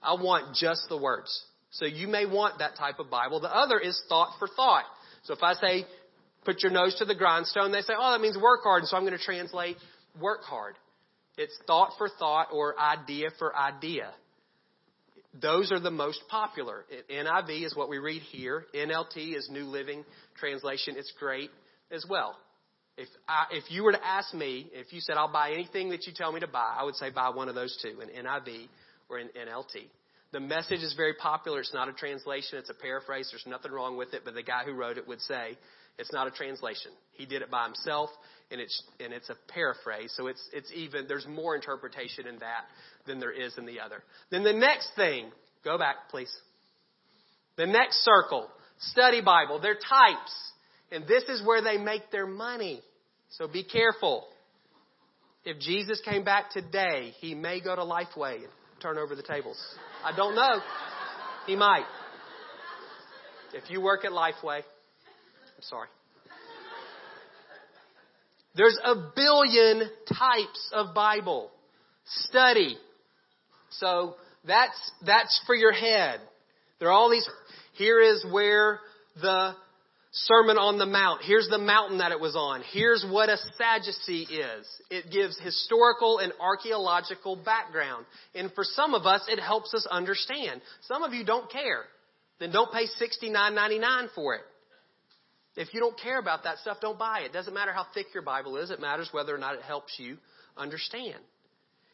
I 0.02 0.14
want 0.14 0.56
just 0.56 0.88
the 0.90 0.98
words. 0.98 1.46
So 1.72 1.86
you 1.86 2.08
may 2.08 2.26
want 2.26 2.60
that 2.60 2.76
type 2.78 3.00
of 3.00 3.10
Bible. 3.10 3.40
The 3.40 3.56
other 3.56 3.80
is 3.80 4.02
thought 4.10 4.34
for 4.40 4.48
thought. 4.48 4.84
So 5.24 5.34
if 5.34 5.44
I 5.44 5.54
say, 5.54 5.86
put 6.44 6.64
your 6.64 6.72
nose 6.72 6.96
to 7.00 7.06
the 7.06 7.16
grindstone, 7.16 7.72
they 7.72 7.82
say, 7.82 7.94
oh, 7.98 8.12
that 8.12 8.22
means 8.22 8.38
work 8.38 8.62
hard, 8.64 8.82
and 8.82 8.90
so 8.90 8.98
I'm 8.98 9.04
going 9.04 9.18
to 9.18 9.24
translate 9.24 9.78
work 10.20 10.44
hard. 10.44 10.76
It's 11.38 11.58
thought 11.68 11.94
for 11.98 12.10
thought 12.20 12.48
or 12.52 12.78
idea 12.80 13.30
for 13.40 13.56
idea. 13.56 14.12
Those 15.40 15.72
are 15.72 15.80
the 15.80 15.92
most 15.92 16.22
popular. 16.30 16.86
NIV 17.10 17.66
is 17.66 17.76
what 17.76 17.90
we 17.90 18.00
read 18.00 18.22
here. 18.22 18.66
NLT 18.76 19.36
is 19.36 19.50
New 19.50 19.64
Living 19.64 20.04
Translation. 20.38 20.96
It's 20.98 21.14
great 21.18 21.50
as 21.90 22.06
well. 22.10 22.38
If 22.98 23.08
I, 23.28 23.46
if 23.52 23.64
you 23.72 23.84
were 23.84 23.94
to 23.94 24.06
ask 24.06 24.34
me, 24.34 24.70
if 24.74 24.92
you 24.92 25.00
said 25.00 25.16
I'll 25.16 25.32
buy 25.32 25.52
anything 25.52 25.90
that 25.90 26.06
you 26.06 26.14
tell 26.14 26.34
me 26.34 26.42
to 26.42 26.48
buy, 26.48 26.76
I 26.78 26.84
would 26.84 26.96
say 26.96 27.10
buy 27.10 27.30
one 27.30 27.48
of 27.48 27.56
those 27.56 27.78
two, 27.82 28.02
an 28.02 28.10
NIV 28.10 28.68
or 29.10 29.20
an 29.20 29.30
NLT. 29.30 29.88
The 30.34 30.42
message 30.42 30.82
is 30.82 30.94
very 30.96 31.14
popular. 31.14 31.62
It's 31.62 31.74
not 31.74 31.88
a 31.88 31.94
translation. 31.94 32.58
It's 32.58 32.70
a 32.70 32.74
paraphrase. 32.74 33.30
There's 33.32 33.46
nothing 33.48 33.72
wrong 33.72 33.98
with 33.98 34.14
it. 34.14 34.22
But 34.26 34.34
the 34.34 34.44
guy 34.44 34.64
who 34.66 34.74
wrote 34.74 34.98
it 34.98 35.08
would 35.08 35.22
say 35.22 35.58
It's 36.02 36.12
not 36.12 36.28
a 36.28 36.32
translation. 36.32 36.92
He 37.14 37.28
did 37.28 37.44
it 37.44 37.52
by 37.52 37.66
himself, 37.66 38.10
and 38.50 38.60
it's 38.60 38.84
and 39.00 39.14
it's 39.14 39.30
a 39.30 39.36
paraphrase. 39.54 40.12
So 40.18 40.28
it's 40.28 40.42
it's 40.52 40.72
even 40.74 41.08
there's 41.08 41.28
more 41.28 41.56
interpretation 41.56 42.26
in 42.26 42.40
that 42.40 42.66
than 43.06 43.20
there 43.20 43.32
is 43.32 43.56
in 43.58 43.68
the 43.68 43.80
other. 43.80 44.04
Then 44.32 44.44
the 44.44 44.52
next 44.52 44.90
thing, 44.96 45.32
go 45.64 45.78
back, 45.78 46.10
please. 46.10 46.34
The 47.56 47.68
next 47.68 48.04
circle, 48.04 48.48
study 48.80 49.22
Bible. 49.22 49.60
They're 49.62 49.76
types, 49.76 50.34
and 50.92 51.08
this 51.08 51.24
is 51.30 51.46
where 51.46 51.62
they 51.62 51.78
make 51.78 52.10
their 52.12 52.26
money. 52.26 52.82
So 53.30 53.48
be 53.48 53.64
careful. 53.64 54.26
If 55.46 55.60
Jesus 55.60 56.02
came 56.04 56.24
back 56.24 56.50
today, 56.50 57.14
he 57.20 57.36
may 57.36 57.62
go 57.62 57.76
to 57.76 57.82
Lifeway 57.82 58.36
and 58.38 58.48
turn 58.82 58.98
over 58.98 59.16
the 59.16 59.24
tables. 59.24 59.58
I 60.04 60.16
don't 60.16 60.36
know. 60.36 60.62
He 61.46 61.56
might. 61.56 61.86
If 63.54 63.70
you 63.70 63.82
work 63.82 64.06
at 64.06 64.12
Lifeway, 64.12 64.62
I'm 65.62 65.68
sorry. 65.68 65.90
There's 68.56 68.80
a 68.84 68.96
billion 69.16 69.90
types 70.08 70.70
of 70.74 70.96
Bible. 70.96 71.52
Study. 72.06 72.78
So 73.70 74.16
that's, 74.48 74.92
that's 75.06 75.40
for 75.46 75.54
your 75.54 75.72
head. 75.72 76.20
There 76.80 76.90
are 76.90 76.92
all 76.92 77.12
these, 77.12 77.30
here 77.74 78.02
is 78.02 78.26
where 78.32 78.80
the 79.22 79.54
Sermon 80.14 80.58
on 80.58 80.80
the 80.80 80.88
Mount. 80.88 81.22
Here's 81.24 81.48
the 81.48 81.60
mountain 81.60 82.00
that 82.00 82.12
it 82.12 82.20
was 82.20 82.36
on. 82.36 82.64
Here's 82.74 83.06
what 83.08 83.30
a 83.30 83.38
Sadducee 83.58 84.24
is. 84.24 84.68
It 84.90 85.12
gives 85.12 85.40
historical 85.40 86.18
and 86.18 86.34
archaeological 86.42 87.36
background. 87.36 88.08
And 88.34 88.52
for 88.54 88.64
some 88.64 88.96
of 88.96 89.06
us, 89.06 89.22
it 89.30 89.40
helps 89.40 89.76
us 89.76 89.86
understand. 89.92 90.62
Some 90.88 91.04
of 91.04 91.14
you 91.14 91.24
don't 91.24 91.52
care. 91.52 91.84
Then 92.40 92.52
don't 92.52 92.74
pay 92.74 92.88
$69.99 93.00 94.08
for 94.16 94.34
it. 94.34 94.42
If 95.56 95.74
you 95.74 95.80
don't 95.80 96.00
care 96.00 96.20
about 96.20 96.44
that 96.46 96.60
stuff, 96.60 96.78
don't 96.82 96.98
buy 96.98 97.22
it. 97.22 97.26
It 97.26 97.34
doesn't 97.34 97.54
matter 97.54 97.74
how 97.74 97.86
thick 97.94 98.08
your 98.14 98.24
Bible 98.24 98.58
is. 98.58 98.72
It 98.72 98.80
matters 98.80 99.10
whether 99.12 99.36
or 99.36 99.38
not 99.38 99.56
it 99.56 99.62
helps 99.62 99.94
you 100.00 100.18
understand. 100.58 101.20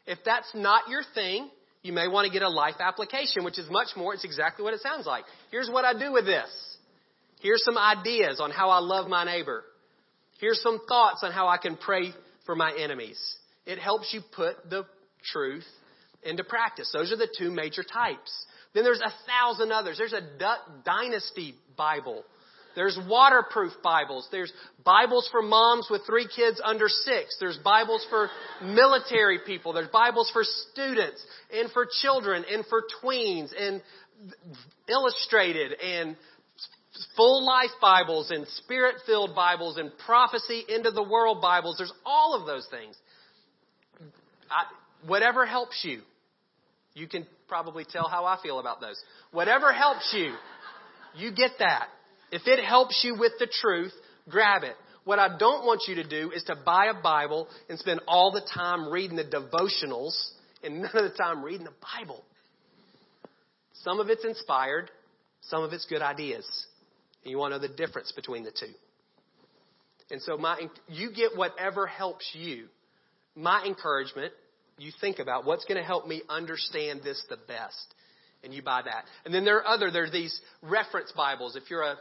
If 0.06 0.20
that's 0.24 0.50
not 0.54 0.89
your 0.89 1.02
thing, 1.15 1.50
you 1.82 1.91
may 1.91 2.08
want 2.08 2.28
to 2.28 2.34
get 2.34 2.43
a 2.43 2.50
life 2.50 2.76
application, 2.80 3.43
which 3.43 3.58
is 3.58 3.70
much 3.70 3.89
more. 3.96 4.13
It's 4.13 4.26
exactly 4.26 4.63
what 4.63 4.74
it 4.74 4.82
sounds 4.82 5.06
like. 5.06 5.26
Here's 5.52 5.70
what 5.70 5.86
I 5.86 5.98
do 5.98 6.13
with 6.13 6.26
this. 6.26 6.50
Here's 7.41 7.63
some 7.63 7.78
ideas 7.78 8.39
on 8.39 8.52
how 8.52 8.70
I 8.70 8.80
love 8.80 9.08
my 9.08 9.24
neighbor. 9.24 9.63
Here's 10.39 10.62
some 10.62 10.80
thoughts 10.88 11.22
on 11.24 11.32
how 11.32 11.48
I 11.48 11.58
can 11.58 11.78
pray 11.78 12.13
for 12.46 12.56
my 12.56 12.74
enemies. 12.78 13.20
It 13.65 13.80
helps 13.80 14.13
you 14.13 14.22
put 14.36 14.70
the 14.70 14.86
truth 15.24 15.65
into 16.24 16.43
practice. 16.43 16.89
Those 16.93 17.12
are 17.12 17.17
the 17.17 17.34
two 17.38 17.52
major 17.52 17.84
types. 17.84 18.32
Then 18.74 18.84
there's 18.84 19.02
a 19.02 19.13
thousand 19.28 19.72
others. 19.72 19.98
There's 19.98 20.13
a 20.13 20.22
Duck 20.38 20.60
Dynasty 20.86 21.56
Bible. 21.76 22.24
There's 22.78 22.98
waterproof 23.10 23.74
Bibles. 23.84 24.28
There's 24.32 24.54
Bibles 24.86 25.28
for 25.32 25.42
moms 25.42 25.88
with 25.90 26.04
three 26.06 26.28
kids 26.34 26.62
under 26.63 26.88
six. 26.88 27.36
There's 27.40 27.58
Bibles 27.58 28.06
for 28.08 28.30
military 28.63 29.40
people. 29.48 29.74
There's 29.74 29.88
Bibles 29.88 30.30
for 30.32 30.44
students 30.44 31.26
and 31.52 31.72
for 31.72 31.88
children 32.04 32.46
and 32.48 32.63
for 32.68 32.84
tweens 33.04 33.50
and 33.60 33.82
illustrated 34.88 35.74
and 35.74 36.16
full 37.16 37.44
life 37.48 37.72
Bibles 37.82 38.30
and 38.30 38.46
spirit 38.48 38.98
filled 39.08 39.34
Bibles 39.34 39.78
and 39.78 39.92
prophecy 40.06 40.63
into 40.70 40.92
the 40.92 41.02
world 41.02 41.42
Bibles. 41.42 41.80
There's 41.80 41.94
all 42.06 42.40
of 42.40 42.46
those 42.46 42.68
things. 42.70 42.96
I, 44.52 44.66
whatever 45.08 45.48
helps 45.48 45.82
you. 45.84 46.02
You 46.94 47.08
can 47.08 47.26
probably 47.48 47.86
tell 47.92 48.08
how 48.08 48.26
I 48.26 48.38
feel 48.44 48.60
about 48.60 48.82
those. 48.82 49.02
Whatever 49.32 49.74
helps 49.74 50.13
you, 50.16 50.36
you 51.16 51.32
get 51.32 51.54
that. 51.58 51.88
If 52.32 52.44
it 52.46 52.63
helps 52.63 53.02
you 53.04 53.16
with 53.18 53.34
the 53.40 53.48
truth, 53.62 53.94
grab 54.30 54.63
it. 54.63 54.76
What 55.06 55.20
I 55.20 55.38
don't 55.38 55.66
want 55.66 55.84
you 55.88 55.96
to 55.96 56.04
do 56.04 56.32
is 56.32 56.44
to 56.44 56.56
buy 56.66 56.88
a 56.88 57.02
Bible 57.02 57.48
and 57.70 57.80
spend 57.80 58.02
all 58.08 58.32
the 58.32 58.46
time 58.54 58.90
reading 58.90 59.16
the 59.16 59.24
devotionals 59.24 60.13
and 60.63 60.82
none 60.82 60.92
of 60.96 61.12
the 61.12 61.18
time 61.18 61.44
reading 61.44 61.63
the 61.63 61.74
Bible. 61.98 62.24
Some 63.84 64.02
of 64.02 64.10
it's 64.10 64.26
inspired, 64.26 64.92
some 65.44 65.63
of 65.63 65.72
it's 65.72 65.86
good 65.86 66.02
ideas. 66.02 66.46
And 67.24 67.32
you 67.32 67.38
want 67.38 67.54
to 67.54 67.58
know 67.58 67.68
the 67.68 67.74
difference 67.74 68.12
between 68.12 68.44
the 68.44 68.52
two. 68.52 68.74
And 70.10 70.22
so 70.22 70.38
my, 70.38 70.60
you 70.88 71.12
get 71.13 71.38
whatever 71.38 71.88
helps 71.88 72.30
you. 72.34 72.68
My 73.36 73.63
encouragement, 73.66 74.34
you 74.78 74.92
think 75.00 75.20
about 75.20 75.46
what's 75.46 75.66
going 75.66 75.78
to 75.78 75.86
help 75.86 76.08
me 76.08 76.22
understand 76.30 77.02
this 77.04 77.22
the 77.30 77.38
best. 77.48 77.94
And 78.44 78.54
you 78.54 78.62
buy 78.62 78.82
that. 78.84 79.06
And 79.26 79.34
then 79.34 79.46
there 79.46 79.58
are 79.58 79.68
other, 79.68 79.90
there 79.90 80.04
are 80.04 80.12
these 80.12 80.40
reference 80.62 81.12
Bibles. 81.12 81.56
If 81.56 81.70
you're 81.70 81.82
a, 81.82 81.96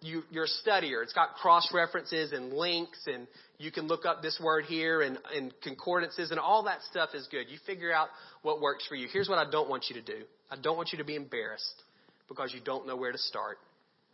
you, 0.00 0.22
you're 0.30 0.44
a 0.44 0.68
studier, 0.68 1.02
it's 1.02 1.12
got 1.12 1.34
cross 1.34 1.68
references 1.72 2.32
and 2.32 2.52
links 2.52 2.98
and 3.06 3.26
you 3.58 3.70
can 3.70 3.86
look 3.86 4.04
up 4.04 4.22
this 4.22 4.38
word 4.42 4.64
here 4.64 5.02
and, 5.02 5.18
and 5.34 5.52
concordances 5.62 6.30
and 6.30 6.40
all 6.40 6.64
that 6.64 6.82
stuff 6.90 7.10
is 7.14 7.26
good. 7.30 7.46
You 7.48 7.58
figure 7.66 7.92
out 7.92 8.08
what 8.42 8.60
works 8.60 8.86
for 8.86 8.94
you. 8.94 9.08
Here's 9.12 9.28
what 9.28 9.38
I 9.38 9.50
don't 9.50 9.68
want 9.68 9.86
you 9.88 10.00
to 10.00 10.02
do. 10.02 10.24
I 10.50 10.56
don't 10.56 10.76
want 10.76 10.90
you 10.92 10.98
to 10.98 11.04
be 11.04 11.16
embarrassed 11.16 11.82
because 12.28 12.52
you 12.52 12.60
don't 12.64 12.86
know 12.86 12.96
where 12.96 13.12
to 13.12 13.18
start. 13.18 13.58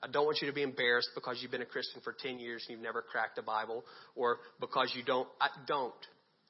I 0.02 0.08
don't 0.08 0.24
want 0.24 0.38
you 0.40 0.48
to 0.48 0.54
be 0.54 0.62
embarrassed 0.62 1.10
because 1.14 1.38
you've 1.40 1.52
been 1.52 1.62
a 1.62 1.66
Christian 1.66 2.00
for 2.02 2.14
10 2.18 2.38
years 2.38 2.64
and 2.66 2.76
you've 2.76 2.84
never 2.84 3.02
cracked 3.02 3.38
a 3.38 3.42
Bible 3.42 3.84
or 4.16 4.38
because 4.60 4.92
you 4.96 5.02
don't. 5.04 5.28
I 5.40 5.48
don't. 5.66 5.94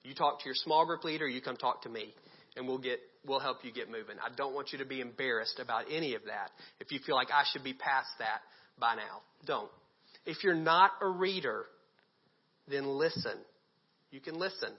You 0.04 0.14
talk 0.14 0.40
to 0.40 0.46
your 0.46 0.54
small 0.54 0.86
group 0.86 1.04
leader, 1.04 1.28
you 1.28 1.40
come 1.40 1.56
talk 1.56 1.82
to 1.82 1.88
me 1.88 2.14
and 2.56 2.66
we'll 2.66 2.78
get 2.78 3.00
we'll 3.26 3.40
help 3.40 3.58
you 3.64 3.72
get 3.72 3.88
moving. 3.88 4.16
I 4.24 4.34
don't 4.34 4.54
want 4.54 4.72
you 4.72 4.78
to 4.78 4.84
be 4.84 5.00
embarrassed 5.00 5.60
about 5.60 5.84
any 5.90 6.14
of 6.14 6.22
that. 6.26 6.50
If 6.80 6.90
you 6.90 6.98
feel 7.04 7.14
like 7.14 7.28
I 7.30 7.44
should 7.52 7.62
be 7.62 7.74
past 7.74 8.08
that 8.18 8.40
by 8.78 8.94
now, 8.94 9.22
don't. 9.46 9.70
If 10.24 10.44
you're 10.44 10.54
not 10.54 10.92
a 11.00 11.08
reader, 11.08 11.64
then 12.68 12.86
listen. 12.86 13.38
You 14.10 14.20
can 14.20 14.38
listen. 14.38 14.70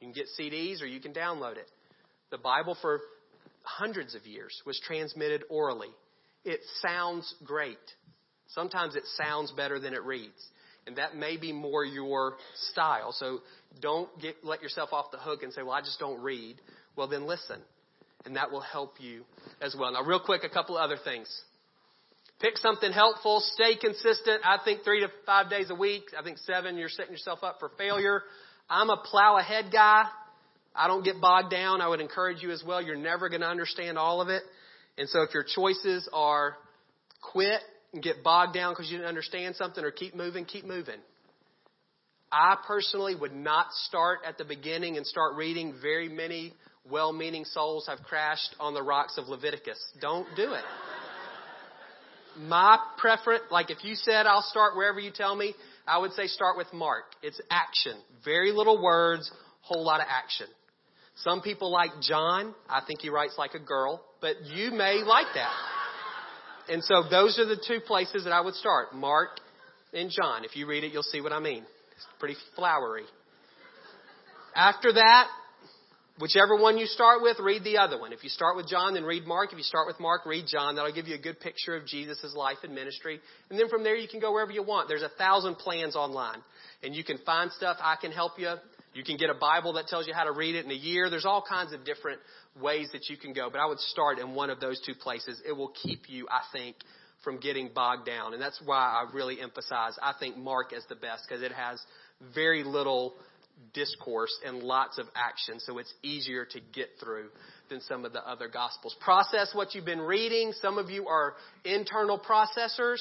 You 0.00 0.06
can 0.06 0.12
get 0.12 0.26
CDs 0.38 0.82
or 0.82 0.86
you 0.86 1.00
can 1.00 1.12
download 1.12 1.56
it. 1.56 1.68
The 2.30 2.38
Bible 2.38 2.76
for 2.80 3.00
hundreds 3.62 4.14
of 4.14 4.26
years 4.26 4.62
was 4.66 4.80
transmitted 4.86 5.44
orally. 5.48 5.88
It 6.44 6.60
sounds 6.82 7.34
great. 7.44 7.78
Sometimes 8.48 8.96
it 8.96 9.04
sounds 9.22 9.52
better 9.52 9.78
than 9.78 9.92
it 9.92 10.02
reads. 10.04 10.46
And 10.86 10.96
that 10.96 11.16
may 11.16 11.36
be 11.36 11.52
more 11.52 11.84
your 11.84 12.36
style. 12.70 13.12
So 13.12 13.40
don't 13.82 14.08
get, 14.20 14.36
let 14.42 14.62
yourself 14.62 14.90
off 14.92 15.10
the 15.12 15.18
hook 15.18 15.42
and 15.42 15.52
say, 15.52 15.62
well, 15.62 15.72
I 15.72 15.80
just 15.80 15.98
don't 15.98 16.22
read. 16.22 16.56
Well, 16.96 17.08
then 17.08 17.26
listen. 17.26 17.60
And 18.24 18.36
that 18.36 18.50
will 18.50 18.62
help 18.62 18.94
you 18.98 19.24
as 19.60 19.76
well. 19.78 19.92
Now, 19.92 20.02
real 20.02 20.20
quick, 20.20 20.44
a 20.44 20.48
couple 20.48 20.78
other 20.78 20.96
things. 21.04 21.28
Pick 22.40 22.56
something 22.58 22.92
helpful. 22.92 23.40
Stay 23.54 23.76
consistent. 23.76 24.42
I 24.44 24.58
think 24.64 24.84
three 24.84 25.00
to 25.00 25.08
five 25.26 25.50
days 25.50 25.70
a 25.70 25.74
week. 25.74 26.04
I 26.18 26.22
think 26.22 26.38
seven, 26.38 26.76
you're 26.76 26.88
setting 26.88 27.12
yourself 27.12 27.40
up 27.42 27.56
for 27.58 27.70
failure. 27.76 28.22
I'm 28.70 28.90
a 28.90 28.96
plow 28.96 29.38
ahead 29.38 29.66
guy. 29.72 30.04
I 30.74 30.86
don't 30.86 31.04
get 31.04 31.20
bogged 31.20 31.50
down. 31.50 31.80
I 31.80 31.88
would 31.88 32.00
encourage 32.00 32.42
you 32.42 32.52
as 32.52 32.62
well. 32.64 32.80
You're 32.80 32.96
never 32.96 33.28
going 33.28 33.40
to 33.40 33.48
understand 33.48 33.98
all 33.98 34.20
of 34.20 34.28
it. 34.28 34.42
And 34.96 35.08
so 35.08 35.22
if 35.22 35.34
your 35.34 35.44
choices 35.44 36.08
are 36.12 36.56
quit 37.32 37.60
and 37.92 38.02
get 38.02 38.22
bogged 38.22 38.54
down 38.54 38.72
because 38.72 38.90
you 38.90 38.98
didn't 38.98 39.08
understand 39.08 39.56
something 39.56 39.82
or 39.82 39.90
keep 39.90 40.14
moving, 40.14 40.44
keep 40.44 40.64
moving. 40.64 41.00
I 42.30 42.56
personally 42.66 43.14
would 43.16 43.34
not 43.34 43.72
start 43.72 44.20
at 44.26 44.38
the 44.38 44.44
beginning 44.44 44.96
and 44.96 45.06
start 45.06 45.34
reading 45.34 45.74
very 45.80 46.08
many 46.08 46.52
well 46.88 47.12
meaning 47.12 47.44
souls 47.44 47.86
have 47.88 47.98
crashed 48.04 48.54
on 48.60 48.74
the 48.74 48.82
rocks 48.82 49.18
of 49.18 49.28
Leviticus. 49.28 49.78
Don't 50.00 50.26
do 50.36 50.52
it. 50.52 50.64
My 52.38 52.78
preference, 52.98 53.44
like 53.50 53.70
if 53.70 53.82
you 53.82 53.94
said 53.94 54.26
I'll 54.26 54.42
start 54.42 54.76
wherever 54.76 55.00
you 55.00 55.10
tell 55.10 55.34
me, 55.34 55.54
I 55.86 55.98
would 55.98 56.12
say 56.12 56.26
start 56.26 56.56
with 56.56 56.72
Mark. 56.72 57.04
It's 57.22 57.40
action. 57.50 57.94
Very 58.24 58.52
little 58.52 58.80
words, 58.82 59.30
whole 59.62 59.84
lot 59.84 60.00
of 60.00 60.06
action. 60.08 60.46
Some 61.16 61.40
people 61.40 61.72
like 61.72 61.90
John. 62.00 62.54
I 62.68 62.80
think 62.86 63.00
he 63.00 63.10
writes 63.10 63.34
like 63.36 63.54
a 63.54 63.58
girl, 63.58 64.04
but 64.20 64.36
you 64.44 64.70
may 64.70 65.02
like 65.04 65.26
that. 65.34 65.52
And 66.68 66.84
so 66.84 67.04
those 67.10 67.38
are 67.38 67.46
the 67.46 67.60
two 67.66 67.80
places 67.80 68.24
that 68.24 68.32
I 68.32 68.40
would 68.40 68.54
start 68.54 68.94
Mark 68.94 69.30
and 69.92 70.10
John. 70.10 70.44
If 70.44 70.54
you 70.54 70.66
read 70.66 70.84
it, 70.84 70.92
you'll 70.92 71.02
see 71.02 71.20
what 71.20 71.32
I 71.32 71.40
mean. 71.40 71.64
It's 71.96 72.06
pretty 72.20 72.36
flowery. 72.54 73.04
After 74.54 74.92
that, 74.92 75.26
whichever 76.18 76.56
one 76.56 76.78
you 76.78 76.86
start 76.86 77.22
with, 77.22 77.38
read 77.40 77.64
the 77.64 77.78
other 77.78 77.98
one. 77.98 78.12
If 78.12 78.22
you 78.24 78.30
start 78.30 78.56
with 78.56 78.68
John, 78.68 78.94
then 78.94 79.04
read 79.04 79.26
Mark. 79.26 79.52
If 79.52 79.58
you 79.58 79.64
start 79.64 79.86
with 79.86 79.98
Mark, 80.00 80.26
read 80.26 80.46
John. 80.46 80.76
That'll 80.76 80.92
give 80.92 81.08
you 81.08 81.14
a 81.14 81.20
good 81.20 81.40
picture 81.40 81.76
of 81.76 81.86
Jesus' 81.86 82.34
life 82.34 82.58
and 82.62 82.74
ministry. 82.74 83.20
And 83.50 83.58
then 83.58 83.68
from 83.68 83.84
there, 83.84 83.96
you 83.96 84.08
can 84.08 84.20
go 84.20 84.32
wherever 84.32 84.52
you 84.52 84.62
want. 84.62 84.88
There's 84.88 85.02
a 85.02 85.10
thousand 85.10 85.56
plans 85.56 85.96
online. 85.96 86.38
And 86.82 86.94
you 86.94 87.04
can 87.04 87.18
find 87.18 87.50
stuff. 87.52 87.76
I 87.80 87.96
can 88.00 88.12
help 88.12 88.32
you. 88.38 88.54
You 88.94 89.04
can 89.04 89.16
get 89.16 89.30
a 89.30 89.34
Bible 89.34 89.74
that 89.74 89.86
tells 89.86 90.06
you 90.06 90.14
how 90.14 90.24
to 90.24 90.32
read 90.32 90.54
it 90.54 90.64
in 90.64 90.70
a 90.70 90.74
year. 90.74 91.10
There's 91.10 91.26
all 91.26 91.44
kinds 91.46 91.72
of 91.72 91.84
different 91.84 92.20
ways 92.60 92.88
that 92.92 93.08
you 93.08 93.16
can 93.16 93.32
go, 93.32 93.48
but 93.50 93.60
I 93.60 93.66
would 93.66 93.78
start 93.78 94.18
in 94.18 94.34
one 94.34 94.50
of 94.50 94.60
those 94.60 94.80
two 94.84 94.94
places. 94.94 95.40
It 95.46 95.52
will 95.52 95.72
keep 95.82 96.08
you, 96.08 96.26
I 96.28 96.40
think, 96.52 96.76
from 97.22 97.38
getting 97.38 97.70
bogged 97.74 98.06
down. 98.06 98.32
And 98.32 98.42
that's 98.42 98.60
why 98.64 98.78
I 98.78 99.04
really 99.14 99.40
emphasize, 99.40 99.96
I 100.02 100.14
think 100.18 100.36
Mark 100.36 100.72
is 100.72 100.82
the 100.88 100.96
best 100.96 101.24
because 101.28 101.42
it 101.42 101.52
has 101.52 101.80
very 102.34 102.64
little 102.64 103.14
discourse 103.74 104.36
and 104.44 104.62
lots 104.62 104.98
of 104.98 105.06
action, 105.14 105.60
so 105.60 105.78
it's 105.78 105.92
easier 106.02 106.44
to 106.44 106.60
get 106.72 106.88
through 107.00 107.28
than 107.70 107.80
some 107.82 108.04
of 108.04 108.12
the 108.12 108.26
other 108.26 108.48
gospels. 108.48 108.96
Process 109.00 109.50
what 109.54 109.74
you've 109.74 109.84
been 109.84 110.00
reading. 110.00 110.52
Some 110.60 110.78
of 110.78 110.90
you 110.90 111.06
are 111.08 111.34
internal 111.64 112.18
processors. 112.18 113.00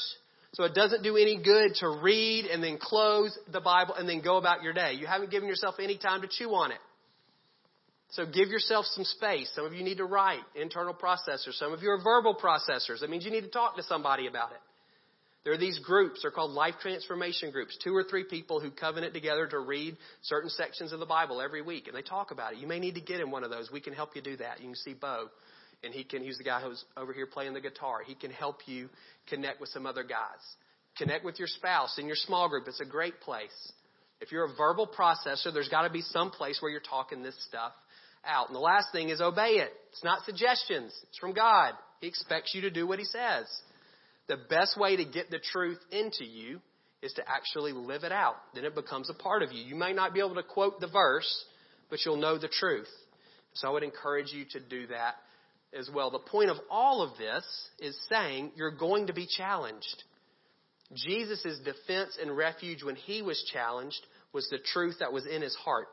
So 0.54 0.63
it 0.63 0.74
doesn't 0.74 1.04
do 1.04 1.17
any 1.17 1.41
good 1.41 1.76
to 1.82 2.00
read 2.02 2.46
and 2.46 2.63
then 2.63 2.78
close 2.80 3.38
the 3.52 3.62
Bible 3.62 3.96
and 3.96 4.08
then 4.08 4.22
go 4.22 4.38
about 4.38 4.63
your 4.63 4.74
day. 4.74 4.93
You 4.93 5.06
haven't 5.06 5.30
given 5.30 5.48
yourself 5.48 5.76
any 5.80 5.98
time 5.98 6.22
to 6.22 6.28
chew 6.28 6.50
on 6.50 6.72
it. 6.72 6.80
So 8.12 8.26
give 8.26 8.48
yourself 8.48 8.86
some 8.86 9.04
space. 9.04 9.52
Some 9.54 9.65
of 9.65 9.74
you 9.74 9.84
need 9.84 9.98
to 9.98 10.06
write 10.06 10.39
internal 10.56 10.93
processors. 10.93 11.54
Some 11.54 11.74
of 11.74 11.84
you 11.84 11.89
are 11.89 12.02
verbal 12.02 12.36
processors. 12.41 13.02
That 13.02 13.10
means 13.10 13.26
you 13.26 13.32
need 13.32 13.41
to 13.41 13.50
talk 13.50 13.76
to 13.76 13.84
somebody 13.84 14.28
about 14.28 14.52
it. 14.52 14.60
There 15.43 15.54
are 15.54 15.58
these 15.58 15.80
groups. 15.80 16.19
They're 16.21 16.32
called 16.32 16.52
life 16.52 16.76
transformation 16.82 17.52
groups. 17.52 17.78
Two 17.84 17.95
or 17.95 18.04
three 18.04 18.26
people 18.26 18.60
who 18.60 18.69
covenant 18.69 19.13
together 19.13 19.47
to 19.47 19.60
read 19.60 19.95
certain 20.23 20.50
sections 20.50 20.91
of 20.91 21.00
the 21.00 21.06
Bible 21.06 21.41
every 21.41 21.62
week, 21.62 21.88
and 21.88 21.95
they 21.95 22.02
talk 22.02 22.32
about 22.32 22.54
it. 22.54 22.60
You 22.60 22.67
may 22.67 22.80
need 22.80 22.95
to 22.95 23.02
get 23.02 23.21
in 23.21 23.32
one 23.32 23.43
of 23.43 23.50
those. 23.50 23.71
We 23.71 23.80
can 23.80 23.93
help 23.93 24.15
you 24.15 24.21
do 24.21 24.36
that. 24.38 24.60
You 24.60 24.65
can 24.65 24.76
see 24.76 24.93
Bo, 24.93 25.30
and 25.84 25.93
he 25.93 26.04
can. 26.04 26.21
He's 26.21 26.38
the 26.38 26.43
guy 26.43 26.60
who's 26.62 26.84
over 26.97 27.13
here 27.13 27.28
playing 27.28 27.54
the 27.54 27.62
guitar. 27.62 28.00
He 28.06 28.13
can 28.13 28.32
help 28.32 28.60
you 28.65 28.89
connect 29.30 29.62
with 29.62 29.69
some 29.69 29.86
other 29.86 30.04
guys. 30.04 30.41
Connect 30.97 31.23
with 31.23 31.39
your 31.39 31.47
spouse 31.47 31.97
in 31.97 32.08
your 32.08 32.15
small 32.15 32.50
group. 32.50 32.67
It's 32.67 32.82
a 32.82 32.86
great 32.86 33.21
place. 33.21 33.71
If 34.19 34.32
you're 34.32 34.45
a 34.45 34.56
verbal 34.58 34.88
processor, 34.88 35.54
there's 35.54 35.69
got 35.69 35.84
to 35.84 35.91
be 35.91 36.02
some 36.02 36.32
place 36.32 36.58
where 36.60 36.71
you're 36.71 36.82
talking 36.82 37.21
this 37.21 37.36
stuff 37.47 37.71
out. 38.26 38.47
And 38.47 38.56
the 38.56 38.60
last 38.60 38.91
thing 38.91 39.10
is 39.10 39.21
obey 39.21 39.60
it. 39.60 39.71
It's 39.91 40.04
not 40.04 40.26
suggestions. 40.26 40.91
It's 41.08 41.19
from 41.19 41.34
God. 41.34 41.73
He 42.02 42.08
expects 42.08 42.54
you 42.54 42.62
to 42.62 42.71
do 42.71 42.88
what 42.88 43.00
He 43.00 43.06
says. 43.06 43.45
The 44.27 44.37
best 44.49 44.77
way 44.77 44.95
to 44.97 45.05
get 45.05 45.29
the 45.29 45.39
truth 45.39 45.79
into 45.91 46.25
you 46.25 46.59
is 47.01 47.13
to 47.13 47.23
actually 47.27 47.71
live 47.71 48.03
it 48.03 48.11
out. 48.11 48.35
Then 48.53 48.65
it 48.65 48.75
becomes 48.75 49.09
a 49.09 49.13
part 49.13 49.43
of 49.43 49.51
you. 49.51 49.63
You 49.63 49.75
may 49.75 49.93
not 49.93 50.13
be 50.13 50.19
able 50.19 50.35
to 50.35 50.43
quote 50.43 50.79
the 50.79 50.87
verse, 50.87 51.45
but 51.89 51.99
you'll 52.03 52.17
know 52.17 52.37
the 52.37 52.49
truth. 52.49 52.89
So 53.53 53.67
I 53.67 53.71
would 53.71 53.83
encourage 53.83 54.31
you 54.33 54.45
to 54.51 54.59
do 54.59 54.87
that 54.87 55.15
as 55.77 55.89
well. 55.93 56.11
The 56.11 56.19
point 56.19 56.49
of 56.49 56.57
all 56.69 57.01
of 57.01 57.17
this 57.17 57.45
is 57.79 57.97
saying 58.09 58.51
you're 58.55 58.71
going 58.71 59.07
to 59.07 59.13
be 59.13 59.27
challenged. 59.27 60.03
Jesus' 60.93 61.59
defense 61.63 62.17
and 62.21 62.35
refuge 62.35 62.83
when 62.83 62.95
he 62.95 63.21
was 63.21 63.43
challenged 63.53 64.05
was 64.33 64.47
the 64.49 64.59
truth 64.73 64.97
that 64.99 65.11
was 65.11 65.25
in 65.25 65.41
his 65.41 65.55
heart. 65.55 65.87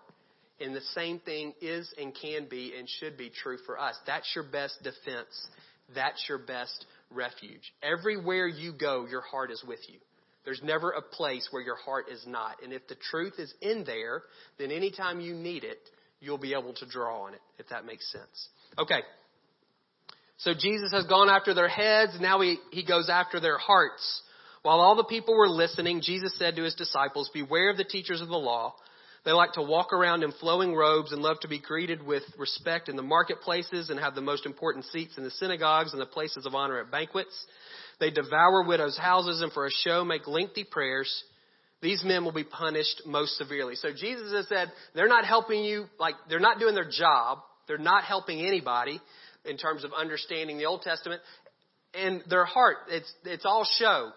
And 0.61 0.75
the 0.75 0.81
same 0.95 1.19
thing 1.19 1.53
is 1.61 1.93
and 2.01 2.15
can 2.15 2.47
be 2.49 2.75
and 2.79 2.89
should 2.89 3.19
be 3.19 3.31
true 3.31 3.59
for 3.67 3.79
us. 3.79 3.97
That's 4.07 4.31
your 4.35 4.45
best 4.45 4.83
defense. 4.83 5.49
That's 5.95 6.25
your 6.29 6.39
best 6.39 6.87
refuge. 7.11 7.73
Everywhere 7.83 8.47
you 8.47 8.73
go, 8.73 9.07
your 9.07 9.23
heart 9.23 9.51
is 9.51 9.63
with 9.67 9.81
you. 9.89 9.99
There's 10.45 10.61
never 10.63 10.91
a 10.91 11.01
place 11.01 11.49
where 11.51 11.63
your 11.63 11.77
heart 11.77 12.07
is 12.11 12.23
not. 12.27 12.63
And 12.63 12.73
if 12.73 12.87
the 12.87 12.97
truth 13.11 13.35
is 13.39 13.53
in 13.63 13.85
there, 13.85 14.23
then 14.59 14.71
anytime 14.71 15.21
you 15.21 15.35
need 15.35 15.65
it, 15.65 15.79
you'll 16.21 16.39
be 16.39 16.53
able 16.53 16.75
to 16.75 16.87
draw 16.87 17.23
on 17.25 17.35
it, 17.35 17.41
if 17.59 17.69
that 17.69 17.87
makes 17.87 18.11
sense. 18.13 18.49
Okay. 18.79 19.01
So 20.39 20.53
Jesus 20.53 20.93
has 20.93 21.07
gone 21.07 21.31
after 21.31 21.55
their 21.55 21.69
heads. 21.69 22.13
Now 22.21 22.41
he, 22.41 22.59
he 22.73 22.85
goes 22.85 23.09
after 23.09 23.41
their 23.41 23.59
hearts. 23.59 24.23
While 24.63 24.81
all 24.81 24.97
the 24.97 25.05
people 25.05 25.37
were 25.37 25.49
listening, 25.49 26.01
Jesus 26.03 26.37
said 26.39 26.57
to 26.57 26.63
his 26.63 26.75
disciples, 26.75 27.31
Beware 27.33 27.71
of 27.71 27.77
the 27.77 27.85
teachers 27.85 28.21
of 28.21 28.29
the 28.29 28.37
law 28.37 28.75
they 29.25 29.33
like 29.33 29.55
to 29.55 29.63
walk 29.63 29.93
around 29.93 30.23
in 30.23 30.33
flowing 30.33 30.75
robes 30.75 31.13
and 31.13 31.23
love 31.23 31.41
to 31.41 31.49
be 31.49 31.59
greeted 31.59 32.03
with 32.03 32.23
respect 32.39 32.89
in 32.89 32.97
the 32.97 33.03
marketplaces 33.03 33.89
and 33.89 33.99
have 33.99 34.15
the 34.15 34.21
most 34.21 34.45
important 34.45 34.85
seats 34.87 35.17
in 35.17 35.25
the 35.25 35.31
synagogues 35.31 35.93
and 35.93 36.01
the 36.01 36.07
places 36.07 36.45
of 36.45 36.55
honor 36.55 36.79
at 36.79 36.91
banquets. 36.91 37.47
They 38.01 38.11
devour 38.11 38.65
widows' 38.67 38.99
houses 38.99 39.41
and 39.41 39.51
for 39.53 39.67
a 39.67 39.71
show 39.71 40.05
make 40.05 40.27
lengthy 40.27 40.65
prayers. 40.65 41.25
These 41.81 42.05
men 42.05 42.25
will 42.25 42.33
be 42.33 42.45
punished 42.45 43.03
most 43.07 43.37
severely. 43.39 43.77
So 43.77 43.91
Jesus 43.97 44.33
has 44.33 44.49
said 44.49 44.73
they're 44.95 45.09
not 45.09 45.25
helping 45.25 45.65
you, 45.65 45.87
like, 45.99 46.15
they're 46.29 46.41
not 46.41 46.59
doing 46.59 46.75
their 46.75 46.89
job. 46.91 47.39
They're 47.67 47.79
not 47.79 48.05
helping 48.05 48.41
anybody 48.41 49.01
in 49.47 49.57
terms 49.57 49.85
of 49.85 49.93
understanding 49.93 50.59
the 50.59 50.67
Old 50.67 50.83
Testament. 50.83 51.23
And 51.95 52.23
their 52.29 52.45
heart, 52.45 52.77
it's, 52.91 53.11
it's 53.25 53.47
all 53.47 53.67
show. 53.79 54.11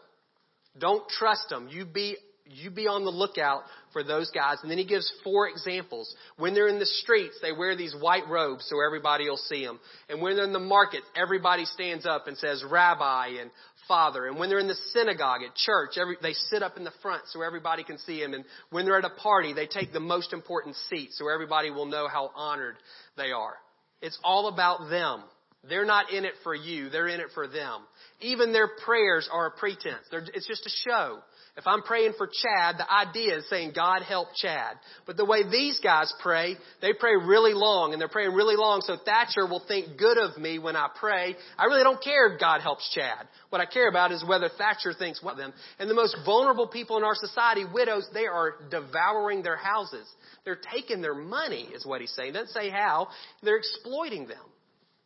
Don't 0.78 1.08
trust 1.10 1.50
them. 1.50 1.70
You 1.72 1.86
be 1.86 2.18
you 2.52 2.72
be 2.72 2.88
on 2.88 3.04
the 3.04 3.12
lookout 3.12 3.64
for 3.94 4.04
those 4.04 4.30
guys. 4.32 4.58
And 4.62 4.72
then 4.72 4.78
he 4.78 4.86
gives 4.86 5.12
four 5.24 5.50
examples. 5.50 6.14
When 6.38 6.54
they're 6.54 6.68
in 6.68 6.80
the 6.80 6.86
streets, 6.86 7.38
they 7.42 7.52
wear 7.52 7.76
these 7.76 7.96
white 8.00 8.28
robes 8.30 8.66
so 8.70 8.78
everybody 8.86 9.30
will 9.30 9.38
see 9.38 9.66
them. 9.66 9.80
And 10.10 10.22
when 10.22 10.36
they're 10.36 10.46
in 10.46 10.54
the 10.54 10.60
market, 10.60 11.02
everybody 11.16 11.66
stands 11.66 12.06
up 12.06 12.28
and 12.28 12.38
says 12.38 12.64
Rabbi 12.70 13.40
and 13.42 13.52
Father. 13.88 14.28
And 14.28 14.38
when 14.38 14.50
they're 14.50 14.60
in 14.60 14.68
the 14.68 14.78
synagogue 14.92 15.42
at 15.48 15.56
church, 15.56 15.98
every, 15.98 16.18
they 16.22 16.34
sit 16.34 16.62
up 16.62 16.78
in 16.78 16.84
the 16.84 16.94
front 17.02 17.24
so 17.28 17.42
everybody 17.42 17.84
can 17.84 17.98
see 18.00 18.22
them. 18.22 18.34
And 18.34 18.44
when 18.70 18.86
they're 18.86 18.98
at 18.98 19.06
a 19.06 19.22
party, 19.22 19.54
they 19.54 19.68
take 19.68 19.94
the 19.94 20.00
most 20.00 20.34
important 20.34 20.76
seat 20.90 21.10
so 21.14 21.30
everybody 21.34 21.72
will 21.72 21.86
know 21.86 22.08
how 22.08 22.32
honored 22.36 22.76
they 23.16 23.32
are. 23.32 23.56
It's 24.02 24.20
all 24.24 24.48
about 24.48 24.90
them. 24.90 25.24
They're 25.68 25.86
not 25.86 26.14
in 26.14 26.24
it 26.24 26.34
for 26.44 26.56
you. 26.56 26.90
They're 26.90 27.08
in 27.08 27.20
it 27.20 27.28
for 27.34 27.48
them. 27.48 27.82
Even 28.22 28.54
their 28.54 28.70
prayers 28.86 29.28
are 29.32 29.48
a 29.48 29.52
pretense. 29.52 30.04
They're, 30.12 30.26
it's 30.34 30.48
just 30.48 30.66
a 30.66 30.90
show. 30.90 31.20
If 31.58 31.66
I'm 31.66 31.82
praying 31.82 32.14
for 32.20 32.28
Chad, 32.28 32.76
the 32.78 32.86
idea 32.90 33.38
is 33.38 33.50
saying, 33.50 33.72
God 33.76 34.04
help 34.04 34.28
Chad. 34.36 34.76
But 35.08 35.18
the 35.18 35.26
way 35.26 35.42
these 35.42 35.80
guys 35.84 36.14
pray, 36.22 36.56
they 36.82 36.94
pray 36.94 37.16
really 37.16 37.56
long, 37.56 37.94
and 37.94 38.00
they're 38.00 38.08
praying 38.08 38.34
really 38.34 38.56
long 38.56 38.82
so 38.82 38.96
Thatcher 39.04 39.48
will 39.48 39.64
think 39.68 39.98
good 39.98 40.20
of 40.20 40.38
me 40.38 40.60
when 40.60 40.76
I 40.76 40.88
pray. 41.00 41.36
I 41.58 41.66
really 41.66 41.82
don't 41.82 42.02
care 42.04 42.32
if 42.32 42.40
God 42.40 42.62
helps 42.62 42.88
Chad. 42.94 43.28
What 43.50 43.60
I 43.60 43.66
care 43.66 43.90
about 43.90 44.12
is 44.12 44.24
whether 44.24 44.50
Thatcher 44.56 44.94
thinks 44.94 45.24
well 45.24 45.36
them. 45.36 45.52
And 45.80 45.90
the 45.90 45.96
most 45.96 46.16
vulnerable 46.24 46.68
people 46.68 46.96
in 46.98 47.04
our 47.04 47.16
society, 47.16 47.66
widows, 47.74 48.08
they 48.14 48.28
are 48.28 48.58
devouring 48.70 49.42
their 49.42 49.58
houses. 49.58 50.08
They're 50.46 50.60
taking 50.72 51.02
their 51.02 51.16
money, 51.16 51.70
is 51.74 51.88
what 51.88 52.02
he's 52.02 52.14
saying. 52.14 52.34
He 52.34 52.34
doesn't 52.34 52.54
say 52.54 52.70
how. 52.70 53.08
They're 53.42 53.58
exploiting 53.58 54.28
them. 54.28 54.46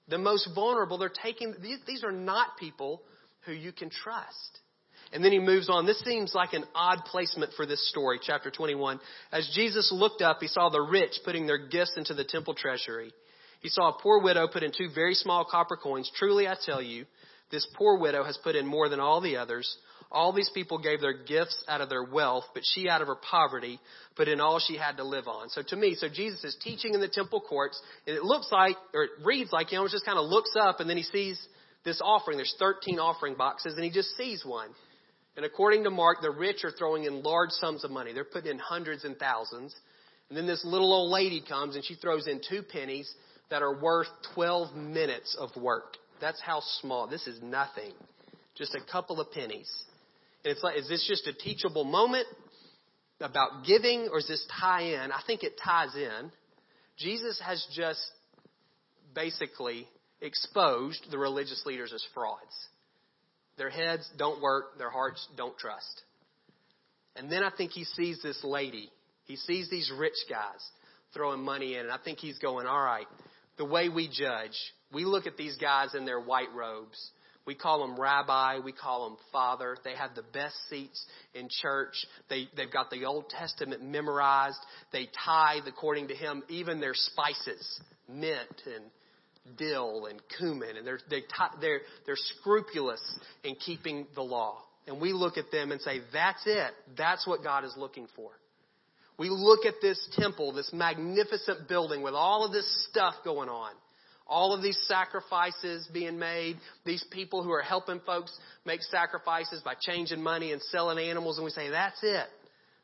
The 0.10 0.18
most 0.18 0.50
vulnerable, 0.54 0.98
they're 0.98 1.08
taking, 1.08 1.56
these, 1.62 1.78
these 1.88 2.04
are 2.04 2.12
not 2.12 2.58
people 2.60 3.04
who 3.46 3.54
you 3.54 3.72
can 3.72 3.90
trust. 3.90 4.60
And 5.13 5.24
then 5.24 5.32
he 5.32 5.39
moves 5.39 5.69
on. 5.69 5.86
This 5.86 6.00
seems 6.02 6.34
like 6.34 6.54
an 6.54 6.63
odd 6.74 7.00
placement 7.06 7.52
for 7.58 7.65
this 7.65 7.89
story, 7.89 8.19
chapter 8.21 8.50
21. 8.50 9.00
As 9.32 9.50
Jesus 9.54 9.91
looked 9.91 10.21
up, 10.21 10.38
he 10.39 10.47
saw 10.47 10.69
the 10.69 10.82
rich 10.82 11.19
putting 11.26 11.47
their 11.47 11.67
gifts 11.67 11.95
into 11.97 12.13
the 12.13 12.24
temple 12.24 12.54
treasury. 12.54 13.12
He 13.62 13.69
saw 13.69 13.89
a 13.89 14.02
poor 14.02 14.21
widow 14.21 14.47
put 14.47 14.63
in 14.63 14.71
two 14.71 14.89
very 14.93 15.13
small 15.13 15.45
copper 15.45 15.76
coins. 15.76 16.10
Truly, 16.15 16.47
I 16.47 16.56
tell 16.65 16.82
you, 16.82 17.06
this 17.52 17.67
poor 17.76 17.97
widow 17.97 18.24
has 18.24 18.38
put 18.43 18.56
in 18.56 18.65
more 18.65 18.88
than 18.88 19.00
all 19.00 19.21
the 19.21 19.38
others. 19.38 19.78
All 20.12 20.34
these 20.34 20.50
people 20.54 20.78
gave 20.78 21.00
their 21.00 21.24
gifts 21.24 21.63
out 21.67 21.82
of 21.82 21.89
their 21.89 22.04
wealth, 22.04 22.45
but 22.54 22.63
she 22.65 22.89
out 22.89 23.02
of 23.02 23.08
her 23.08 23.15
poverty 23.15 23.80
put 24.15 24.28
in 24.28 24.41
all 24.41 24.60
she 24.60 24.78
had 24.78 24.97
to 24.97 25.04
live 25.04 25.28
on. 25.28 25.50
So 25.50 25.62
to 25.67 25.76
me, 25.76 25.95
so 25.95 26.08
Jesus 26.10 26.43
is 26.43 26.58
teaching 26.62 26.93
in 26.93 27.02
the 27.02 27.08
temple 27.08 27.41
courts, 27.41 27.82
and 28.08 28.15
it 28.15 28.24
looks 28.24 28.52
like, 28.52 28.76
or 28.93 29.04
it 29.04 29.12
reads 29.24 29.52
like 29.52 29.67
he 29.67 29.76
almost 29.76 29.93
just 29.93 30.06
kind 30.06 30.17
of 30.17 30.26
looks 30.26 30.54
up 30.60 30.80
and 30.80 30.89
then 30.89 30.97
he 30.97 31.04
sees 31.04 31.39
this 31.84 32.02
offering. 32.04 32.38
There's 32.38 32.56
13 32.60 33.00
offering 33.00 33.36
boxes, 33.36 33.76
and 33.76 33.84
he 33.84 33.91
just 33.91 34.15
sees 34.17 34.43
one. 34.45 34.69
And 35.38 35.46
according 35.46 35.86
to 35.86 35.89
Mark, 35.89 36.17
the 36.22 36.32
rich 36.32 36.63
are 36.63 36.72
throwing 36.72 37.06
in 37.06 37.24
large 37.24 37.52
sums 37.52 37.84
of 37.84 37.91
money. 37.91 38.13
They're 38.13 38.26
putting 38.26 38.52
in 38.52 38.60
hundreds 38.60 39.06
and 39.06 39.17
thousands. 39.17 39.74
And 40.30 40.38
then 40.38 40.46
this 40.46 40.63
little 40.65 40.94
old 40.94 41.12
lady 41.12 41.41
comes 41.48 41.76
and 41.76 41.86
she 41.86 41.96
throws 41.96 42.28
in 42.28 42.41
two 42.48 42.62
pennies 42.63 43.13
that 43.50 43.62
are 43.62 43.80
worth 43.82 44.08
12 44.36 44.76
minutes 44.76 45.36
of 45.39 45.50
work. 45.62 45.98
That's 46.20 46.41
how 46.41 46.62
small. 46.82 47.08
This 47.08 47.28
is 47.28 47.41
nothing. 47.41 47.91
Just 48.56 48.76
a 48.76 48.91
couple 48.91 49.20
of 49.20 49.32
pennies. 49.32 49.70
And 50.44 50.52
it's 50.52 50.63
like, 50.63 50.78
is 50.78 50.88
this 50.88 51.06
just 51.08 51.28
a 51.28 51.34
teachable 51.34 51.84
moment 51.84 52.28
about 53.20 53.65
giving 53.65 54.10
or 54.12 54.20
is 54.20 54.28
this 54.28 54.46
tie 54.60 54.84
in? 54.84 55.12
I 55.12 55.22
think 55.26 55.44
it 55.44 55.60
ties 55.63 55.96
in. 55.96 56.32
Jesus 56.98 57.41
has 57.46 57.65
just 57.74 58.02
basically 59.13 59.88
exposed 60.22 61.06
the 61.10 61.17
religious 61.17 61.63
leaders 61.65 61.91
as 61.94 62.06
frauds. 62.13 62.56
Their 63.58 63.70
heads 63.70 64.10
don't 64.18 64.42
work, 64.42 64.78
their 64.78 64.90
hearts 64.90 65.28
don't 65.38 65.58
trust. 65.58 66.04
And 67.16 67.32
then 67.32 67.44
I 67.44 67.52
think 67.56 67.72
he 67.72 67.84
sees 67.84 68.22
this 68.22 68.44
lady. 68.44 68.90
He 69.26 69.36
sees 69.36 69.70
these 69.70 69.92
rich 69.98 70.18
guys 70.30 70.62
throwing 71.14 71.44
money 71.44 71.76
in, 71.76 71.82
and 71.82 71.92
I 71.92 71.98
think 72.04 72.20
he's 72.20 72.38
going, 72.40 72.68
all 72.68 72.82
right, 72.82 73.08
the 73.58 73.66
way 73.66 73.90
we 73.90 74.08
judge, 74.08 74.58
we 74.94 75.06
look 75.06 75.28
at 75.28 75.38
these 75.38 75.58
guys 75.58 75.94
in 75.94 76.06
their 76.06 76.20
white 76.20 76.54
robes. 76.56 76.98
We 77.46 77.56
call 77.56 77.86
them 77.86 78.00
rabbi. 78.00 78.60
We 78.64 78.72
call 78.72 79.10
them 79.10 79.18
father. 79.32 79.76
They 79.84 79.96
have 79.96 80.16
the 80.16 80.24
best 80.34 80.56
seats 80.70 81.04
in 81.34 81.50
church. 81.50 81.96
They, 82.30 82.48
they've 82.56 82.72
got 82.72 82.92
the 82.92 83.06
Old 83.06 83.30
Testament 83.30 83.84
memorized. 83.84 84.60
They 84.94 85.10
tithe, 85.26 85.64
according 85.68 86.10
to 86.10 86.16
him, 86.16 86.44
even 86.50 86.80
their 86.80 86.94
spices, 86.94 87.82
mint 88.08 88.62
and 88.66 88.86
dill 89.58 90.06
and 90.06 90.20
cumin, 90.38 90.78
and 90.78 90.86
they're, 90.86 91.00
they, 91.10 91.24
they're, 91.60 91.82
they're 92.06 92.16
scrupulous 92.16 93.02
in 93.44 93.56
keeping 93.56 94.08
the 94.16 94.22
law. 94.22 94.58
And 94.88 95.00
we 95.00 95.14
look 95.14 95.38
at 95.38 95.52
them 95.52 95.72
and 95.72 95.80
say, 95.82 96.00
that's 96.12 96.42
it. 96.46 96.72
That's 96.98 97.28
what 97.28 97.44
God 97.44 97.66
is 97.66 97.74
looking 97.78 98.08
for. 98.16 98.32
We 99.18 99.30
look 99.30 99.66
at 99.66 99.76
this 99.82 100.00
temple, 100.14 100.54
this 100.54 100.72
magnificent 100.74 101.68
building 101.68 102.02
with 102.02 102.14
all 102.14 102.46
of 102.46 102.52
this 102.52 102.88
stuff 102.90 103.14
going 103.24 103.50
on, 103.50 103.72
all 104.26 104.54
of 104.54 104.64
these 104.64 104.80
sacrifices 104.88 105.88
being 105.94 106.18
made, 106.18 106.56
these 106.86 107.06
people 107.12 107.44
who 107.44 107.52
are 107.52 107.62
helping 107.62 108.00
folks 108.06 108.36
make 108.66 108.82
sacrifices 108.82 109.62
by 109.64 109.74
changing 109.80 110.24
money 110.24 110.54
and 110.54 110.62
selling 110.64 110.98
animals, 110.98 111.38
and 111.38 111.46
we 111.46 111.52
say, 111.52 111.70
that's 111.70 112.00
it. 112.02 112.28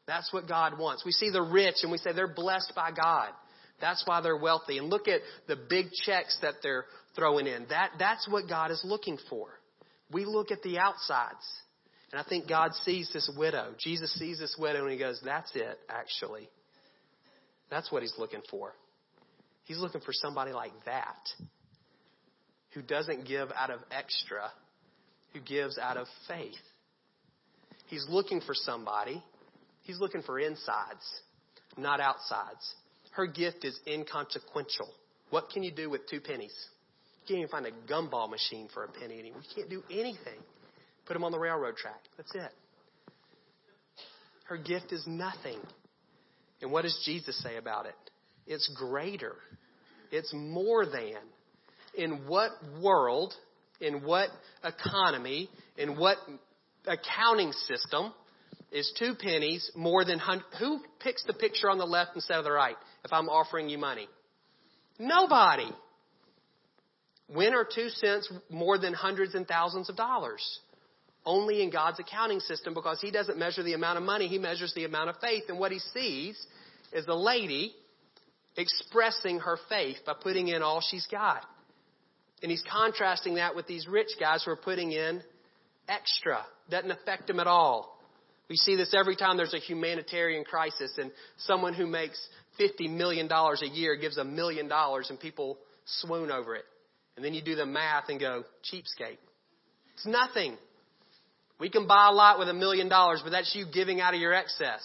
That's 0.05 0.31
what 0.31 0.47
God 0.47 0.77
wants. 0.77 1.03
We 1.05 1.11
see 1.11 1.29
the 1.31 1.41
rich 1.41 1.77
and 1.83 1.91
we 1.91 1.97
say 1.97 2.13
they're 2.13 2.27
blessed 2.27 2.73
by 2.75 2.91
God. 2.91 3.29
That's 3.79 4.03
why 4.05 4.21
they're 4.21 4.37
wealthy. 4.37 4.77
And 4.77 4.89
look 4.89 5.07
at 5.07 5.21
the 5.47 5.55
big 5.55 5.87
checks 5.91 6.37
that 6.41 6.55
they're 6.63 6.85
throwing 7.15 7.47
in. 7.47 7.67
That, 7.69 7.91
that's 7.99 8.27
what 8.29 8.47
God 8.49 8.71
is 8.71 8.81
looking 8.83 9.17
for. 9.29 9.49
We 10.11 10.25
look 10.25 10.51
at 10.51 10.63
the 10.63 10.79
outsides. 10.79 11.45
And 12.11 12.21
I 12.21 12.23
think 12.27 12.47
God 12.47 12.73
sees 12.85 13.09
this 13.13 13.29
widow. 13.37 13.73
Jesus 13.79 14.13
sees 14.13 14.39
this 14.39 14.55
widow 14.57 14.83
and 14.83 14.91
he 14.91 14.97
goes, 14.97 15.19
That's 15.23 15.53
it, 15.55 15.77
actually. 15.89 16.49
That's 17.69 17.91
what 17.91 18.01
he's 18.01 18.13
looking 18.17 18.41
for. 18.49 18.73
He's 19.65 19.77
looking 19.77 20.01
for 20.01 20.13
somebody 20.13 20.53
like 20.53 20.71
that 20.85 21.19
who 22.73 22.81
doesn't 22.81 23.27
give 23.27 23.49
out 23.55 23.69
of 23.69 23.81
extra, 23.91 24.51
who 25.33 25.41
gives 25.41 25.77
out 25.77 25.97
of 25.97 26.07
faith. 26.27 26.53
He's 27.87 28.05
looking 28.09 28.39
for 28.39 28.53
somebody. 28.53 29.21
He's 29.83 29.99
looking 29.99 30.21
for 30.21 30.39
insides, 30.39 31.03
not 31.77 31.99
outsides. 31.99 32.73
Her 33.17 33.25
gift 33.25 33.65
is 33.65 33.79
inconsequential. 33.87 34.87
What 35.31 35.49
can 35.49 35.63
you 35.63 35.71
do 35.71 35.89
with 35.89 36.07
two 36.07 36.21
pennies? 36.21 36.53
You 37.25 37.27
can't 37.27 37.39
even 37.39 37.49
find 37.49 37.65
a 37.65 37.91
gumball 37.91 38.29
machine 38.29 38.69
for 38.71 38.83
a 38.83 38.87
penny 38.87 39.19
anymore. 39.19 39.41
You 39.41 39.55
can't 39.55 39.69
do 39.71 39.81
anything. 39.89 40.39
Put 41.07 41.13
them 41.13 41.23
on 41.23 41.31
the 41.31 41.39
railroad 41.39 41.77
track. 41.77 41.99
That's 42.15 42.33
it. 42.35 42.51
Her 44.43 44.57
gift 44.57 44.91
is 44.91 45.03
nothing. 45.07 45.57
And 46.61 46.71
what 46.71 46.83
does 46.83 46.95
Jesus 47.05 47.41
say 47.41 47.57
about 47.57 47.87
it? 47.87 47.95
It's 48.45 48.71
greater. 48.77 49.33
It's 50.11 50.31
more 50.31 50.85
than. 50.85 51.15
In 51.95 52.27
what 52.27 52.51
world, 52.79 53.33
in 53.81 54.03
what 54.03 54.29
economy, 54.63 55.49
in 55.75 55.97
what 55.97 56.17
accounting 56.85 57.51
system 57.51 58.13
is 58.71 58.93
two 58.99 59.13
pennies 59.19 59.71
more 59.75 60.05
than 60.05 60.21
who 60.59 60.81
picks 60.99 61.23
the 61.23 61.33
picture 61.33 61.69
on 61.69 61.77
the 61.77 61.85
left 61.85 62.11
instead 62.15 62.37
of 62.37 62.43
the 62.43 62.51
right 62.51 62.75
if 63.07 63.13
I'm 63.13 63.29
offering 63.29 63.69
you 63.69 63.77
money? 63.77 64.07
Nobody. 64.99 65.71
When 67.27 67.53
are 67.53 67.63
two 67.65 67.87
cents 67.87 68.31
more 68.49 68.77
than 68.77 68.93
hundreds 68.93 69.33
and 69.33 69.47
thousands 69.47 69.89
of 69.89 69.95
dollars? 69.95 70.43
Only 71.25 71.61
in 71.63 71.71
God's 71.71 71.99
accounting 71.99 72.41
system 72.41 72.73
because 72.73 72.99
He 73.01 73.09
doesn't 73.09 73.37
measure 73.37 73.63
the 73.63 73.73
amount 73.73 73.97
of 73.97 74.03
money, 74.03 74.27
He 74.27 74.37
measures 74.37 74.73
the 74.75 74.83
amount 74.83 75.09
of 75.09 75.15
faith. 75.21 75.43
And 75.47 75.57
what 75.57 75.71
He 75.71 75.79
sees 75.79 76.37
is 76.91 77.05
a 77.07 77.15
lady 77.15 77.73
expressing 78.57 79.39
her 79.39 79.57
faith 79.69 79.97
by 80.05 80.13
putting 80.21 80.49
in 80.49 80.61
all 80.61 80.81
she's 80.81 81.07
got. 81.09 81.43
And 82.41 82.51
He's 82.51 82.63
contrasting 82.69 83.35
that 83.35 83.55
with 83.55 83.67
these 83.67 83.87
rich 83.87 84.11
guys 84.19 84.43
who 84.43 84.51
are 84.51 84.57
putting 84.57 84.91
in 84.91 85.21
extra. 85.87 86.39
Doesn't 86.69 86.91
affect 86.91 87.27
them 87.27 87.39
at 87.39 87.47
all. 87.47 87.97
We 88.49 88.55
see 88.55 88.75
this 88.77 88.93
every 88.97 89.17
time 89.17 89.35
there's 89.35 89.53
a 89.53 89.59
humanitarian 89.59 90.45
crisis 90.45 90.93
and 90.97 91.11
someone 91.37 91.73
who 91.73 91.85
makes 91.85 92.17
$50 92.59 92.89
million 92.89 93.29
a 93.31 93.65
year 93.67 93.95
gives 93.95 94.17
a 94.17 94.23
million 94.23 94.67
dollars 94.67 95.09
and 95.09 95.19
people 95.19 95.57
swoon 95.85 96.31
over 96.31 96.55
it. 96.55 96.65
And 97.15 97.25
then 97.25 97.33
you 97.33 97.41
do 97.41 97.55
the 97.55 97.65
math 97.65 98.09
and 98.09 98.19
go, 98.19 98.43
cheapskate. 98.71 99.17
It's 99.95 100.05
nothing. 100.05 100.55
We 101.59 101.69
can 101.69 101.87
buy 101.87 102.07
a 102.09 102.13
lot 102.13 102.37
with 102.37 102.49
a 102.49 102.53
million 102.53 102.89
dollars, 102.89 103.21
but 103.23 103.31
that's 103.31 103.55
you 103.55 103.65
giving 103.71 103.99
out 103.99 104.13
of 104.13 104.19
your 104.19 104.33
excess. 104.33 104.81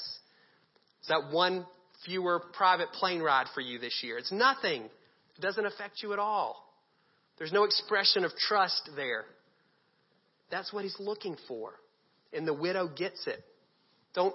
Is 1.02 1.08
that 1.08 1.30
one 1.30 1.66
fewer 2.06 2.40
private 2.54 2.90
plane 2.92 3.20
ride 3.20 3.46
for 3.54 3.60
you 3.60 3.78
this 3.78 4.00
year? 4.02 4.16
It's 4.16 4.32
nothing. 4.32 4.84
It 4.84 5.40
doesn't 5.40 5.66
affect 5.66 6.02
you 6.02 6.12
at 6.12 6.18
all. 6.18 6.66
There's 7.38 7.52
no 7.52 7.64
expression 7.64 8.24
of 8.24 8.30
trust 8.36 8.90
there. 8.96 9.24
That's 10.50 10.72
what 10.72 10.84
he's 10.84 10.96
looking 10.98 11.36
for. 11.48 11.72
And 12.32 12.46
the 12.46 12.54
widow 12.54 12.88
gets 12.88 13.26
it. 13.26 13.44
Don't, 14.14 14.34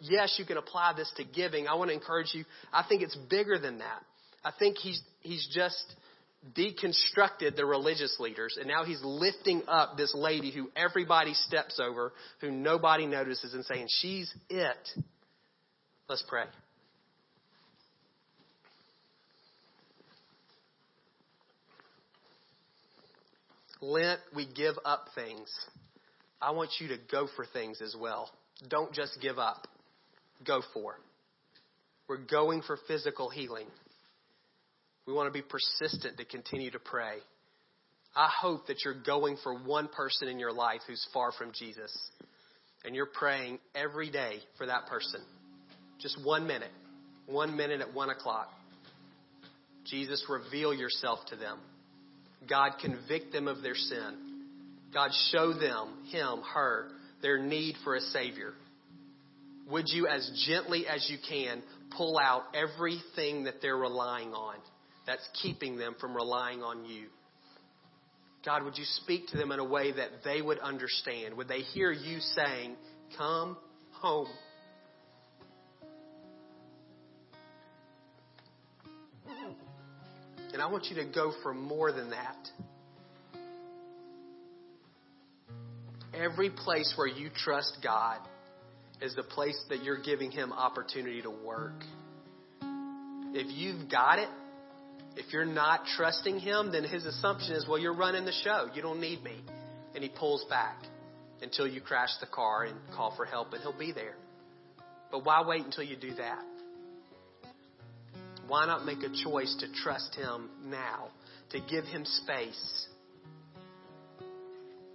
yes, 0.00 0.36
you 0.38 0.44
can 0.44 0.56
apply 0.56 0.94
this 0.96 1.12
to 1.16 1.24
giving. 1.24 1.68
I 1.68 1.74
want 1.74 1.90
to 1.90 1.94
encourage 1.94 2.34
you. 2.34 2.44
I 2.72 2.84
think 2.88 3.02
it's 3.02 3.16
bigger 3.30 3.58
than 3.58 3.78
that. 3.78 4.02
I 4.44 4.50
think 4.58 4.76
he's, 4.76 5.00
he's 5.20 5.48
just 5.54 5.94
deconstructed 6.56 7.56
the 7.56 7.64
religious 7.64 8.16
leaders, 8.18 8.58
and 8.58 8.68
now 8.68 8.84
he's 8.84 9.00
lifting 9.02 9.62
up 9.68 9.96
this 9.96 10.12
lady 10.14 10.50
who 10.50 10.68
everybody 10.76 11.32
steps 11.32 11.80
over, 11.80 12.12
who 12.40 12.50
nobody 12.50 13.06
notices, 13.06 13.54
and 13.54 13.64
saying, 13.64 13.86
She's 13.88 14.32
it. 14.50 14.88
Let's 16.08 16.24
pray. 16.28 16.44
Lent, 23.80 24.20
we 24.34 24.46
give 24.46 24.74
up 24.84 25.06
things. 25.14 25.52
I 26.40 26.50
want 26.50 26.70
you 26.80 26.88
to 26.88 26.98
go 27.10 27.28
for 27.36 27.46
things 27.46 27.80
as 27.80 27.96
well. 27.98 28.30
Don't 28.68 28.92
just 28.92 29.18
give 29.20 29.38
up, 29.38 29.66
go 30.46 30.62
for. 30.72 30.96
We're 32.08 32.24
going 32.24 32.62
for 32.62 32.78
physical 32.86 33.30
healing. 33.30 33.66
We 35.06 35.12
want 35.12 35.32
to 35.32 35.32
be 35.32 35.42
persistent 35.42 36.18
to 36.18 36.24
continue 36.24 36.70
to 36.70 36.78
pray. 36.78 37.16
I 38.16 38.28
hope 38.40 38.68
that 38.68 38.84
you're 38.84 39.02
going 39.04 39.36
for 39.42 39.58
one 39.58 39.88
person 39.88 40.28
in 40.28 40.38
your 40.38 40.52
life 40.52 40.80
who's 40.86 41.04
far 41.12 41.32
from 41.32 41.52
Jesus. 41.52 41.92
And 42.84 42.94
you're 42.94 43.06
praying 43.06 43.58
every 43.74 44.10
day 44.10 44.36
for 44.56 44.66
that 44.66 44.86
person. 44.86 45.20
Just 46.00 46.18
one 46.24 46.46
minute. 46.46 46.70
One 47.26 47.56
minute 47.56 47.80
at 47.80 47.92
one 47.92 48.10
o'clock. 48.10 48.48
Jesus, 49.84 50.24
reveal 50.28 50.72
yourself 50.72 51.20
to 51.28 51.36
them. 51.36 51.58
God, 52.48 52.72
convict 52.80 53.32
them 53.32 53.48
of 53.48 53.62
their 53.62 53.74
sin. 53.74 54.16
God, 54.92 55.10
show 55.32 55.52
them, 55.52 56.04
him, 56.10 56.42
her, 56.54 56.88
their 57.22 57.38
need 57.38 57.76
for 57.84 57.94
a 57.94 58.00
Savior. 58.00 58.54
Would 59.70 59.88
you, 59.88 60.06
as 60.06 60.30
gently 60.46 60.86
as 60.86 61.08
you 61.10 61.18
can, 61.28 61.62
pull 61.96 62.18
out 62.18 62.42
everything 62.54 63.44
that 63.44 63.62
they're 63.62 63.76
relying 63.76 64.32
on? 64.34 64.56
that's 65.06 65.26
keeping 65.42 65.76
them 65.76 65.94
from 66.00 66.14
relying 66.14 66.62
on 66.62 66.84
you. 66.84 67.06
God, 68.44 68.62
would 68.64 68.76
you 68.76 68.84
speak 68.84 69.28
to 69.28 69.36
them 69.36 69.52
in 69.52 69.58
a 69.58 69.64
way 69.64 69.92
that 69.92 70.10
they 70.22 70.42
would 70.42 70.58
understand? 70.58 71.36
Would 71.36 71.48
they 71.48 71.60
hear 71.60 71.90
you 71.90 72.20
saying, 72.20 72.76
Come 73.16 73.56
home? 73.92 74.28
And 80.52 80.62
I 80.62 80.66
want 80.66 80.86
you 80.86 80.96
to 80.96 81.04
go 81.04 81.32
for 81.42 81.52
more 81.52 81.90
than 81.90 82.10
that. 82.10 82.36
Every 86.16 86.50
place 86.50 86.92
where 86.96 87.06
you 87.06 87.30
trust 87.34 87.78
God 87.82 88.18
is 89.00 89.14
the 89.14 89.22
place 89.22 89.60
that 89.68 89.82
you're 89.82 90.00
giving 90.00 90.30
Him 90.30 90.52
opportunity 90.52 91.22
to 91.22 91.30
work. 91.30 91.82
If 93.36 93.48
you've 93.50 93.90
got 93.90 94.20
it, 94.20 94.28
if 95.16 95.32
you're 95.32 95.44
not 95.44 95.86
trusting 95.96 96.40
him, 96.40 96.72
then 96.72 96.84
his 96.84 97.04
assumption 97.04 97.54
is, 97.54 97.66
well, 97.68 97.78
you're 97.78 97.94
running 97.94 98.24
the 98.24 98.32
show. 98.32 98.68
You 98.74 98.82
don't 98.82 99.00
need 99.00 99.22
me. 99.22 99.36
And 99.94 100.02
he 100.02 100.10
pulls 100.10 100.44
back 100.50 100.76
until 101.40 101.66
you 101.66 101.80
crash 101.80 102.10
the 102.20 102.26
car 102.26 102.64
and 102.64 102.76
call 102.94 103.14
for 103.16 103.24
help, 103.24 103.52
and 103.52 103.62
he'll 103.62 103.78
be 103.78 103.92
there. 103.92 104.14
But 105.10 105.24
why 105.24 105.42
wait 105.46 105.64
until 105.64 105.84
you 105.84 105.96
do 105.96 106.14
that? 106.14 106.42
Why 108.48 108.66
not 108.66 108.84
make 108.84 108.98
a 108.98 109.10
choice 109.24 109.54
to 109.60 109.72
trust 109.82 110.14
him 110.14 110.50
now, 110.64 111.08
to 111.50 111.60
give 111.60 111.84
him 111.84 112.04
space 112.04 112.86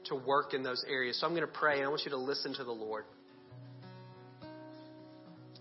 to 0.10 0.16
work 0.16 0.54
in 0.54 0.64
those 0.64 0.84
areas? 0.88 1.20
So 1.20 1.28
I'm 1.28 1.34
going 1.34 1.48
to 1.48 1.54
pray, 1.54 1.78
and 1.78 1.86
I 1.86 1.90
want 1.90 2.02
you 2.06 2.12
to 2.12 2.18
listen 2.18 2.54
to 2.56 2.64
the 2.64 2.72
Lord. 2.72 3.06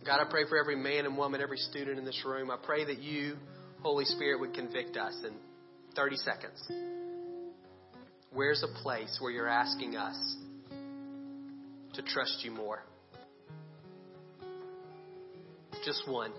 God, 0.04 0.20
I 0.20 0.30
pray 0.30 0.44
for 0.48 0.58
every 0.58 0.76
man 0.76 1.04
and 1.04 1.16
woman, 1.16 1.40
every 1.40 1.58
student 1.58 1.98
in 1.98 2.04
this 2.04 2.22
room. 2.24 2.50
I 2.50 2.56
pray 2.62 2.84
that 2.84 2.98
you 2.98 3.36
Holy 3.82 4.04
Spirit 4.04 4.40
would 4.40 4.54
convict 4.54 4.96
us 4.96 5.14
in 5.24 5.32
30 5.94 6.16
seconds. 6.16 6.72
Where's 8.32 8.62
a 8.62 8.82
place 8.82 9.18
where 9.20 9.30
you're 9.30 9.48
asking 9.48 9.96
us 9.96 10.36
to 11.94 12.02
trust 12.02 12.40
you 12.42 12.50
more? 12.50 12.82
Just 15.84 16.08
one. 16.08 16.32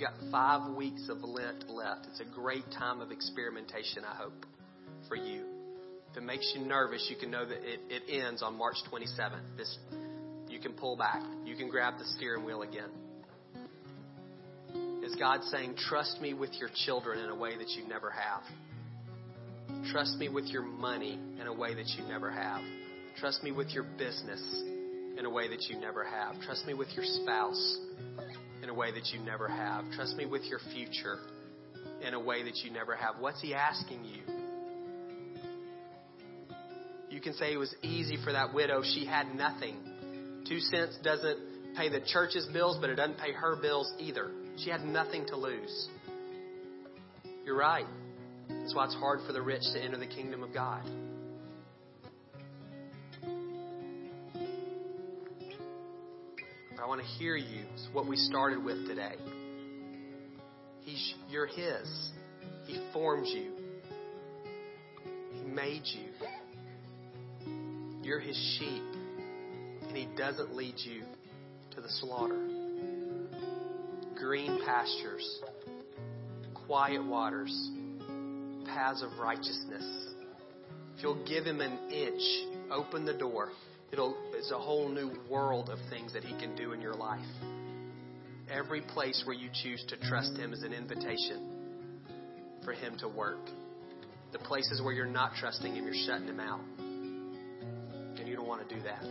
We've 0.00 0.08
got 0.08 0.30
five 0.30 0.74
weeks 0.76 1.10
of 1.10 1.22
Lent 1.22 1.68
left. 1.68 2.06
It's 2.06 2.20
a 2.20 2.34
great 2.34 2.64
time 2.78 3.02
of 3.02 3.10
experimentation, 3.10 4.02
I 4.02 4.14
hope 4.16 4.46
for 5.08 5.14
you. 5.14 5.44
If 6.10 6.16
it 6.16 6.22
makes 6.22 6.50
you 6.56 6.64
nervous, 6.64 7.06
you 7.10 7.16
can 7.16 7.30
know 7.30 7.44
that 7.44 7.58
it, 7.58 7.80
it 7.90 8.24
ends 8.24 8.42
on 8.42 8.56
March 8.56 8.76
27th. 8.90 9.58
This, 9.58 9.76
you 10.48 10.58
can 10.58 10.72
pull 10.72 10.96
back. 10.96 11.20
You 11.44 11.54
can 11.54 11.68
grab 11.68 11.98
the 11.98 12.06
steering 12.16 12.46
wheel 12.46 12.62
again. 12.62 12.88
Is 15.04 15.14
God 15.16 15.42
saying, 15.44 15.74
trust 15.76 16.18
me 16.22 16.32
with 16.32 16.54
your 16.54 16.70
children 16.86 17.18
in 17.18 17.28
a 17.28 17.36
way 17.36 17.58
that 17.58 17.68
you 17.68 17.86
never 17.86 18.10
have? 18.10 18.42
Trust 19.92 20.16
me 20.16 20.30
with 20.30 20.46
your 20.46 20.62
money 20.62 21.20
in 21.38 21.46
a 21.46 21.52
way 21.52 21.74
that 21.74 21.88
you 21.88 22.08
never 22.08 22.30
have. 22.30 22.62
Trust 23.18 23.42
me 23.42 23.52
with 23.52 23.68
your 23.68 23.84
business 23.98 24.40
in 25.18 25.26
a 25.26 25.30
way 25.30 25.48
that 25.48 25.64
you 25.68 25.78
never 25.78 26.04
have. 26.04 26.40
Trust 26.40 26.64
me 26.66 26.72
with 26.72 26.88
your 26.96 27.04
spouse 27.04 27.78
in 28.62 28.68
a 28.68 28.74
way 28.74 28.92
that 28.92 29.06
you 29.12 29.20
never 29.20 29.48
have. 29.48 29.84
Trust 29.92 30.16
me 30.16 30.26
with 30.26 30.44
your 30.44 30.60
future 30.72 31.18
in 32.06 32.14
a 32.14 32.20
way 32.20 32.42
that 32.42 32.56
you 32.64 32.70
never 32.70 32.94
have. 32.94 33.16
What's 33.18 33.40
He 33.40 33.54
asking 33.54 34.04
you? 34.04 34.22
You 37.10 37.20
can 37.20 37.34
say 37.34 37.52
it 37.52 37.56
was 37.56 37.74
easy 37.82 38.16
for 38.22 38.32
that 38.32 38.54
widow. 38.54 38.82
She 38.82 39.04
had 39.04 39.34
nothing. 39.34 40.42
Two 40.48 40.60
cents 40.60 40.96
doesn't 41.02 41.76
pay 41.76 41.88
the 41.88 42.00
church's 42.00 42.46
bills, 42.52 42.78
but 42.80 42.88
it 42.90 42.96
doesn't 42.96 43.18
pay 43.18 43.32
her 43.32 43.56
bills 43.56 43.92
either. 43.98 44.30
She 44.58 44.70
had 44.70 44.84
nothing 44.84 45.26
to 45.26 45.36
lose. 45.36 45.88
You're 47.44 47.56
right. 47.56 47.86
That's 48.48 48.74
why 48.74 48.84
it's 48.84 48.94
hard 48.94 49.20
for 49.26 49.32
the 49.32 49.42
rich 49.42 49.62
to 49.74 49.82
enter 49.82 49.98
the 49.98 50.06
kingdom 50.06 50.42
of 50.42 50.52
God. 50.54 50.82
Want 56.90 57.02
to 57.02 57.06
hear 57.06 57.36
you. 57.36 57.62
It's 57.72 57.86
what 57.92 58.08
we 58.08 58.16
started 58.16 58.64
with 58.64 58.88
today. 58.88 59.14
He's, 60.80 61.14
you're 61.28 61.46
His. 61.46 62.10
He 62.66 62.84
formed 62.92 63.28
you. 63.28 63.52
He 65.34 65.42
made 65.44 65.82
you. 65.84 66.08
You're 68.02 68.18
His 68.18 68.36
sheep. 68.58 68.82
And 69.86 69.96
He 69.96 70.08
doesn't 70.16 70.56
lead 70.56 70.74
you 70.78 71.02
to 71.76 71.80
the 71.80 71.88
slaughter. 71.88 72.44
Green 74.16 74.60
pastures, 74.66 75.42
quiet 76.66 77.04
waters, 77.04 77.70
paths 78.66 79.04
of 79.04 79.16
righteousness. 79.20 79.84
If 80.96 81.04
you'll 81.04 81.24
give 81.24 81.44
Him 81.44 81.60
an 81.60 81.92
inch, 81.92 82.72
open 82.72 83.04
the 83.04 83.14
door, 83.14 83.50
it'll, 83.92 84.16
it's 84.40 84.50
a 84.52 84.58
whole 84.58 84.88
new 84.88 85.12
world 85.28 85.68
of 85.68 85.78
things 85.90 86.14
that 86.14 86.24
He 86.24 86.32
can 86.40 86.56
do 86.56 86.72
in 86.72 86.80
your 86.80 86.94
life. 86.94 87.20
Every 88.50 88.80
place 88.80 89.22
where 89.26 89.36
you 89.36 89.50
choose 89.62 89.84
to 89.88 89.98
trust 90.08 90.34
Him 90.34 90.54
is 90.54 90.62
an 90.62 90.72
invitation 90.72 91.46
for 92.64 92.72
Him 92.72 92.96
to 93.00 93.08
work. 93.08 93.50
The 94.32 94.38
places 94.38 94.80
where 94.82 94.94
you're 94.94 95.04
not 95.04 95.32
trusting 95.38 95.74
Him, 95.74 95.84
you're 95.84 96.06
shutting 96.06 96.26
Him 96.26 96.40
out. 96.40 96.60
And 96.78 98.26
you 98.26 98.34
don't 98.34 98.48
want 98.48 98.66
to 98.66 98.74
do 98.74 98.80
that. 98.84 99.02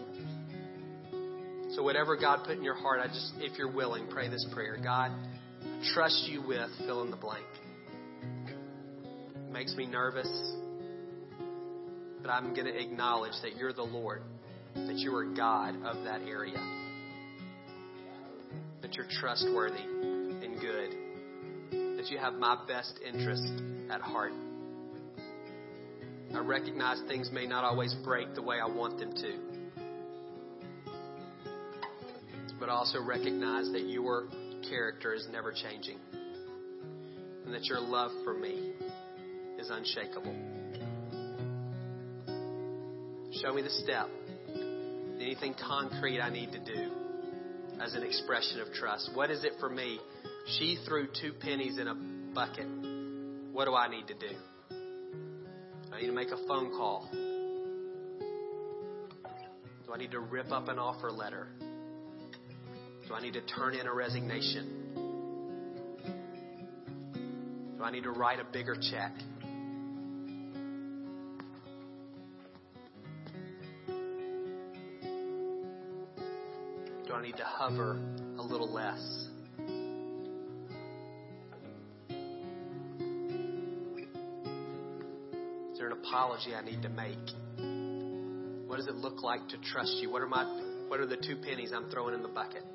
So, 1.75 1.83
whatever 1.83 2.17
God 2.17 2.45
put 2.47 2.57
in 2.57 2.63
your 2.63 2.73
heart, 2.73 2.99
I 2.99 3.05
just, 3.05 3.33
if 3.37 3.55
you're 3.59 3.71
willing, 3.71 4.07
pray 4.09 4.29
this 4.29 4.47
prayer 4.51 4.79
God, 4.81 5.11
trust 5.93 6.27
you 6.27 6.41
with 6.41 6.71
fill 6.79 7.03
in 7.03 7.11
the 7.11 7.17
blank. 7.17 7.45
It 8.47 9.51
makes 9.51 9.75
me 9.75 9.85
nervous, 9.85 10.27
but 12.23 12.31
I'm 12.31 12.55
going 12.55 12.65
to 12.65 12.75
acknowledge 12.75 13.33
that 13.43 13.57
you're 13.57 13.73
the 13.73 13.83
Lord, 13.83 14.23
that 14.87 14.95
you 14.97 15.15
are 15.15 15.25
God 15.25 15.75
of 15.83 16.03
that 16.03 16.21
area, 16.21 16.59
that 18.81 18.95
you're 18.95 19.07
trustworthy 19.19 19.83
and 19.83 20.59
good, 20.59 20.95
that 21.97 22.07
you 22.09 22.17
have 22.17 22.33
my 22.33 22.57
best 22.67 22.99
interest 23.05 23.51
at 23.91 24.01
heart. 24.01 24.33
I 26.33 26.39
recognize 26.39 27.01
things 27.07 27.29
may 27.31 27.47
not 27.47 27.63
always 27.63 27.93
break 28.03 28.35
the 28.35 28.41
way 28.41 28.57
I 28.59 28.67
want 28.67 28.99
them 28.99 29.13
to. 29.13 29.49
but 32.59 32.67
also 32.67 33.01
recognize 33.01 33.71
that 33.71 33.87
your 33.87 34.27
character 34.69 35.13
is 35.13 35.27
never 35.31 35.53
changing 35.53 35.97
and 37.45 37.53
that 37.53 37.65
your 37.65 37.79
love 37.79 38.11
for 38.23 38.33
me 38.33 38.73
is 39.57 39.69
unshakable. 39.69 40.35
Show 43.41 43.53
me 43.53 43.61
the 43.61 43.69
step. 43.69 44.09
Anything 45.29 45.53
concrete 45.53 46.19
I 46.19 46.31
need 46.31 46.51
to 46.53 46.57
do 46.57 46.89
as 47.79 47.93
an 47.93 48.01
expression 48.01 48.61
of 48.61 48.73
trust. 48.73 49.11
What 49.13 49.29
is 49.29 49.43
it 49.43 49.53
for 49.59 49.69
me? 49.69 49.99
She 50.57 50.79
threw 50.87 51.05
two 51.21 51.33
pennies 51.33 51.77
in 51.77 51.87
a 51.87 51.93
bucket. 52.33 52.65
What 53.51 53.65
do 53.65 53.75
I 53.75 53.87
need 53.89 54.07
to 54.07 54.15
do? 54.15 54.31
I 55.93 56.01
need 56.01 56.07
to 56.07 56.13
make 56.13 56.29
a 56.29 56.47
phone 56.47 56.71
call. 56.71 57.07
Do 59.85 59.93
I 59.93 59.99
need 59.99 60.09
to 60.09 60.19
rip 60.19 60.51
up 60.51 60.67
an 60.67 60.79
offer 60.79 61.11
letter? 61.11 61.45
Do 63.07 63.13
I 63.13 63.21
need 63.21 63.33
to 63.33 63.41
turn 63.41 63.75
in 63.75 63.85
a 63.85 63.93
resignation? 63.93 64.95
Do 67.77 67.83
I 67.83 67.91
need 67.91 68.05
to 68.05 68.11
write 68.11 68.39
a 68.39 68.45
bigger 68.51 68.75
check? 68.75 69.13
To 77.39 77.45
hover 77.45 77.97
a 78.37 78.41
little 78.41 78.69
less? 78.69 78.99
Is 85.71 85.77
there 85.77 85.87
an 85.87 85.93
apology 85.93 86.53
I 86.53 86.61
need 86.61 86.81
to 86.81 86.89
make? 86.89 87.17
What 88.67 88.75
does 88.75 88.87
it 88.87 88.95
look 88.95 89.23
like 89.23 89.47
to 89.47 89.57
trust 89.71 89.93
you? 90.01 90.11
What 90.11 90.21
are 90.21 90.27
my 90.27 90.43
what 90.89 90.99
are 90.99 91.05
the 91.05 91.15
two 91.15 91.37
pennies 91.37 91.71
I'm 91.73 91.89
throwing 91.89 92.13
in 92.13 92.21
the 92.21 92.27
bucket? 92.27 92.65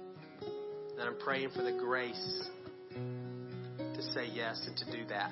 And 0.41 1.09
I'm 1.09 1.19
praying 1.19 1.51
for 1.51 1.63
the 1.63 1.73
grace 1.73 2.49
to 2.95 4.03
say 4.15 4.31
yes 4.33 4.67
and 4.67 4.77
to 4.79 4.85
do 4.97 5.07
that. 5.09 5.31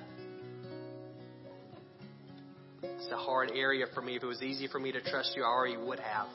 It's 2.82 3.10
a 3.10 3.16
hard 3.16 3.50
area 3.54 3.86
for 3.94 4.02
me. 4.02 4.16
If 4.16 4.24
it 4.24 4.26
was 4.26 4.42
easy 4.42 4.68
for 4.68 4.78
me 4.78 4.92
to 4.92 5.00
trust 5.00 5.32
you, 5.36 5.42
I 5.42 5.46
already 5.46 5.78
would 5.78 6.00
have. 6.00 6.26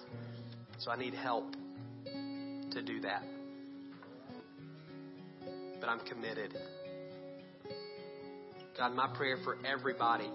So 0.79 0.89
I 0.89 0.97
need 0.97 1.13
help 1.13 1.57
to 2.78 2.84
do 2.84 3.01
that. 3.01 3.23
But 5.80 5.89
I'm 5.89 5.99
committed. 6.01 6.53
God, 8.78 8.93
my 8.93 9.13
prayer 9.15 9.38
for 9.43 9.57
everybody, 9.65 10.30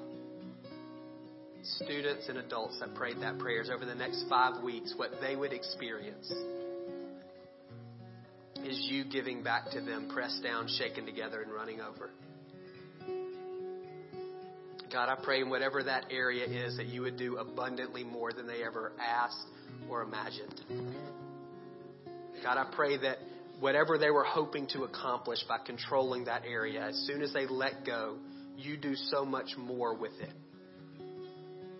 students 1.63 2.29
and 2.29 2.39
adults 2.39 2.81
that 2.81 2.95
prayed 2.95 3.21
that 3.21 3.39
prayers 3.39 3.71
over 3.73 3.85
the 3.85 3.95
next 3.95 4.25
five 4.29 4.63
weeks, 4.63 4.95
what 4.97 5.11
they 5.21 5.37
would 5.37 5.53
experience 5.53 6.33
is 8.65 8.87
you 8.91 9.05
giving 9.05 9.43
back 9.43 9.71
to 9.73 9.81
them, 9.81 10.09
pressed 10.13 10.43
down, 10.43 10.69
shaken 10.79 11.07
together, 11.07 11.43
and 11.43 11.53
running 11.53 11.81
over. 11.81 12.11
God, 14.93 15.09
I 15.09 15.17
pray 15.23 15.41
in 15.41 15.49
whatever 15.49 15.83
that 15.85 16.07
area 16.11 16.45
is 16.45 16.77
that 16.77 16.87
you 16.87 17.03
would 17.03 17.17
do 17.17 17.39
abundantly 17.39 18.05
more 18.05 18.33
than 18.33 18.47
they 18.47 18.63
ever 18.63 18.93
asked 19.01 19.47
or 19.89 20.03
imagined. 20.03 20.61
God, 22.43 22.59
I 22.59 22.67
pray 22.75 22.97
that 22.99 23.19
whatever 23.61 23.97
they 23.99 24.11
were 24.11 24.25
hoping 24.25 24.67
to 24.69 24.83
accomplish 24.83 25.39
by 25.49 25.59
controlling 25.65 26.25
that 26.25 26.43
area, 26.45 26.83
as 26.83 26.97
soon 27.07 27.23
as 27.23 27.33
they 27.33 27.47
let 27.47 27.85
go, 27.87 28.17
you 28.57 28.77
do 28.77 28.95
so 28.97 29.25
much 29.25 29.57
more 29.57 29.95
with 29.95 30.13
it. 30.21 30.33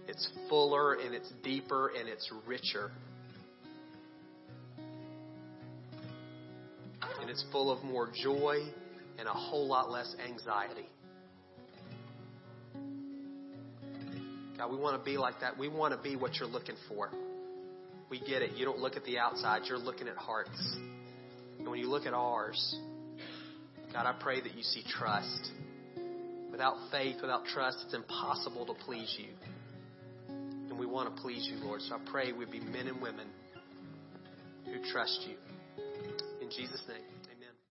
It's 0.07 0.29
fuller 0.49 0.95
and 0.95 1.15
it's 1.15 1.31
deeper 1.43 1.91
and 1.99 2.09
it's 2.09 2.31
richer. 2.47 2.91
And 7.21 7.31
it's 7.31 7.45
full 7.51 7.71
of 7.71 7.83
more 7.85 8.09
joy 8.23 8.59
and 9.19 9.27
a 9.29 9.33
whole 9.33 9.67
lot 9.67 9.91
less 9.91 10.15
anxiety. 10.25 10.89
God, 14.57 14.71
we 14.71 14.77
want 14.77 14.99
to 14.99 15.05
be 15.05 15.17
like 15.19 15.41
that. 15.41 15.59
We 15.59 15.69
want 15.69 15.95
to 15.95 16.01
be 16.01 16.15
what 16.15 16.37
you're 16.37 16.49
looking 16.49 16.77
for. 16.89 17.11
We 18.13 18.21
get 18.21 18.43
it. 18.43 18.59
You 18.59 18.67
don't 18.67 18.79
look 18.79 18.97
at 18.97 19.07
the 19.07 19.17
outside, 19.17 19.63
you're 19.71 19.79
looking 19.79 20.07
at 20.07 20.19
hearts. 20.19 20.77
And 21.59 21.67
when 21.67 21.79
you 21.79 21.89
look 21.89 22.05
at 22.05 22.13
ours, 22.13 22.77
God, 23.91 24.05
I 24.05 24.13
pray 24.21 24.39
that 24.39 24.55
you 24.55 24.63
see 24.63 24.83
trust. 24.87 25.51
Without 26.51 26.75
faith, 26.91 27.17
without 27.23 27.47
trust, 27.47 27.79
it's 27.87 27.95
impossible 27.95 28.67
to 28.67 28.75
please 28.85 29.17
you. 29.19 29.33
And 30.29 30.79
we 30.79 30.85
want 30.85 31.17
to 31.17 31.23
please 31.23 31.49
you, 31.51 31.57
Lord. 31.65 31.81
So 31.81 31.95
I 31.95 32.01
pray 32.11 32.33
we'd 32.33 32.53
be 32.53 32.61
men 32.61 32.87
and 32.87 33.01
women 33.01 33.29
who 34.67 34.93
trust 34.93 35.27
you. 35.27 35.37
In 36.43 36.51
Jesus' 36.51 36.83
name. 36.87 37.12